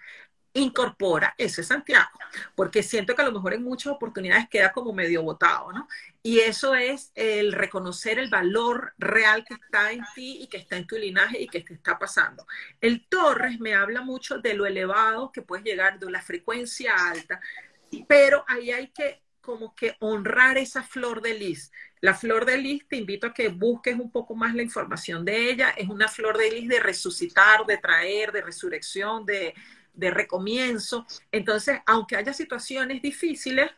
incorpora 0.52 1.34
ese 1.38 1.64
Santiago, 1.64 2.10
porque 2.54 2.82
siento 2.82 3.14
que 3.14 3.22
a 3.22 3.24
lo 3.24 3.32
mejor 3.32 3.54
en 3.54 3.64
muchas 3.64 3.94
oportunidades 3.94 4.46
queda 4.50 4.72
como 4.72 4.92
medio 4.92 5.22
botado, 5.22 5.72
¿no? 5.72 5.88
Y 6.26 6.40
eso 6.40 6.74
es 6.74 7.12
el 7.14 7.52
reconocer 7.52 8.18
el 8.18 8.30
valor 8.30 8.94
real 8.96 9.44
que 9.44 9.52
está 9.54 9.92
en 9.92 10.02
ti 10.14 10.38
y 10.40 10.46
que 10.46 10.56
está 10.56 10.78
en 10.78 10.86
tu 10.86 10.96
linaje 10.96 11.42
y 11.42 11.48
que 11.48 11.60
te 11.60 11.74
está 11.74 11.98
pasando. 11.98 12.46
El 12.80 13.06
Torres 13.06 13.60
me 13.60 13.74
habla 13.74 14.00
mucho 14.00 14.38
de 14.38 14.54
lo 14.54 14.64
elevado 14.64 15.30
que 15.30 15.42
puedes 15.42 15.66
llegar, 15.66 15.98
de 15.98 16.10
la 16.10 16.22
frecuencia 16.22 16.94
alta, 17.10 17.42
pero 18.08 18.42
ahí 18.48 18.70
hay 18.70 18.88
que 18.88 19.22
como 19.42 19.74
que 19.74 19.96
honrar 20.00 20.56
esa 20.56 20.82
flor 20.82 21.20
de 21.20 21.34
lis. 21.34 21.70
La 22.00 22.14
flor 22.14 22.46
de 22.46 22.56
lis, 22.56 22.88
te 22.88 22.96
invito 22.96 23.26
a 23.26 23.34
que 23.34 23.48
busques 23.48 23.94
un 23.94 24.10
poco 24.10 24.34
más 24.34 24.54
la 24.54 24.62
información 24.62 25.26
de 25.26 25.50
ella. 25.50 25.70
Es 25.76 25.90
una 25.90 26.08
flor 26.08 26.38
de 26.38 26.50
lis 26.50 26.68
de 26.70 26.80
resucitar, 26.80 27.66
de 27.66 27.76
traer, 27.76 28.32
de 28.32 28.40
resurrección, 28.40 29.26
de, 29.26 29.52
de 29.92 30.10
recomienzo. 30.10 31.06
Entonces, 31.30 31.80
aunque 31.84 32.16
haya 32.16 32.32
situaciones 32.32 33.02
difíciles, 33.02 33.70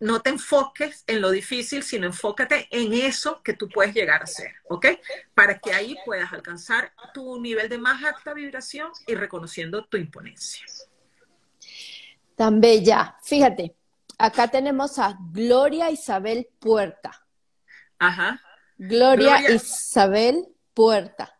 no 0.00 0.20
te 0.20 0.30
enfoques 0.30 1.04
en 1.06 1.20
lo 1.20 1.30
difícil, 1.30 1.82
sino 1.82 2.06
enfócate 2.06 2.68
en 2.70 2.92
eso 2.92 3.42
que 3.42 3.54
tú 3.54 3.68
puedes 3.68 3.94
llegar 3.94 4.22
a 4.22 4.26
ser, 4.26 4.54
¿ok? 4.68 4.86
Para 5.34 5.58
que 5.58 5.72
ahí 5.72 5.96
puedas 6.04 6.32
alcanzar 6.32 6.92
tu 7.14 7.40
nivel 7.40 7.68
de 7.68 7.78
más 7.78 8.02
alta 8.04 8.34
vibración 8.34 8.90
y 9.06 9.14
reconociendo 9.14 9.86
tu 9.86 9.96
imponencia. 9.96 10.64
Tan 12.34 12.60
bella. 12.60 13.16
Fíjate, 13.24 13.74
acá 14.18 14.48
tenemos 14.48 14.98
a 14.98 15.16
Gloria 15.32 15.90
Isabel 15.90 16.48
Puerta. 16.58 17.26
Ajá. 17.98 18.40
Gloria, 18.76 19.50
Isabel 19.50 20.46
Puerta. 20.74 21.32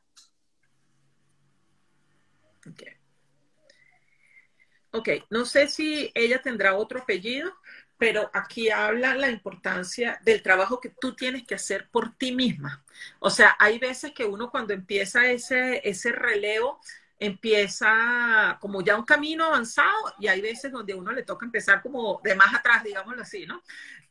Ok, 4.96 5.10
no 5.28 5.44
sé 5.44 5.68
si 5.68 6.10
ella 6.14 6.40
tendrá 6.40 6.74
otro 6.74 7.00
apellido, 7.02 7.52
pero 7.98 8.30
aquí 8.34 8.70
habla 8.70 9.14
la 9.14 9.30
importancia 9.30 10.20
del 10.22 10.42
trabajo 10.42 10.80
que 10.80 10.90
tú 10.90 11.14
tienes 11.14 11.44
que 11.46 11.54
hacer 11.54 11.88
por 11.90 12.14
ti 12.14 12.32
misma. 12.32 12.84
O 13.18 13.30
sea, 13.30 13.56
hay 13.58 13.78
veces 13.78 14.12
que 14.12 14.24
uno 14.24 14.50
cuando 14.50 14.72
empieza 14.74 15.26
ese, 15.30 15.80
ese 15.88 16.12
relevo, 16.12 16.80
empieza 17.18 18.58
como 18.60 18.82
ya 18.82 18.98
un 18.98 19.04
camino 19.06 19.46
avanzado 19.46 20.14
y 20.18 20.28
hay 20.28 20.42
veces 20.42 20.70
donde 20.70 20.92
uno 20.92 21.12
le 21.12 21.22
toca 21.22 21.46
empezar 21.46 21.80
como 21.80 22.20
de 22.22 22.34
más 22.34 22.54
atrás, 22.54 22.84
digámoslo 22.84 23.22
así, 23.22 23.46
¿no? 23.46 23.62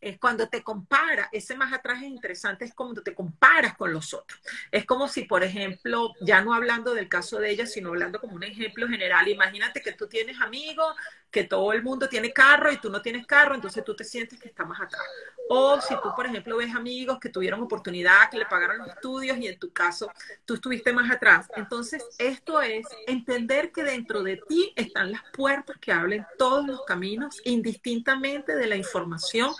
es 0.06 0.20
cuando 0.20 0.48
te 0.48 0.62
compara, 0.62 1.30
ese 1.32 1.56
más 1.56 1.74
atrás 1.74 2.04
es 2.04 2.10
interesante, 2.10 2.66
es 2.66 2.76
cuando 2.76 3.02
te 3.02 3.16
comparas 3.16 3.76
con 3.76 3.92
los 3.92 4.14
otros. 4.14 4.40
Es 4.72 4.86
como 4.86 5.08
si, 5.08 5.24
por 5.24 5.44
ejemplo, 5.44 6.14
ya 6.22 6.42
no 6.42 6.54
hablando 6.54 6.94
del 6.94 7.10
caso 7.10 7.40
de 7.40 7.50
ella, 7.50 7.66
sino 7.66 7.90
hablando 7.90 8.20
como 8.20 8.36
un 8.36 8.44
ejemplo 8.44 8.88
general, 8.88 9.28
imagínate 9.28 9.82
que 9.82 9.94
tú 9.94 10.08
tienes 10.08 10.40
amigos, 10.42 10.96
que 11.32 11.44
todo 11.44 11.74
el 11.74 11.84
mundo 11.84 12.08
tiene 12.08 12.32
carro 12.32 12.72
y 12.72 12.78
tú 12.78 12.90
no 12.90 13.02
tienes 13.02 13.28
carro, 13.28 13.56
entonces 13.56 13.84
tú 13.84 13.96
te 13.96 14.04
sientes 14.04 14.40
que 14.40 14.48
estás 14.48 14.68
más 14.68 14.82
atrás. 14.82 15.04
O 15.48 15.80
si 15.80 15.94
tú, 16.02 16.10
por 16.16 16.26
ejemplo, 16.26 16.58
ves 16.58 16.74
amigos 16.74 17.20
que 17.20 17.30
tuvieron 17.30 17.62
oportunidad, 17.62 18.30
que 18.32 18.38
le 18.38 18.46
pagaron 18.46 18.80
los 18.80 18.88
estudios 18.88 19.38
y 19.38 19.48
en 19.48 19.60
tu 19.60 19.72
caso 19.72 20.10
tú 20.46 20.56
estuviste 20.56 20.92
más 20.92 21.12
atrás. 21.12 21.48
Entonces, 21.56 22.04
esto 22.18 22.62
es 22.62 22.88
entender 23.06 23.72
que 23.72 23.84
dentro 23.84 24.24
de 24.24 24.38
ti 24.48 24.74
están 24.76 25.12
las 25.12 25.22
puertas 25.34 25.78
que 25.80 25.92
abren 25.92 26.26
todos 26.38 26.66
los 26.66 26.84
caminos, 26.86 27.42
indistintamente 27.44 28.56
de 28.56 28.68
la 28.68 28.76
información 28.76 29.54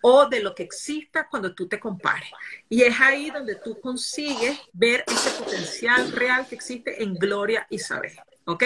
o 0.00 0.28
de 0.28 0.40
lo 0.40 0.54
que 0.54 0.62
exista 0.62 1.28
cuando 1.28 1.54
tú 1.54 1.66
te 1.66 1.80
compares. 1.80 2.30
Y 2.68 2.82
es 2.82 3.00
ahí 3.00 3.30
donde 3.30 3.56
tú 3.56 3.80
consigues 3.80 4.60
ver 4.72 5.04
ese 5.06 5.30
potencial 5.42 6.12
real 6.12 6.46
que 6.46 6.54
existe 6.54 7.02
en 7.02 7.14
gloria 7.14 7.66
y 7.68 7.78
saber. 7.78 8.12
¿Ok? 8.44 8.64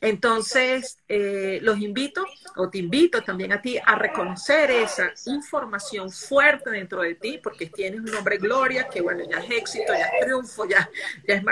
Entonces, 0.00 0.98
eh, 1.08 1.58
los 1.62 1.80
invito, 1.80 2.24
o 2.56 2.70
te 2.70 2.78
invito 2.78 3.22
también 3.22 3.52
a 3.52 3.60
ti 3.60 3.78
a 3.84 3.96
reconocer 3.96 4.70
esa 4.70 5.12
información 5.26 6.10
fuerte 6.10 6.70
dentro 6.70 7.02
de 7.02 7.16
ti, 7.16 7.40
porque 7.42 7.66
tienes 7.66 8.00
un 8.00 8.06
nombre 8.06 8.38
gloria, 8.38 8.88
que 8.88 9.00
bueno, 9.00 9.24
ya 9.28 9.38
es 9.38 9.50
éxito, 9.50 9.92
ya 9.92 10.06
es 10.06 10.24
triunfo, 10.24 10.68
ya, 10.68 10.88
ya 11.26 11.34
es 11.34 11.42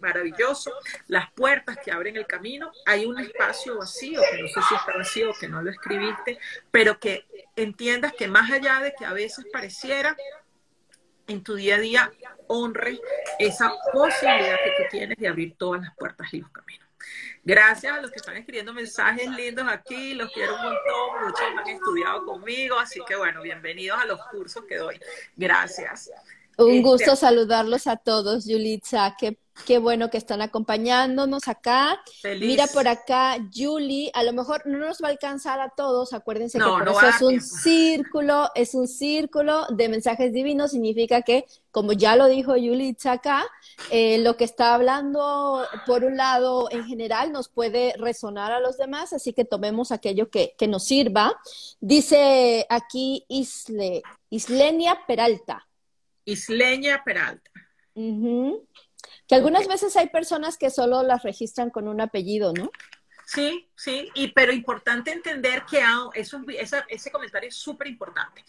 maravilloso. 0.00 0.72
Las 1.08 1.30
puertas 1.32 1.76
que 1.84 1.92
abren 1.92 2.16
el 2.16 2.26
camino, 2.26 2.72
hay 2.86 3.04
un 3.04 3.18
espacio 3.18 3.78
vacío, 3.78 4.20
que 4.30 4.42
no 4.42 4.48
sé 4.48 4.60
si 4.68 4.74
está 4.74 4.96
vacío, 4.96 5.32
que 5.38 5.48
no 5.48 5.62
lo 5.62 5.70
escribiste, 5.70 6.38
pero 6.70 6.98
que 6.98 7.26
entiendas 7.56 8.12
que 8.14 8.26
más 8.26 8.50
allá 8.50 8.80
de 8.80 8.94
que 8.94 9.04
a 9.04 9.12
veces 9.12 9.44
pareciera 9.52 10.16
en 11.26 11.42
tu 11.42 11.54
día 11.54 11.76
a 11.76 11.78
día 11.78 12.12
honre 12.46 13.00
esa 13.38 13.72
posibilidad 13.92 14.56
que 14.64 14.70
tú 14.76 14.82
tienes 14.90 15.18
de 15.18 15.28
abrir 15.28 15.56
todas 15.56 15.82
las 15.82 15.94
puertas 15.96 16.32
y 16.32 16.40
los 16.40 16.50
caminos. 16.50 16.84
Gracias 17.42 17.92
a 17.92 18.00
los 18.00 18.10
que 18.10 18.16
están 18.16 18.36
escribiendo 18.36 18.72
mensajes 18.72 19.28
lindos 19.30 19.66
aquí, 19.68 20.14
los 20.14 20.32
quiero 20.32 20.54
un 20.54 20.62
montón, 20.62 21.26
muchos 21.26 21.40
han 21.40 21.68
estudiado 21.68 22.24
conmigo, 22.24 22.78
así 22.78 23.00
que 23.06 23.16
bueno, 23.16 23.42
bienvenidos 23.42 23.98
a 24.00 24.06
los 24.06 24.18
cursos 24.28 24.64
que 24.66 24.76
doy. 24.76 24.98
Gracias. 25.36 26.10
Un 26.56 26.70
este, 26.70 26.82
gusto 26.82 27.16
saludarlos 27.16 27.86
a 27.86 27.96
todos, 27.96 28.46
Yulitza. 28.46 29.14
Qué, 29.18 29.36
qué 29.66 29.78
bueno 29.78 30.10
que 30.10 30.18
están 30.18 30.42
acompañándonos 30.42 31.48
acá. 31.48 32.00
Mira 32.40 32.66
por 32.66 32.88
acá, 32.88 33.36
Julie, 33.54 34.10
a 34.14 34.22
lo 34.22 34.32
mejor 34.32 34.66
no 34.66 34.78
nos 34.78 35.02
va 35.02 35.08
a 35.08 35.10
alcanzar 35.10 35.60
a 35.60 35.70
todos, 35.70 36.12
acuérdense 36.12 36.58
que 36.58 36.64
por 36.64 36.88
eso 36.88 37.08
es 37.08 37.22
un 37.22 37.40
círculo, 37.40 38.50
es 38.54 38.74
un 38.74 38.88
círculo 38.88 39.66
de 39.68 39.88
mensajes 39.88 40.32
divinos, 40.32 40.72
significa 40.72 41.22
que, 41.22 41.46
como 41.70 41.92
ya 41.92 42.16
lo 42.16 42.26
dijo 42.26 42.56
Yulitza 42.56 43.12
acá, 43.12 43.44
eh, 43.90 44.18
lo 44.18 44.36
que 44.36 44.44
está 44.44 44.74
hablando 44.74 45.64
por 45.86 46.04
un 46.04 46.16
lado 46.16 46.68
en 46.70 46.84
general 46.84 47.32
nos 47.32 47.48
puede 47.48 47.94
resonar 47.98 48.52
a 48.52 48.60
los 48.60 48.76
demás, 48.76 49.12
así 49.12 49.32
que 49.32 49.44
tomemos 49.44 49.92
aquello 49.92 50.30
que, 50.30 50.54
que 50.58 50.68
nos 50.68 50.84
sirva. 50.84 51.38
Dice 51.80 52.66
aquí 52.68 53.24
Isle, 53.28 54.02
Islenia 54.30 55.00
Peralta. 55.06 55.66
Isleña 56.24 57.02
Peralta. 57.04 57.50
Que 59.34 59.38
algunas 59.38 59.66
veces 59.66 59.96
hay 59.96 60.10
personas 60.10 60.56
que 60.56 60.70
solo 60.70 61.02
las 61.02 61.24
registran 61.24 61.70
con 61.70 61.88
un 61.88 62.00
apellido, 62.00 62.52
¿no? 62.52 62.70
Sí, 63.26 63.68
sí, 63.74 64.08
y, 64.14 64.28
pero 64.28 64.52
importante 64.52 65.10
entender 65.10 65.64
que 65.68 65.82
eso, 66.14 66.40
ese 66.88 67.10
comentario 67.10 67.48
es 67.48 67.56
súper 67.56 67.88
importante. 67.88 68.44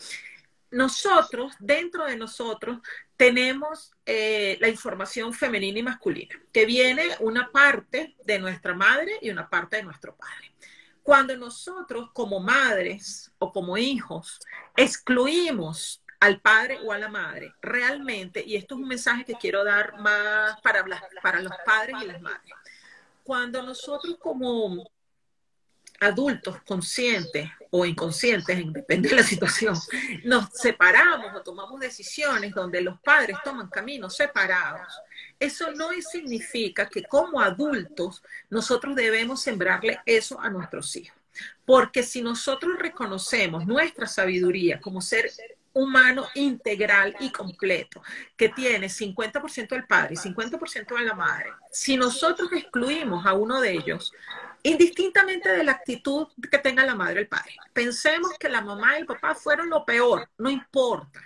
Nosotros, 0.69 1.55
dentro 1.59 2.05
de 2.05 2.15
nosotros, 2.15 2.81
tenemos 3.17 3.93
eh, 4.05 4.59
la 4.61 4.67
información 4.67 5.33
femenina 5.33 5.79
y 5.79 5.83
masculina, 5.83 6.39
que 6.53 6.67
viene 6.67 7.03
una 7.19 7.51
parte 7.51 8.15
de 8.23 8.37
nuestra 8.37 8.75
madre 8.75 9.13
y 9.23 9.31
una 9.31 9.49
parte 9.49 9.77
de 9.77 9.83
nuestro 9.83 10.15
padre. 10.15 10.53
Cuando 11.01 11.35
nosotros 11.35 12.11
como 12.13 12.39
madres 12.39 13.31
o 13.39 13.51
como 13.51 13.75
hijos 13.75 14.39
excluimos 14.75 16.04
al 16.25 16.41
padre 16.41 16.79
o 16.83 16.91
a 16.91 16.97
la 16.97 17.07
madre, 17.07 17.53
realmente, 17.61 18.43
y 18.43 18.55
esto 18.55 18.73
es 18.73 18.81
un 18.81 18.87
mensaje 18.87 19.23
que 19.23 19.35
quiero 19.35 19.63
dar 19.63 19.99
más 19.99 20.59
para, 20.61 20.83
para 21.21 21.39
los 21.39 21.53
padres 21.63 21.97
y 22.01 22.07
las 22.07 22.19
madres, 22.19 22.51
cuando 23.23 23.61
nosotros 23.61 24.17
como 24.19 24.89
adultos 25.99 26.57
conscientes 26.63 27.49
o 27.69 27.85
inconscientes, 27.85 28.73
depende 28.73 29.09
de 29.09 29.15
la 29.17 29.23
situación, 29.23 29.75
nos 30.23 30.49
separamos 30.53 31.33
o 31.35 31.41
tomamos 31.43 31.79
decisiones 31.79 32.55
donde 32.55 32.81
los 32.81 32.99
padres 33.01 33.37
toman 33.43 33.69
caminos 33.69 34.15
separados, 34.15 34.87
eso 35.39 35.71
no 35.73 35.89
significa 36.01 36.89
que 36.89 37.03
como 37.03 37.39
adultos 37.39 38.23
nosotros 38.49 38.95
debemos 38.95 39.43
sembrarle 39.43 39.99
eso 40.07 40.39
a 40.41 40.49
nuestros 40.49 40.95
hijos. 40.95 41.17
Porque 41.65 42.01
si 42.01 42.21
nosotros 42.21 42.79
reconocemos 42.79 43.67
nuestra 43.67 44.07
sabiduría 44.07 44.79
como 44.79 45.01
ser 45.01 45.29
humano 45.75 46.25
integral 46.35 47.15
y 47.19 47.31
completo, 47.31 48.01
que 48.37 48.49
tiene 48.49 48.87
50% 48.87 49.67
del 49.67 49.85
padre 49.85 50.13
y 50.13 50.17
50% 50.17 50.95
de 50.95 51.03
la 51.03 51.13
madre, 51.13 51.51
si 51.69 51.97
nosotros 51.97 52.49
excluimos 52.53 53.25
a 53.25 53.33
uno 53.33 53.59
de 53.59 53.73
ellos, 53.73 54.13
indistintamente 54.63 55.49
de 55.49 55.65
la 55.65 55.73
actitud 55.73 56.27
que 56.49 56.57
tenga 56.59 56.85
la 56.85 56.95
madre 56.95 57.19
o 57.19 57.21
el 57.23 57.27
padre, 57.27 57.57
pensemos 57.73 58.31
que 58.39 58.47
la 58.47 58.61
mamá 58.61 58.95
y 58.95 59.01
el 59.01 59.05
papá 59.05 59.35
fueron 59.35 59.69
lo 59.69 59.85
peor, 59.85 60.29
no 60.37 60.49
importa. 60.49 61.21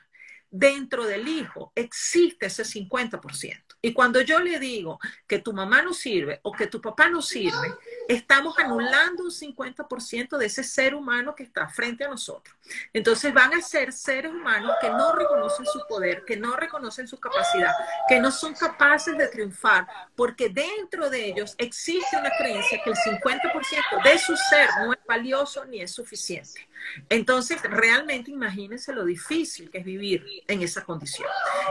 Dentro 0.51 1.05
del 1.05 1.27
hijo 1.27 1.71
existe 1.75 2.47
ese 2.47 2.63
50%. 2.63 3.61
Y 3.83 3.93
cuando 3.93 4.19
yo 4.21 4.39
le 4.39 4.59
digo 4.59 4.99
que 5.27 5.39
tu 5.39 5.53
mamá 5.53 5.83
no 5.83 5.93
sirve 5.93 6.39
o 6.41 6.51
que 6.51 6.65
tu 6.65 6.81
papá 6.81 7.07
no 7.07 7.21
sirve, 7.21 7.75
estamos 8.09 8.57
anulando 8.57 9.23
un 9.23 9.29
50% 9.29 10.37
de 10.37 10.47
ese 10.47 10.63
ser 10.63 10.95
humano 10.95 11.35
que 11.35 11.43
está 11.43 11.69
frente 11.69 12.03
a 12.03 12.07
nosotros. 12.07 12.55
Entonces 12.91 13.31
van 13.31 13.53
a 13.53 13.61
ser 13.61 13.93
seres 13.93 14.31
humanos 14.31 14.75
que 14.81 14.89
no 14.89 15.13
reconocen 15.13 15.65
su 15.67 15.79
poder, 15.87 16.25
que 16.25 16.35
no 16.35 16.55
reconocen 16.55 17.07
su 17.07 17.19
capacidad, 17.19 17.71
que 18.07 18.19
no 18.19 18.31
son 18.31 18.55
capaces 18.55 19.15
de 19.15 19.27
triunfar, 19.27 19.87
porque 20.15 20.49
dentro 20.49 21.07
de 21.11 21.27
ellos 21.27 21.53
existe 21.59 22.17
una 22.17 22.31
creencia 22.31 22.81
que 22.83 22.89
el 22.89 22.95
50% 22.95 24.03
de 24.03 24.17
su 24.17 24.35
ser 24.35 24.69
no 24.83 24.91
es 24.93 24.99
valioso 25.07 25.63
ni 25.65 25.79
es 25.81 25.91
suficiente. 25.91 26.67
Entonces, 27.09 27.61
realmente 27.63 28.31
imagínense 28.31 28.93
lo 28.93 29.05
difícil 29.05 29.69
que 29.69 29.79
es 29.79 29.85
vivir 29.85 30.25
en 30.47 30.61
esa 30.61 30.83
condición. 30.83 31.27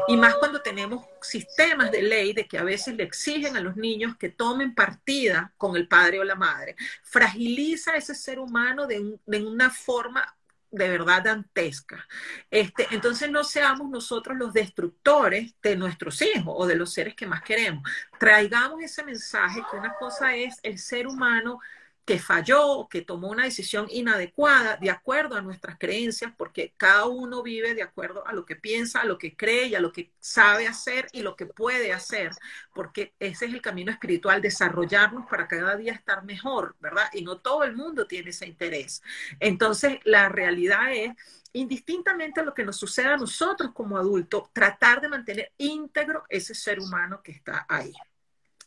Y 0.06 0.16
más 0.16 0.34
cuando 0.36 0.60
tenemos 0.60 1.04
sistemas 1.22 1.90
de 1.90 2.02
ley 2.02 2.32
de 2.32 2.46
que 2.46 2.58
a 2.58 2.64
veces 2.64 2.94
le 2.94 3.04
exigen 3.04 3.56
a 3.56 3.60
los 3.60 3.76
niños 3.76 4.16
que 4.16 4.28
tomen 4.28 4.74
partida 4.74 5.52
con 5.56 5.76
el 5.76 5.88
padre 5.88 6.20
o 6.20 6.24
la 6.24 6.34
madre. 6.34 6.76
Fragiliza 7.02 7.96
ese 7.96 8.14
ser 8.14 8.38
humano 8.38 8.86
de, 8.86 9.18
una 9.40 9.70
forma 9.70 10.34
de 10.70 10.88
verdad 10.88 11.22
dantesca. 11.22 12.06
Este, 12.50 12.86
entonces 12.90 13.30
no 13.30 13.42
seamos 13.42 13.88
nosotros 13.88 14.36
los 14.36 14.52
destructores 14.52 15.54
de 15.62 15.76
nuestros 15.76 16.20
hijos 16.20 16.54
o 16.56 16.66
de 16.66 16.76
los 16.76 16.92
seres 16.92 17.14
que 17.14 17.26
más 17.26 17.42
queremos. 17.42 17.88
Traigamos 18.18 18.82
ese 18.82 19.02
mensaje 19.02 19.62
que 19.70 19.76
una 19.76 19.94
cosa 19.94 20.36
es 20.36 20.58
el 20.62 20.78
ser 20.78 21.06
humano 21.06 21.60
que 22.08 22.18
falló, 22.18 22.88
que 22.88 23.02
tomó 23.02 23.28
una 23.28 23.44
decisión 23.44 23.86
inadecuada 23.90 24.78
de 24.78 24.88
acuerdo 24.90 25.36
a 25.36 25.42
nuestras 25.42 25.76
creencias, 25.78 26.32
porque 26.38 26.72
cada 26.78 27.04
uno 27.04 27.42
vive 27.42 27.74
de 27.74 27.82
acuerdo 27.82 28.26
a 28.26 28.32
lo 28.32 28.46
que 28.46 28.56
piensa, 28.56 29.02
a 29.02 29.04
lo 29.04 29.18
que 29.18 29.36
cree 29.36 29.66
y 29.66 29.74
a 29.74 29.80
lo 29.80 29.92
que 29.92 30.10
sabe 30.18 30.66
hacer 30.66 31.06
y 31.12 31.20
lo 31.20 31.36
que 31.36 31.44
puede 31.44 31.92
hacer, 31.92 32.30
porque 32.72 33.12
ese 33.20 33.44
es 33.44 33.52
el 33.52 33.60
camino 33.60 33.92
espiritual, 33.92 34.40
desarrollarnos 34.40 35.26
para 35.28 35.46
cada 35.48 35.76
día 35.76 35.92
estar 35.92 36.24
mejor, 36.24 36.76
¿verdad? 36.80 37.10
Y 37.12 37.20
no 37.20 37.40
todo 37.40 37.62
el 37.64 37.76
mundo 37.76 38.06
tiene 38.06 38.30
ese 38.30 38.46
interés. 38.46 39.02
Entonces, 39.38 39.98
la 40.04 40.30
realidad 40.30 40.90
es 40.94 41.12
indistintamente 41.52 42.40
a 42.40 42.44
lo 42.44 42.54
que 42.54 42.64
nos 42.64 42.78
suceda 42.78 43.12
a 43.14 43.18
nosotros 43.18 43.72
como 43.74 43.98
adultos, 43.98 44.50
tratar 44.54 45.02
de 45.02 45.08
mantener 45.08 45.52
íntegro 45.58 46.24
ese 46.30 46.54
ser 46.54 46.80
humano 46.80 47.20
que 47.22 47.32
está 47.32 47.66
ahí. 47.68 47.92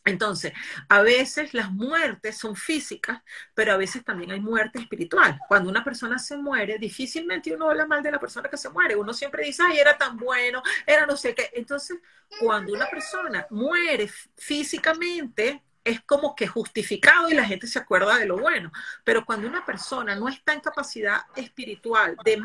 Entonces, 0.04 0.52
a 0.88 1.02
veces 1.02 1.54
las 1.54 1.70
muertes 1.70 2.36
son 2.36 2.56
físicas, 2.56 3.22
pero 3.54 3.72
a 3.72 3.76
veces 3.76 4.04
también 4.04 4.32
hay 4.32 4.40
muerte 4.40 4.80
espiritual. 4.80 5.38
Cuando 5.48 5.70
una 5.70 5.84
persona 5.84 6.18
se 6.18 6.36
muere, 6.36 6.78
difícilmente 6.78 7.54
uno 7.54 7.70
habla 7.70 7.86
mal 7.86 8.02
de 8.02 8.10
la 8.10 8.18
persona 8.20 8.48
que 8.48 8.56
se 8.56 8.70
muere. 8.70 8.96
Uno 8.96 9.12
siempre 9.12 9.44
dice, 9.44 9.62
ay, 9.66 9.78
era 9.78 9.96
tan 9.96 10.16
bueno, 10.16 10.62
era 10.86 11.06
no 11.06 11.16
sé 11.16 11.34
qué. 11.34 11.50
Entonces, 11.54 11.98
cuando 12.40 12.72
una 12.72 12.88
persona 12.88 13.46
muere 13.50 14.10
físicamente, 14.36 15.62
es 15.84 16.00
como 16.02 16.34
que 16.34 16.46
justificado 16.46 17.28
y 17.28 17.34
la 17.34 17.44
gente 17.44 17.66
se 17.66 17.78
acuerda 17.78 18.18
de 18.18 18.26
lo 18.26 18.38
bueno. 18.38 18.70
Pero 19.04 19.24
cuando 19.24 19.48
una 19.48 19.64
persona 19.64 20.14
no 20.14 20.28
está 20.28 20.52
en 20.52 20.60
capacidad 20.60 21.22
espiritual 21.36 22.16
de, 22.24 22.42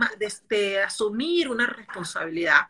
de 0.49 0.81
asumir 0.81 1.49
una 1.49 1.67
responsabilidad, 1.67 2.67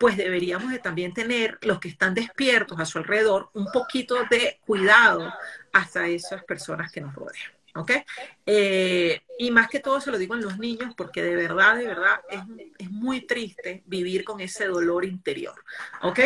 pues 0.00 0.16
deberíamos 0.16 0.72
de 0.72 0.78
también 0.78 1.12
tener 1.12 1.58
los 1.60 1.78
que 1.78 1.88
están 1.88 2.14
despiertos 2.14 2.80
a 2.80 2.86
su 2.86 2.96
alrededor 2.96 3.50
un 3.52 3.66
poquito 3.66 4.14
de 4.30 4.58
cuidado 4.64 5.30
hasta 5.74 6.08
esas 6.08 6.42
personas 6.42 6.90
que 6.90 7.02
nos 7.02 7.14
rodean. 7.14 7.52
¿Ok? 7.74 7.90
Eh, 8.46 9.20
y 9.38 9.50
más 9.50 9.68
que 9.68 9.78
todo 9.78 10.00
se 10.00 10.10
lo 10.10 10.16
digo 10.16 10.34
en 10.34 10.40
los 10.40 10.58
niños 10.58 10.94
porque 10.96 11.22
de 11.22 11.36
verdad, 11.36 11.76
de 11.76 11.86
verdad 11.86 12.18
es, 12.30 12.90
muy 12.90 13.26
triste 13.26 13.82
vivir 13.84 14.24
con 14.24 14.40
ese 14.40 14.68
dolor 14.68 15.04
interior. 15.04 15.62
¿Ok? 16.00 16.20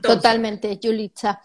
Totalmente, 0.00 0.78
Yulitza. 0.78 1.42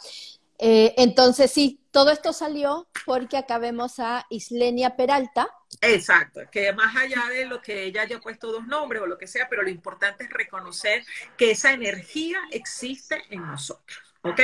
Eh, 0.59 0.93
entonces, 0.97 1.51
sí, 1.51 1.81
todo 1.91 2.11
esto 2.11 2.33
salió 2.33 2.87
porque 3.05 3.37
acabemos 3.37 3.99
a 3.99 4.25
Islenia 4.29 4.95
Peralta, 4.95 5.49
Exacto, 5.81 6.41
que 6.51 6.73
más 6.73 6.95
allá 6.95 7.27
de 7.29 7.45
lo 7.45 7.61
que 7.61 7.83
ella 7.83 8.01
haya 8.01 8.19
puesto 8.19 8.51
dos 8.51 8.65
nombres 8.65 9.01
o 9.01 9.05
lo 9.05 9.17
que 9.17 9.27
sea, 9.27 9.47
pero 9.49 9.61
lo 9.61 9.69
importante 9.69 10.23
es 10.23 10.29
reconocer 10.29 11.05
que 11.37 11.51
esa 11.51 11.71
energía 11.71 12.39
existe 12.51 13.21
en 13.29 13.45
nosotros. 13.45 14.08
¿Ok? 14.21 14.41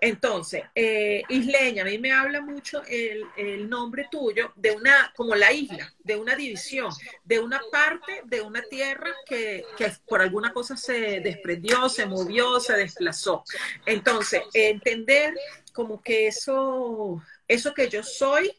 Entonces, 0.00 0.62
eh, 0.74 1.22
isleña, 1.28 1.82
a 1.82 1.84
mí 1.84 1.98
me 1.98 2.12
habla 2.12 2.40
mucho 2.40 2.82
el, 2.88 3.68
nombre 3.68 4.08
tuyo 4.10 4.52
de 4.56 4.72
una, 4.72 5.12
como 5.14 5.34
la 5.34 5.52
isla, 5.52 5.92
de 5.98 6.16
una 6.16 6.34
división, 6.34 6.90
de 7.24 7.38
una 7.38 7.60
parte 7.70 8.22
de 8.24 8.40
una 8.40 8.62
tierra 8.62 9.10
que, 9.26 9.64
que 9.76 9.92
por 10.08 10.22
alguna 10.22 10.52
cosa 10.52 10.76
se 10.76 11.20
desprendió, 11.20 11.88
se 11.88 12.06
movió, 12.06 12.60
se 12.60 12.74
desplazó. 12.74 13.44
Entonces, 13.84 14.42
entender 14.54 15.34
como 15.72 16.02
que 16.02 16.26
eso, 16.26 17.22
eso 17.46 17.74
que 17.74 17.88
yo 17.88 18.02
soy 18.02 18.50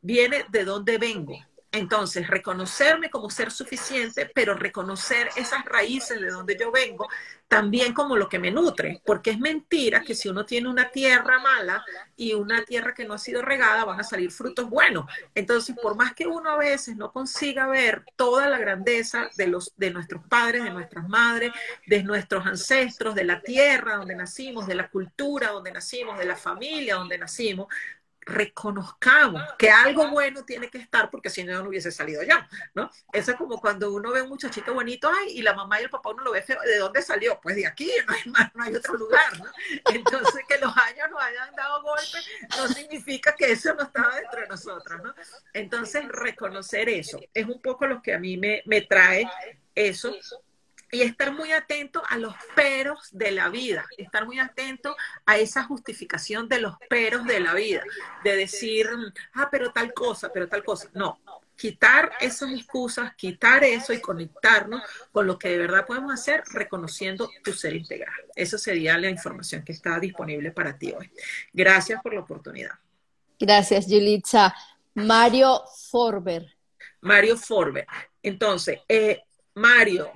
viene 0.00 0.44
de 0.50 0.64
donde 0.64 0.98
vengo, 0.98 1.36
entonces, 1.74 2.28
reconocerme 2.28 3.10
como 3.10 3.30
ser 3.30 3.50
suficiente, 3.50 4.30
pero 4.32 4.54
reconocer 4.54 5.28
esas 5.36 5.64
raíces 5.64 6.20
de 6.20 6.30
donde 6.30 6.56
yo 6.58 6.70
vengo, 6.70 7.08
también 7.48 7.92
como 7.92 8.16
lo 8.16 8.28
que 8.28 8.38
me 8.38 8.50
nutre, 8.50 9.02
porque 9.04 9.30
es 9.30 9.38
mentira 9.38 10.02
que 10.02 10.14
si 10.14 10.28
uno 10.28 10.46
tiene 10.46 10.68
una 10.68 10.90
tierra 10.90 11.40
mala 11.40 11.84
y 12.16 12.32
una 12.34 12.64
tierra 12.64 12.94
que 12.94 13.04
no 13.04 13.14
ha 13.14 13.18
sido 13.18 13.42
regada, 13.42 13.84
van 13.84 14.00
a 14.00 14.04
salir 14.04 14.30
frutos 14.30 14.70
buenos. 14.70 15.06
Entonces, 15.34 15.76
por 15.80 15.96
más 15.96 16.14
que 16.14 16.26
uno 16.26 16.50
a 16.50 16.56
veces 16.56 16.96
no 16.96 17.12
consiga 17.12 17.66
ver 17.66 18.04
toda 18.16 18.48
la 18.48 18.58
grandeza 18.58 19.28
de, 19.36 19.48
los, 19.48 19.72
de 19.76 19.90
nuestros 19.90 20.24
padres, 20.26 20.64
de 20.64 20.70
nuestras 20.70 21.08
madres, 21.08 21.52
de 21.86 22.02
nuestros 22.04 22.46
ancestros, 22.46 23.14
de 23.14 23.24
la 23.24 23.40
tierra 23.40 23.96
donde 23.96 24.14
nacimos, 24.14 24.66
de 24.66 24.76
la 24.76 24.88
cultura 24.88 25.50
donde 25.50 25.72
nacimos, 25.72 26.18
de 26.18 26.24
la 26.24 26.36
familia 26.36 26.96
donde 26.96 27.18
nacimos, 27.18 27.66
reconozcamos 28.26 29.42
que 29.58 29.70
algo 29.70 30.08
bueno 30.10 30.44
tiene 30.44 30.68
que 30.68 30.78
estar 30.78 31.10
porque 31.10 31.30
si 31.30 31.44
no, 31.44 31.62
no 31.62 31.68
hubiese 31.68 31.90
salido 31.90 32.22
ya, 32.22 32.48
¿no? 32.74 32.90
Eso 33.12 33.32
es 33.32 33.36
como 33.36 33.60
cuando 33.60 33.92
uno 33.92 34.12
ve 34.12 34.22
un 34.22 34.28
muchachito 34.28 34.74
bonito 34.74 35.10
ay, 35.10 35.38
y 35.38 35.42
la 35.42 35.54
mamá 35.54 35.80
y 35.80 35.84
el 35.84 35.90
papá 35.90 36.10
uno 36.10 36.24
lo 36.24 36.32
ve 36.32 36.42
feo, 36.42 36.60
¿de 36.60 36.78
dónde 36.78 37.02
salió? 37.02 37.40
Pues 37.40 37.56
de 37.56 37.66
aquí, 37.66 37.90
no 38.06 38.14
hay, 38.14 38.30
más, 38.30 38.54
no 38.54 38.64
hay 38.64 38.74
otro 38.74 38.94
lugar, 38.94 39.38
¿no? 39.38 39.46
Entonces 39.92 40.42
que 40.48 40.58
los 40.58 40.76
años 40.76 41.10
nos 41.10 41.22
hayan 41.22 41.54
dado 41.54 41.82
golpes 41.82 42.28
no 42.56 42.68
significa 42.68 43.34
que 43.34 43.52
eso 43.52 43.74
no 43.74 43.82
estaba 43.84 44.14
dentro 44.16 44.40
de 44.40 44.48
nosotros, 44.48 45.02
¿no? 45.02 45.14
Entonces 45.52 46.04
reconocer 46.08 46.88
eso 46.88 47.20
es 47.32 47.46
un 47.46 47.60
poco 47.60 47.86
lo 47.86 48.02
que 48.02 48.14
a 48.14 48.18
mí 48.18 48.36
me, 48.36 48.62
me 48.66 48.82
trae 48.82 49.28
eso 49.74 50.14
y 50.94 51.02
estar 51.02 51.32
muy 51.32 51.50
atento 51.50 52.02
a 52.08 52.16
los 52.16 52.34
peros 52.54 53.08
de 53.10 53.32
la 53.32 53.48
vida, 53.48 53.84
estar 53.98 54.26
muy 54.26 54.38
atento 54.38 54.96
a 55.26 55.38
esa 55.38 55.64
justificación 55.64 56.48
de 56.48 56.60
los 56.60 56.76
peros 56.88 57.26
de 57.26 57.40
la 57.40 57.52
vida, 57.52 57.82
de 58.22 58.36
decir, 58.36 58.88
ah, 59.34 59.48
pero 59.50 59.72
tal 59.72 59.92
cosa, 59.92 60.30
pero 60.32 60.48
tal 60.48 60.62
cosa. 60.62 60.88
No, 60.94 61.18
quitar 61.56 62.12
esas 62.20 62.52
excusas, 62.52 63.12
quitar 63.16 63.64
eso 63.64 63.92
y 63.92 64.00
conectarnos 64.00 64.82
con 65.10 65.26
lo 65.26 65.36
que 65.36 65.48
de 65.48 65.58
verdad 65.58 65.84
podemos 65.84 66.14
hacer 66.14 66.44
reconociendo 66.52 67.28
tu 67.42 67.52
ser 67.52 67.74
integral. 67.74 68.14
Esa 68.36 68.56
sería 68.56 68.96
la 68.96 69.10
información 69.10 69.64
que 69.64 69.72
está 69.72 69.98
disponible 69.98 70.52
para 70.52 70.78
ti 70.78 70.94
hoy. 70.96 71.10
Gracias 71.52 72.00
por 72.02 72.14
la 72.14 72.20
oportunidad. 72.20 72.74
Gracias, 73.40 73.88
Yulitza. 73.88 74.54
Mario 74.94 75.60
Forber. 75.90 76.56
Mario 77.00 77.36
Forber. 77.36 77.84
Entonces, 78.22 78.78
eh, 78.88 79.24
Mario, 79.54 80.12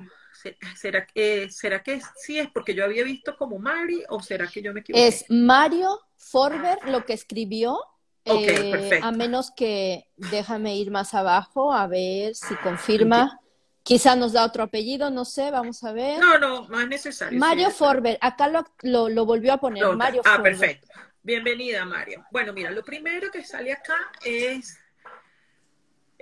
¿Será 0.76 1.06
que, 1.06 1.50
¿Será 1.50 1.82
que 1.82 2.00
sí 2.16 2.38
es 2.38 2.48
porque 2.50 2.74
yo 2.74 2.84
había 2.84 3.04
visto 3.04 3.36
como 3.36 3.58
Mari 3.58 4.04
o 4.08 4.20
será 4.22 4.46
que 4.46 4.62
yo 4.62 4.72
me 4.72 4.80
equivoqué? 4.80 5.06
Es 5.06 5.24
Mario 5.28 6.00
Forber 6.16 6.78
lo 6.86 7.04
que 7.04 7.12
escribió. 7.12 7.78
Eh, 8.24 9.00
a 9.02 9.10
menos 9.10 9.50
que 9.56 10.06
déjame 10.16 10.76
ir 10.76 10.90
más 10.90 11.14
abajo 11.14 11.72
a 11.72 11.86
ver 11.86 12.34
si 12.34 12.54
confirma. 12.56 13.40
Quizá 13.82 14.16
nos 14.16 14.34
da 14.34 14.44
otro 14.44 14.64
apellido, 14.64 15.10
no 15.10 15.24
sé, 15.24 15.50
vamos 15.50 15.82
a 15.82 15.92
ver. 15.92 16.18
No, 16.18 16.38
no, 16.38 16.68
no 16.68 16.78
es 16.78 16.88
necesario. 16.88 17.38
Mario 17.38 17.70
Forber, 17.70 18.18
acá 18.20 18.48
lo, 18.82 19.08
lo, 19.08 19.24
volvió 19.24 19.54
a 19.54 19.56
poner. 19.56 19.82
Mario 19.96 20.20
ah, 20.26 20.42
perfecto. 20.42 20.88
Bienvenida, 21.22 21.86
Mario. 21.86 22.26
Bueno, 22.30 22.52
mira, 22.52 22.70
lo 22.70 22.84
primero 22.84 23.30
que 23.30 23.42
sale 23.44 23.72
acá 23.72 23.96
es 24.22 24.78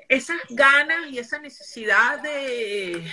esas 0.09 0.39
ganas 0.51 1.11
y 1.11 1.19
esa 1.19 1.41
necesidad 1.41 2.23
de 2.23 3.05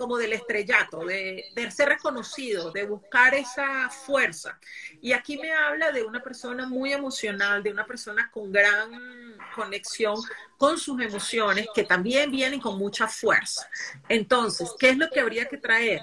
como 0.00 0.16
del 0.16 0.32
estrellato, 0.32 1.04
de, 1.04 1.44
ser 1.70 1.90
reconocido, 1.90 2.70
de 2.70 2.86
buscar 2.86 3.34
esa 3.34 3.90
fuerza. 3.90 4.58
Y 5.02 5.12
aquí 5.12 5.36
me 5.36 5.52
habla 5.52 5.92
de 5.92 6.02
una 6.04 6.22
persona 6.22 6.66
muy 6.66 6.94
emocional, 6.94 7.62
de 7.62 7.70
una 7.70 7.84
persona 7.84 8.30
con 8.32 8.50
gran 8.50 9.36
conexión 9.54 10.16
con 10.56 10.78
sus 10.78 11.02
emociones, 11.02 11.68
que 11.74 11.84
también 11.84 12.30
vienen 12.30 12.60
con 12.60 12.78
mucha 12.78 13.08
fuerza. 13.08 13.68
Entonces, 14.08 14.70
¿qué 14.78 14.88
es 14.88 14.96
lo 14.96 15.10
que 15.10 15.20
habría 15.20 15.44
que 15.44 15.58
traer? 15.58 16.00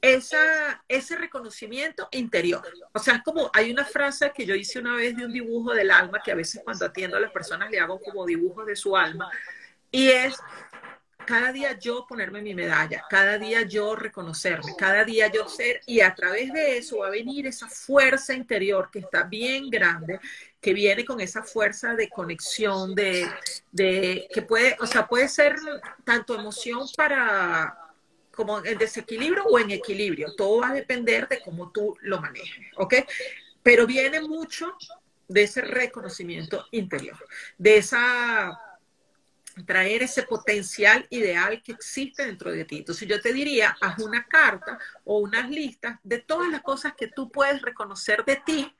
Esa, 0.00 0.84
ese 0.88 1.14
reconocimiento 1.14 2.08
interior. 2.10 2.62
O 2.92 2.98
sea, 2.98 3.14
es 3.14 3.22
como 3.22 3.48
hay 3.54 3.70
una 3.70 3.84
frase 3.84 4.32
que 4.34 4.44
yo 4.44 4.56
hice 4.56 4.80
una 4.80 4.96
vez 4.96 5.16
de 5.16 5.24
un 5.24 5.32
dibujo 5.32 5.72
del 5.72 5.92
alma, 5.92 6.20
que 6.20 6.32
a 6.32 6.36
veces 6.36 6.62
cuando 6.64 6.84
atiendo 6.84 7.16
a 7.16 7.20
las 7.20 7.30
personas 7.30 7.70
le 7.70 7.78
hago 7.78 8.00
como 8.00 8.26
dibujos 8.26 8.66
de 8.66 8.74
su 8.74 8.96
alma, 8.96 9.30
y 9.90 10.08
es 10.08 10.36
cada 11.26 11.52
día 11.52 11.78
yo 11.78 12.06
ponerme 12.08 12.40
mi 12.40 12.54
medalla, 12.54 13.04
cada 13.10 13.38
día 13.38 13.62
yo 13.62 13.96
reconocerme, 13.96 14.74
cada 14.78 15.04
día 15.04 15.30
yo 15.30 15.48
ser, 15.48 15.80
y 15.86 16.00
a 16.00 16.14
través 16.14 16.52
de 16.52 16.78
eso 16.78 16.98
va 16.98 17.08
a 17.08 17.10
venir 17.10 17.46
esa 17.46 17.68
fuerza 17.68 18.32
interior 18.32 18.88
que 18.90 19.00
está 19.00 19.24
bien 19.24 19.68
grande, 19.68 20.20
que 20.60 20.72
viene 20.72 21.04
con 21.04 21.20
esa 21.20 21.42
fuerza 21.42 21.94
de 21.94 22.08
conexión, 22.08 22.94
de, 22.94 23.28
de 23.72 24.28
que 24.32 24.42
puede, 24.42 24.76
o 24.80 24.86
sea, 24.86 25.06
puede 25.06 25.28
ser 25.28 25.56
tanto 26.04 26.34
emoción 26.34 26.86
para 26.96 27.76
como 28.34 28.64
en 28.64 28.78
desequilibrio 28.78 29.44
o 29.44 29.58
en 29.58 29.70
equilibrio, 29.70 30.34
todo 30.36 30.60
va 30.60 30.68
a 30.68 30.74
depender 30.74 31.26
de 31.26 31.40
cómo 31.40 31.70
tú 31.70 31.96
lo 32.02 32.20
manejes, 32.20 32.66
¿ok? 32.76 32.94
Pero 33.62 33.86
viene 33.86 34.20
mucho 34.20 34.76
de 35.26 35.42
ese 35.42 35.62
reconocimiento 35.62 36.66
interior, 36.70 37.16
de 37.58 37.78
esa 37.78 38.60
traer 39.64 40.02
ese 40.02 40.22
potencial 40.24 41.06
ideal 41.10 41.62
que 41.62 41.72
existe 41.72 42.26
dentro 42.26 42.50
de 42.50 42.64
ti. 42.64 42.78
Entonces 42.78 43.08
yo 43.08 43.20
te 43.20 43.32
diría, 43.32 43.76
haz 43.80 43.98
una 44.00 44.24
carta 44.26 44.78
o 45.04 45.18
unas 45.18 45.48
listas 45.48 45.98
de 46.02 46.18
todas 46.18 46.50
las 46.50 46.62
cosas 46.62 46.94
que 46.94 47.08
tú 47.08 47.30
puedes 47.30 47.62
reconocer 47.62 48.24
de 48.24 48.36
ti 48.36 48.74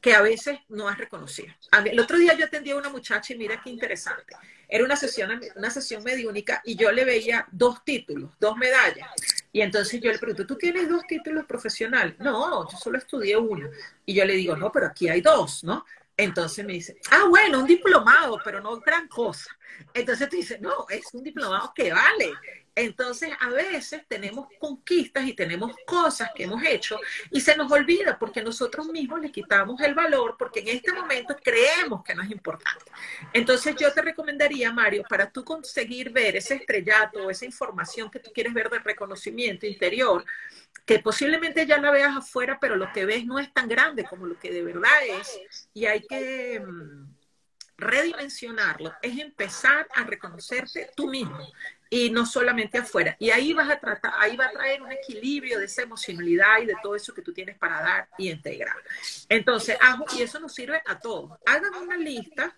que 0.00 0.14
a 0.14 0.22
veces 0.22 0.60
no 0.68 0.88
has 0.88 0.98
reconocido. 0.98 1.52
el 1.84 1.98
otro 1.98 2.16
día 2.16 2.34
yo 2.34 2.44
atendí 2.44 2.70
a 2.70 2.76
una 2.76 2.90
muchacha 2.90 3.34
y 3.34 3.38
mira 3.38 3.60
qué 3.60 3.70
interesante. 3.70 4.36
Era 4.68 4.84
una 4.84 4.94
sesión, 4.94 5.40
una 5.56 5.70
sesión 5.70 6.04
mediúnica 6.04 6.62
y 6.64 6.76
yo 6.76 6.92
le 6.92 7.04
veía 7.04 7.46
dos 7.50 7.82
títulos, 7.84 8.30
dos 8.38 8.56
medallas. 8.56 9.08
Y 9.50 9.62
entonces 9.62 10.00
yo 10.00 10.12
le 10.12 10.18
pregunto, 10.18 10.46
¿tú 10.46 10.56
tienes 10.56 10.88
dos 10.88 11.02
títulos 11.08 11.44
profesionales? 11.46 12.14
No, 12.20 12.70
yo 12.70 12.78
solo 12.78 12.98
estudié 12.98 13.36
uno. 13.36 13.68
Y 14.04 14.14
yo 14.14 14.24
le 14.24 14.34
digo, 14.34 14.56
no, 14.56 14.70
pero 14.70 14.86
aquí 14.86 15.08
hay 15.08 15.22
dos, 15.22 15.64
¿no? 15.64 15.84
Entonces 16.16 16.64
me 16.64 16.74
dice, 16.74 16.98
ah, 17.10 17.24
bueno, 17.28 17.60
un 17.60 17.66
diplomado, 17.66 18.38
pero 18.44 18.60
no 18.60 18.78
gran 18.78 19.08
cosa. 19.08 19.55
Entonces 19.94 20.28
tú 20.28 20.36
dices, 20.36 20.60
no, 20.60 20.86
es 20.88 21.12
un 21.12 21.22
diplomado 21.22 21.72
que 21.74 21.92
vale. 21.92 22.32
Entonces, 22.78 23.30
a 23.40 23.48
veces 23.48 24.02
tenemos 24.06 24.48
conquistas 24.58 25.26
y 25.26 25.32
tenemos 25.32 25.74
cosas 25.86 26.28
que 26.34 26.42
hemos 26.42 26.62
hecho 26.62 27.00
y 27.30 27.40
se 27.40 27.56
nos 27.56 27.72
olvida 27.72 28.18
porque 28.18 28.42
nosotros 28.42 28.88
mismos 28.88 29.20
le 29.22 29.32
quitamos 29.32 29.80
el 29.80 29.94
valor 29.94 30.36
porque 30.38 30.60
en 30.60 30.68
este 30.68 30.92
momento 30.92 31.34
creemos 31.42 32.04
que 32.04 32.14
no 32.14 32.22
es 32.22 32.30
importante. 32.30 32.84
Entonces, 33.32 33.74
yo 33.76 33.90
te 33.94 34.02
recomendaría, 34.02 34.70
Mario, 34.72 35.04
para 35.08 35.30
tú 35.30 35.42
conseguir 35.42 36.10
ver 36.10 36.36
ese 36.36 36.56
estrellato, 36.56 37.30
esa 37.30 37.46
información 37.46 38.10
que 38.10 38.20
tú 38.20 38.30
quieres 38.30 38.52
ver 38.52 38.68
de 38.68 38.78
reconocimiento 38.80 39.66
interior, 39.66 40.26
que 40.84 40.98
posiblemente 40.98 41.66
ya 41.66 41.78
la 41.78 41.90
veas 41.90 42.14
afuera, 42.14 42.58
pero 42.60 42.76
lo 42.76 42.92
que 42.92 43.06
ves 43.06 43.24
no 43.24 43.38
es 43.38 43.52
tan 43.54 43.68
grande 43.68 44.04
como 44.04 44.26
lo 44.26 44.38
que 44.38 44.52
de 44.52 44.62
verdad 44.62 45.06
es 45.18 45.68
y 45.72 45.86
hay 45.86 46.06
que 46.06 46.60
mm, 46.60 47.15
redimensionarlo, 47.78 48.94
es 49.02 49.18
empezar 49.18 49.86
a 49.94 50.04
reconocerte 50.04 50.90
tú 50.96 51.08
mismo 51.08 51.52
y 51.90 52.10
no 52.10 52.26
solamente 52.26 52.78
afuera. 52.78 53.16
Y 53.18 53.30
ahí 53.30 53.52
vas 53.52 53.70
a 53.70 53.78
tratar, 53.78 54.12
ahí 54.18 54.36
va 54.36 54.46
a 54.46 54.50
traer 54.50 54.82
un 54.82 54.92
equilibrio 54.92 55.58
de 55.58 55.66
esa 55.66 55.82
emocionalidad 55.82 56.60
y 56.62 56.66
de 56.66 56.76
todo 56.82 56.96
eso 56.96 57.14
que 57.14 57.22
tú 57.22 57.32
tienes 57.32 57.56
para 57.58 57.80
dar 57.80 58.08
y 58.18 58.30
integrar. 58.30 58.76
Entonces, 59.28 59.78
y 60.16 60.22
eso 60.22 60.40
nos 60.40 60.54
sirve 60.54 60.82
a 60.86 60.98
todos. 60.98 61.38
Hagan 61.46 61.74
una 61.74 61.96
lista 61.96 62.56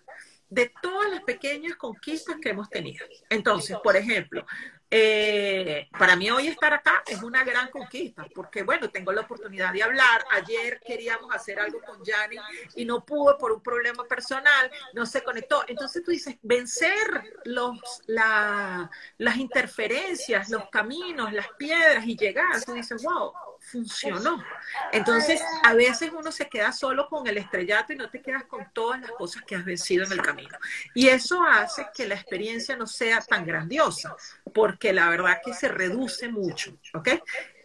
de 0.49 0.71
todas 0.81 1.11
las 1.11 1.21
pequeñas 1.23 1.75
conquistas 1.75 2.37
que 2.41 2.49
hemos 2.49 2.69
tenido. 2.69 3.05
Entonces, 3.29 3.77
por 3.83 3.95
ejemplo, 3.95 4.45
eh, 4.91 5.87
para 5.97 6.15
mí 6.15 6.31
hoy 6.31 6.47
estar 6.47 6.73
acá 6.73 7.03
es 7.05 7.21
una 7.21 7.43
gran 7.43 7.69
conquista, 7.69 8.25
porque 8.33 8.63
bueno, 8.63 8.89
tengo 8.89 9.11
la 9.11 9.21
oportunidad 9.21 9.71
de 9.71 9.83
hablar. 9.83 10.25
Ayer 10.31 10.79
queríamos 10.85 11.33
hacer 11.33 11.59
algo 11.59 11.79
con 11.81 12.03
Yanni 12.03 12.37
y 12.75 12.85
no 12.85 13.05
pudo 13.05 13.37
por 13.37 13.51
un 13.51 13.61
problema 13.61 14.03
personal, 14.05 14.71
no 14.93 15.05
se 15.05 15.23
conectó. 15.23 15.63
Entonces 15.67 16.03
tú 16.03 16.11
dices, 16.11 16.37
vencer 16.41 16.97
los, 17.45 17.77
las 18.07 19.37
interferencias, 19.37 20.49
los 20.49 20.69
caminos, 20.69 21.33
las 21.33 21.47
piedras 21.57 22.05
y 22.05 22.17
llegar, 22.17 22.63
tú 22.65 22.73
dices, 22.73 23.03
wow, 23.03 23.33
funcionó. 23.71 24.43
Entonces, 24.91 25.41
a 25.63 25.73
veces 25.73 26.11
uno 26.13 26.31
se 26.31 26.47
queda 26.49 26.71
solo 26.71 27.07
con 27.07 27.27
el 27.27 27.37
estrellato 27.37 27.93
y 27.93 27.95
no 27.95 28.09
te 28.09 28.21
quedas 28.21 28.45
con 28.45 28.67
todas 28.73 29.01
las 29.01 29.11
cosas 29.11 29.43
que 29.43 29.55
has 29.55 29.65
vencido 29.65 30.05
en 30.05 30.11
el 30.11 30.21
camino. 30.21 30.57
Y 30.93 31.07
eso 31.07 31.43
hace 31.43 31.87
que 31.93 32.07
la 32.07 32.15
experiencia 32.15 32.75
no 32.75 32.87
sea 32.87 33.21
tan 33.21 33.45
grandiosa, 33.45 34.15
porque 34.53 34.93
la 34.93 35.09
verdad 35.09 35.39
que 35.43 35.53
se 35.53 35.67
reduce 35.67 36.29
mucho, 36.29 36.77
¿ok? 36.93 37.09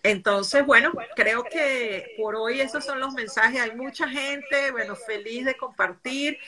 Entonces, 0.04 0.66
bueno, 0.66 0.92
creo 1.16 1.44
que 1.44 2.14
por 2.18 2.36
hoy 2.36 2.60
esos 2.60 2.84
son 2.84 3.00
los 3.00 3.14
mensajes. 3.14 3.60
Hay 3.60 3.74
mucha 3.74 4.06
gente, 4.06 4.70
bueno, 4.70 4.94
feliz 4.94 5.46
de 5.46 5.56
compartir. 5.56 6.38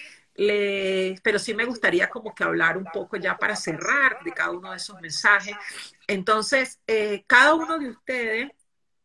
pero 1.22 1.38
sí 1.38 1.54
me 1.54 1.64
gustaría 1.64 2.10
como 2.10 2.34
que 2.34 2.44
hablar 2.44 2.76
un 2.76 2.84
poco 2.84 3.16
ya 3.16 3.38
para 3.38 3.56
cerrar 3.56 4.22
de 4.22 4.32
cada 4.32 4.50
uno 4.50 4.70
de 4.70 4.76
esos 4.76 5.00
mensajes. 5.00 5.56
Entonces, 6.06 6.80
eh, 6.86 7.24
cada 7.26 7.54
uno 7.54 7.78
de 7.78 7.88
ustedes 7.88 8.50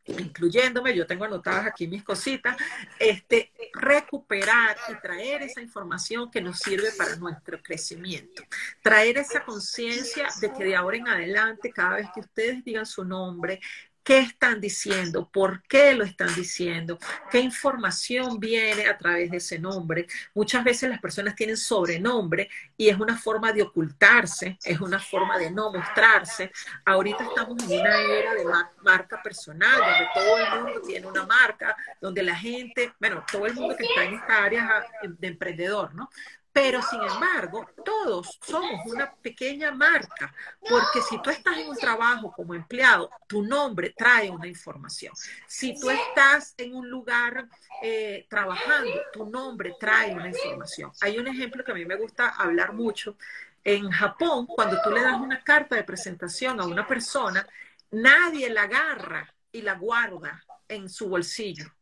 incluyéndome, 0.06 0.96
yo 0.96 1.06
tengo 1.06 1.26
anotadas 1.26 1.68
aquí 1.68 1.88
mis 1.88 2.04
cositas, 2.04 2.58
este, 3.00 3.52
recuperar 3.74 4.76
y 4.90 4.96
traer 5.02 5.44
esa 5.44 5.62
información 5.62 6.30
que 6.32 6.42
nos 6.42 6.60
sirve 6.60 6.92
para 6.98 7.16
nuestro 7.16 7.62
crecimiento. 7.62 8.44
Traer 8.82 9.18
esa 9.18 9.44
conciencia 9.44 10.28
de 10.40 10.52
que 10.54 10.64
de 10.64 10.76
ahora 10.76 10.98
en 10.98 11.08
adelante, 11.08 11.72
cada 11.72 11.98
vez 11.98 12.08
que 12.14 12.22
ustedes 12.22 12.64
digan 12.64 12.86
su 12.86 13.04
nombre, 13.04 13.60
qué 14.04 14.20
están 14.20 14.60
diciendo, 14.60 15.30
por 15.32 15.62
qué 15.64 15.94
lo 15.94 16.04
están 16.04 16.34
diciendo, 16.36 16.98
qué 17.30 17.40
información 17.40 18.40
viene 18.40 18.88
a 18.88 18.98
través 18.98 19.32
de 19.32 19.38
ese 19.38 19.60
nombre. 19.60 20.08
Muchas 20.34 20.64
veces 20.64 20.90
las 20.90 21.00
personas 21.00 21.36
tienen 21.36 21.58
sobrenombre 21.58 22.50
y 22.78 22.90
es 22.90 23.00
una 23.00 23.18
forma 23.18 23.52
de 23.54 23.64
ocultarse, 23.64 24.58
es 24.64 24.80
una 24.82 25.00
forma 25.00 25.38
de 25.38 25.52
no 25.52 25.72
mostrarse. 25.72 26.52
Ahorita 26.86 27.24
estamos 27.24 27.62
en 27.64 27.80
una 27.80 27.98
era 27.98 28.34
de 28.34 28.46
marca 28.82 29.22
personal, 29.22 29.78
donde 29.78 30.08
todo 30.14 30.38
el 30.38 30.64
mundo 30.64 30.82
tiene 30.88 31.08
una 31.08 31.26
marca, 31.26 31.76
donde 32.00 32.24
la 32.24 32.36
gente, 32.36 32.94
bueno, 33.00 33.24
todo 33.32 33.46
el 33.46 33.54
mundo 33.54 33.76
que 33.76 33.84
está 33.84 34.04
en 34.04 34.16
esta 34.16 34.44
área 34.44 34.86
de 35.04 35.28
emprendedor, 35.28 35.94
¿no? 35.94 36.10
Pero 36.54 36.82
sin 36.82 37.02
embargo, 37.02 37.66
todos 37.86 38.38
somos 38.42 38.86
una 38.86 39.14
pequeña 39.14 39.72
marca, 39.72 40.34
porque 40.68 41.02
si 41.02 41.22
tú 41.22 41.30
estás 41.30 41.58
en 41.58 41.70
un 41.70 41.78
trabajo 41.78 42.34
como 42.34 42.54
empleado, 42.54 43.10
tu 43.26 43.42
nombre 43.42 43.94
trae 43.98 44.30
una 44.30 44.48
información. 44.48 45.14
Si 45.48 45.80
tú 45.80 45.90
estás 45.90 46.54
en 46.58 46.76
un 46.76 46.90
lugar 46.90 47.48
eh, 47.82 48.26
trabajando, 48.30 48.92
tu 49.14 49.30
nombre 49.30 49.76
trae 49.80 50.14
una 50.14 50.28
información. 50.28 50.92
Hay 51.00 51.18
un 51.18 51.28
ejemplo 51.28 51.64
que 51.64 51.72
a 51.72 51.76
mí 51.76 51.86
me 51.86 51.96
gusta 51.96 52.30
hablar 52.30 52.74
mucho. 52.74 53.16
En 53.64 53.90
Japón, 53.90 54.46
cuando 54.48 54.82
tú 54.82 54.90
le 54.90 55.02
das 55.02 55.22
una 55.22 55.42
carta 55.44 55.76
de 55.78 55.84
presentación 55.84 56.60
a 56.60 56.66
una 56.66 56.86
persona, 56.86 57.48
nadie 57.92 58.50
la 58.50 58.64
agarra 58.64 59.34
y 59.54 59.62
la 59.62 59.76
guarda 59.76 60.44
en 60.68 60.90
su 60.90 61.08
bolsillo, 61.08 61.74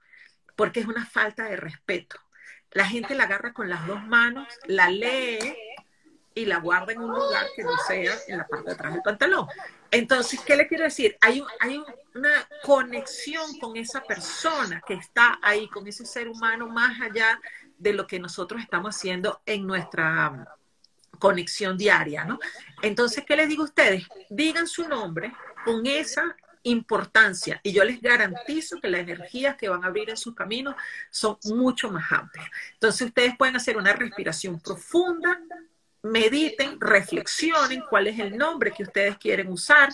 porque 0.55 0.82
es 0.82 0.86
una 0.86 1.05
falta 1.05 1.45
de 1.45 1.55
respeto 1.55 2.20
la 2.72 2.86
gente 2.86 3.15
la 3.15 3.24
agarra 3.24 3.53
con 3.53 3.70
las 3.70 3.86
dos 3.88 4.03
manos, 4.03 4.47
la 4.65 4.89
lee 4.89 5.55
y 6.36 6.45
la 6.45 6.59
guarda 6.59 6.93
en 6.93 7.01
un 7.01 7.11
lugar 7.11 7.47
que 7.55 7.63
no 7.63 7.76
sea 7.88 8.15
en 8.28 8.38
la 8.38 8.47
parte 8.47 8.67
de 8.67 8.74
atrás 8.74 8.93
del 8.93 9.01
pantalón. 9.01 9.47
Entonces, 9.91 10.39
¿qué 10.41 10.55
le 10.55 10.67
quiero 10.67 10.84
decir? 10.84 11.17
Hay, 11.22 11.43
una 12.15 12.47
conexión 12.63 13.59
con 13.59 13.78
esa 13.78 14.01
persona 14.01 14.82
que 14.86 14.95
está 14.95 15.39
ahí, 15.41 15.67
con 15.70 15.88
ese 15.88 16.05
ser 16.05 16.28
humano 16.28 16.67
más 16.67 16.99
allá 17.01 17.39
de 17.78 17.93
lo 17.93 18.07
que 18.07 18.20
nosotros 18.20 18.61
estamos 18.61 18.95
haciendo 18.95 19.41
en 19.45 19.65
nuestra 19.65 20.55
conexión 21.17 21.78
diaria, 21.78 22.26
¿no? 22.26 22.39
Entonces, 22.82 23.24
¿qué 23.26 23.36
les 23.36 23.47
digo 23.47 23.63
a 23.63 23.67
ustedes? 23.67 24.05
Digan 24.30 24.67
su 24.67 24.88
nombre 24.88 25.34
con 25.65 25.86
esa 25.86 26.36
importancia 26.64 27.60
y 27.64 27.72
yo 27.72 27.84
les 27.84 28.01
garantizo 28.01 28.80
que 28.82 28.89
las 28.89 29.01
energías 29.01 29.55
que 29.55 29.70
van 29.70 29.84
a 29.84 29.88
abrir 29.88 30.10
en 30.10 30.18
sus 30.18 30.36
caminos 30.36 30.76
son 31.10 31.38
mucho 31.45 31.89
más 31.89 32.12
amplias. 32.12 32.49
Entonces 32.74 33.07
ustedes 33.07 33.38
pueden 33.38 33.55
hacer 33.55 33.78
una 33.78 33.93
respiración 33.93 34.60
profunda, 34.60 35.39
mediten, 36.01 36.80
reflexionen 36.80 37.84
cuál 37.89 38.07
es 38.07 38.20
el 38.20 38.38
nombre 38.38 38.72
que 38.72 38.84
ustedes 38.84 39.18
quieren 39.18 39.49
usar 39.49 39.89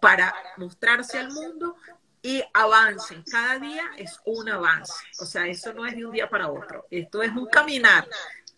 para 0.00 0.34
mostrarse 0.56 1.18
al 1.18 1.32
mundo 1.32 1.76
y 2.22 2.42
avancen. 2.52 3.22
Cada 3.30 3.58
día 3.58 3.82
es 3.96 4.18
un 4.24 4.48
avance. 4.48 4.92
O 5.20 5.24
sea, 5.24 5.46
eso 5.46 5.72
no 5.72 5.86
es 5.86 5.96
de 5.96 6.04
un 6.04 6.12
día 6.12 6.28
para 6.28 6.50
otro. 6.50 6.86
Esto 6.90 7.22
es 7.22 7.30
un 7.30 7.46
caminar 7.46 8.06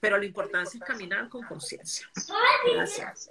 pero 0.03 0.19
la 0.19 0.25
importancia 0.25 0.79
es 0.79 0.85
caminar 0.85 1.29
con 1.29 1.45
conciencia. 1.45 2.09
Gracias. 2.75 3.31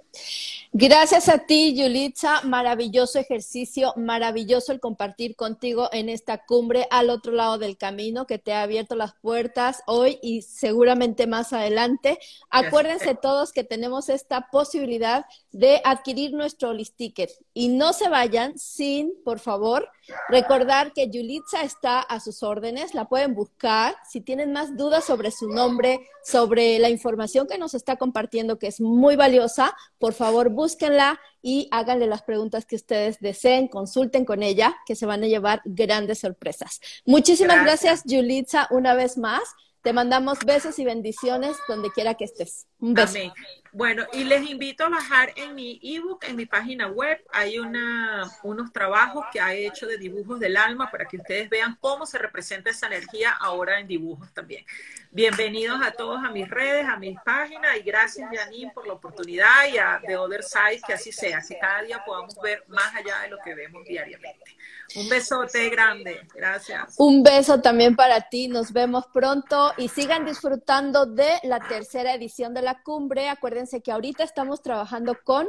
Gracias 0.72 1.28
a 1.28 1.36
ti, 1.40 1.76
Yulitza. 1.76 2.40
Maravilloso 2.44 3.18
ejercicio, 3.18 3.92
maravilloso 3.96 4.72
el 4.72 4.80
compartir 4.80 5.36
contigo 5.36 5.90
en 5.92 6.08
esta 6.08 6.46
cumbre 6.46 6.86
al 6.90 7.10
otro 7.10 7.32
lado 7.32 7.58
del 7.58 7.76
camino 7.76 8.26
que 8.26 8.38
te 8.38 8.54
ha 8.54 8.62
abierto 8.62 8.96
las 8.96 9.12
puertas 9.16 9.82
hoy 9.86 10.18
y 10.22 10.40
seguramente 10.40 11.26
más 11.26 11.52
adelante. 11.52 12.18
Acuérdense 12.48 13.14
todos 13.16 13.52
que 13.52 13.64
tenemos 13.64 14.08
esta 14.08 14.48
posibilidad 14.50 15.26
de 15.50 15.82
adquirir 15.84 16.32
nuestro 16.32 16.72
list 16.72 16.96
ticket 16.96 17.30
y 17.52 17.68
no 17.68 17.92
se 17.92 18.08
vayan 18.08 18.58
sin, 18.58 19.12
por 19.26 19.40
favor, 19.40 19.90
recordar 20.30 20.94
que 20.94 21.10
Yulitza 21.10 21.64
está 21.64 22.00
a 22.00 22.18
sus 22.18 22.42
órdenes. 22.42 22.94
La 22.94 23.10
pueden 23.10 23.34
buscar. 23.34 23.94
Si 24.08 24.22
tienen 24.22 24.52
más 24.54 24.74
dudas 24.74 25.04
sobre 25.04 25.30
su 25.30 25.50
nombre, 25.50 26.00
sobre 26.24 26.61
la 26.78 26.88
información 26.90 27.46
que 27.46 27.58
nos 27.58 27.74
está 27.74 27.96
compartiendo, 27.96 28.58
que 28.58 28.66
es 28.66 28.80
muy 28.80 29.16
valiosa, 29.16 29.74
por 29.98 30.12
favor 30.12 30.50
búsquenla 30.50 31.20
y 31.40 31.68
háganle 31.70 32.06
las 32.06 32.22
preguntas 32.22 32.64
que 32.66 32.76
ustedes 32.76 33.18
deseen, 33.20 33.68
consulten 33.68 34.24
con 34.24 34.42
ella, 34.42 34.74
que 34.86 34.94
se 34.94 35.06
van 35.06 35.22
a 35.24 35.26
llevar 35.26 35.62
grandes 35.64 36.20
sorpresas. 36.20 36.80
Muchísimas 37.04 37.62
gracias, 37.62 38.02
Yulitza, 38.04 38.68
una 38.70 38.94
vez 38.94 39.18
más. 39.18 39.42
Te 39.82 39.92
mandamos 39.92 40.38
besos 40.46 40.78
y 40.78 40.84
bendiciones 40.84 41.56
donde 41.68 41.90
quiera 41.90 42.14
que 42.14 42.24
estés. 42.24 42.66
Un 42.78 42.94
beso. 42.94 43.18
Bueno, 43.74 44.04
y 44.12 44.24
les 44.24 44.42
invito 44.50 44.84
a 44.84 44.90
bajar 44.90 45.32
en 45.34 45.54
mi 45.54 45.80
ebook, 45.82 46.24
en 46.24 46.36
mi 46.36 46.44
página 46.44 46.88
web, 46.88 47.18
hay 47.32 47.58
una, 47.58 48.30
unos 48.42 48.70
trabajos 48.70 49.24
que 49.32 49.40
ha 49.40 49.54
hecho 49.54 49.86
de 49.86 49.96
dibujos 49.96 50.38
del 50.38 50.58
alma 50.58 50.90
para 50.90 51.06
que 51.06 51.16
ustedes 51.16 51.48
vean 51.48 51.78
cómo 51.80 52.04
se 52.04 52.18
representa 52.18 52.68
esa 52.68 52.88
energía 52.88 53.32
ahora 53.32 53.80
en 53.80 53.86
dibujos 53.86 54.30
también. 54.34 54.66
Bienvenidos 55.10 55.80
a 55.82 55.90
todos 55.92 56.22
a 56.22 56.30
mis 56.30 56.50
redes, 56.50 56.86
a 56.86 56.98
mis 56.98 57.18
páginas 57.20 57.74
y 57.78 57.82
gracias 57.82 58.28
Janine 58.30 58.72
por 58.74 58.86
la 58.86 58.92
oportunidad 58.92 59.66
y 59.72 59.78
a 59.78 60.02
The 60.06 60.18
Other 60.18 60.42
Side 60.42 60.82
que 60.86 60.92
así 60.92 61.10
sea, 61.10 61.40
que 61.40 61.58
cada 61.58 61.80
día 61.80 62.04
podamos 62.04 62.34
ver 62.42 62.64
más 62.68 62.94
allá 62.94 63.20
de 63.22 63.30
lo 63.30 63.38
que 63.42 63.54
vemos 63.54 63.84
diariamente. 63.86 64.54
Un 64.96 65.08
besote 65.08 65.70
grande, 65.70 66.20
gracias. 66.34 66.96
Un 66.98 67.22
beso 67.22 67.62
también 67.62 67.96
para 67.96 68.28
ti, 68.28 68.48
nos 68.48 68.72
vemos 68.72 69.06
pronto 69.06 69.72
y 69.78 69.88
sigan 69.88 70.26
disfrutando 70.26 71.06
de 71.06 71.30
la 71.44 71.60
tercera 71.60 72.12
edición 72.12 72.52
de 72.52 72.60
la 72.60 72.82
cumbre. 72.82 73.30
Acuérdense 73.30 73.61
que 73.82 73.92
ahorita 73.92 74.24
estamos 74.24 74.62
trabajando 74.62 75.16
con 75.24 75.48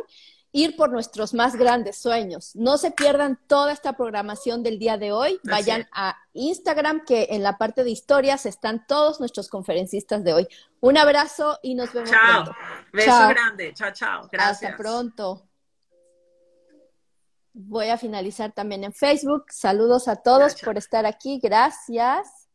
ir 0.54 0.76
por 0.76 0.92
nuestros 0.92 1.34
más 1.34 1.56
grandes 1.56 1.98
sueños. 1.98 2.56
No 2.56 2.78
se 2.78 2.92
pierdan 2.92 3.40
toda 3.48 3.74
esta 3.74 3.94
programación 3.94 4.62
del 4.62 4.78
día 4.78 4.98
de 4.98 5.12
hoy. 5.12 5.40
Vayan 5.44 5.90
a 5.92 6.16
Instagram, 6.34 7.04
que 7.06 7.28
en 7.32 7.42
la 7.42 7.58
parte 7.58 7.84
de 7.84 7.90
historias 7.90 8.46
están 8.46 8.86
todos 8.88 9.20
nuestros 9.20 9.50
conferencistas 9.50 10.24
de 10.24 10.34
hoy. 10.34 10.48
Un 10.80 10.98
abrazo 10.98 11.58
y 11.64 11.74
nos 11.74 11.92
vemos 11.92 12.12
chao. 12.12 12.44
pronto. 12.44 12.56
Beso 12.94 13.28
grande. 13.30 13.74
Chao, 13.74 13.92
chao. 13.92 14.30
Gracias. 14.32 14.72
Hasta 14.72 14.78
pronto. 14.78 15.48
Voy 17.54 17.90
a 17.90 17.98
finalizar 17.98 18.52
también 18.52 18.84
en 18.84 18.94
Facebook. 18.94 19.46
Saludos 19.50 20.08
a 20.08 20.18
todos 20.18 20.56
por 20.62 20.78
estar 20.78 21.08
aquí. 21.08 21.40
Gracias. 21.42 22.48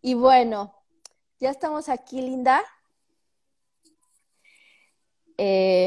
Y 0.00 0.14
bueno, 0.14 0.72
ya 1.40 1.50
estamos 1.50 1.88
aquí, 1.88 2.20
Linda. 2.20 2.62
Eh, 5.40 5.76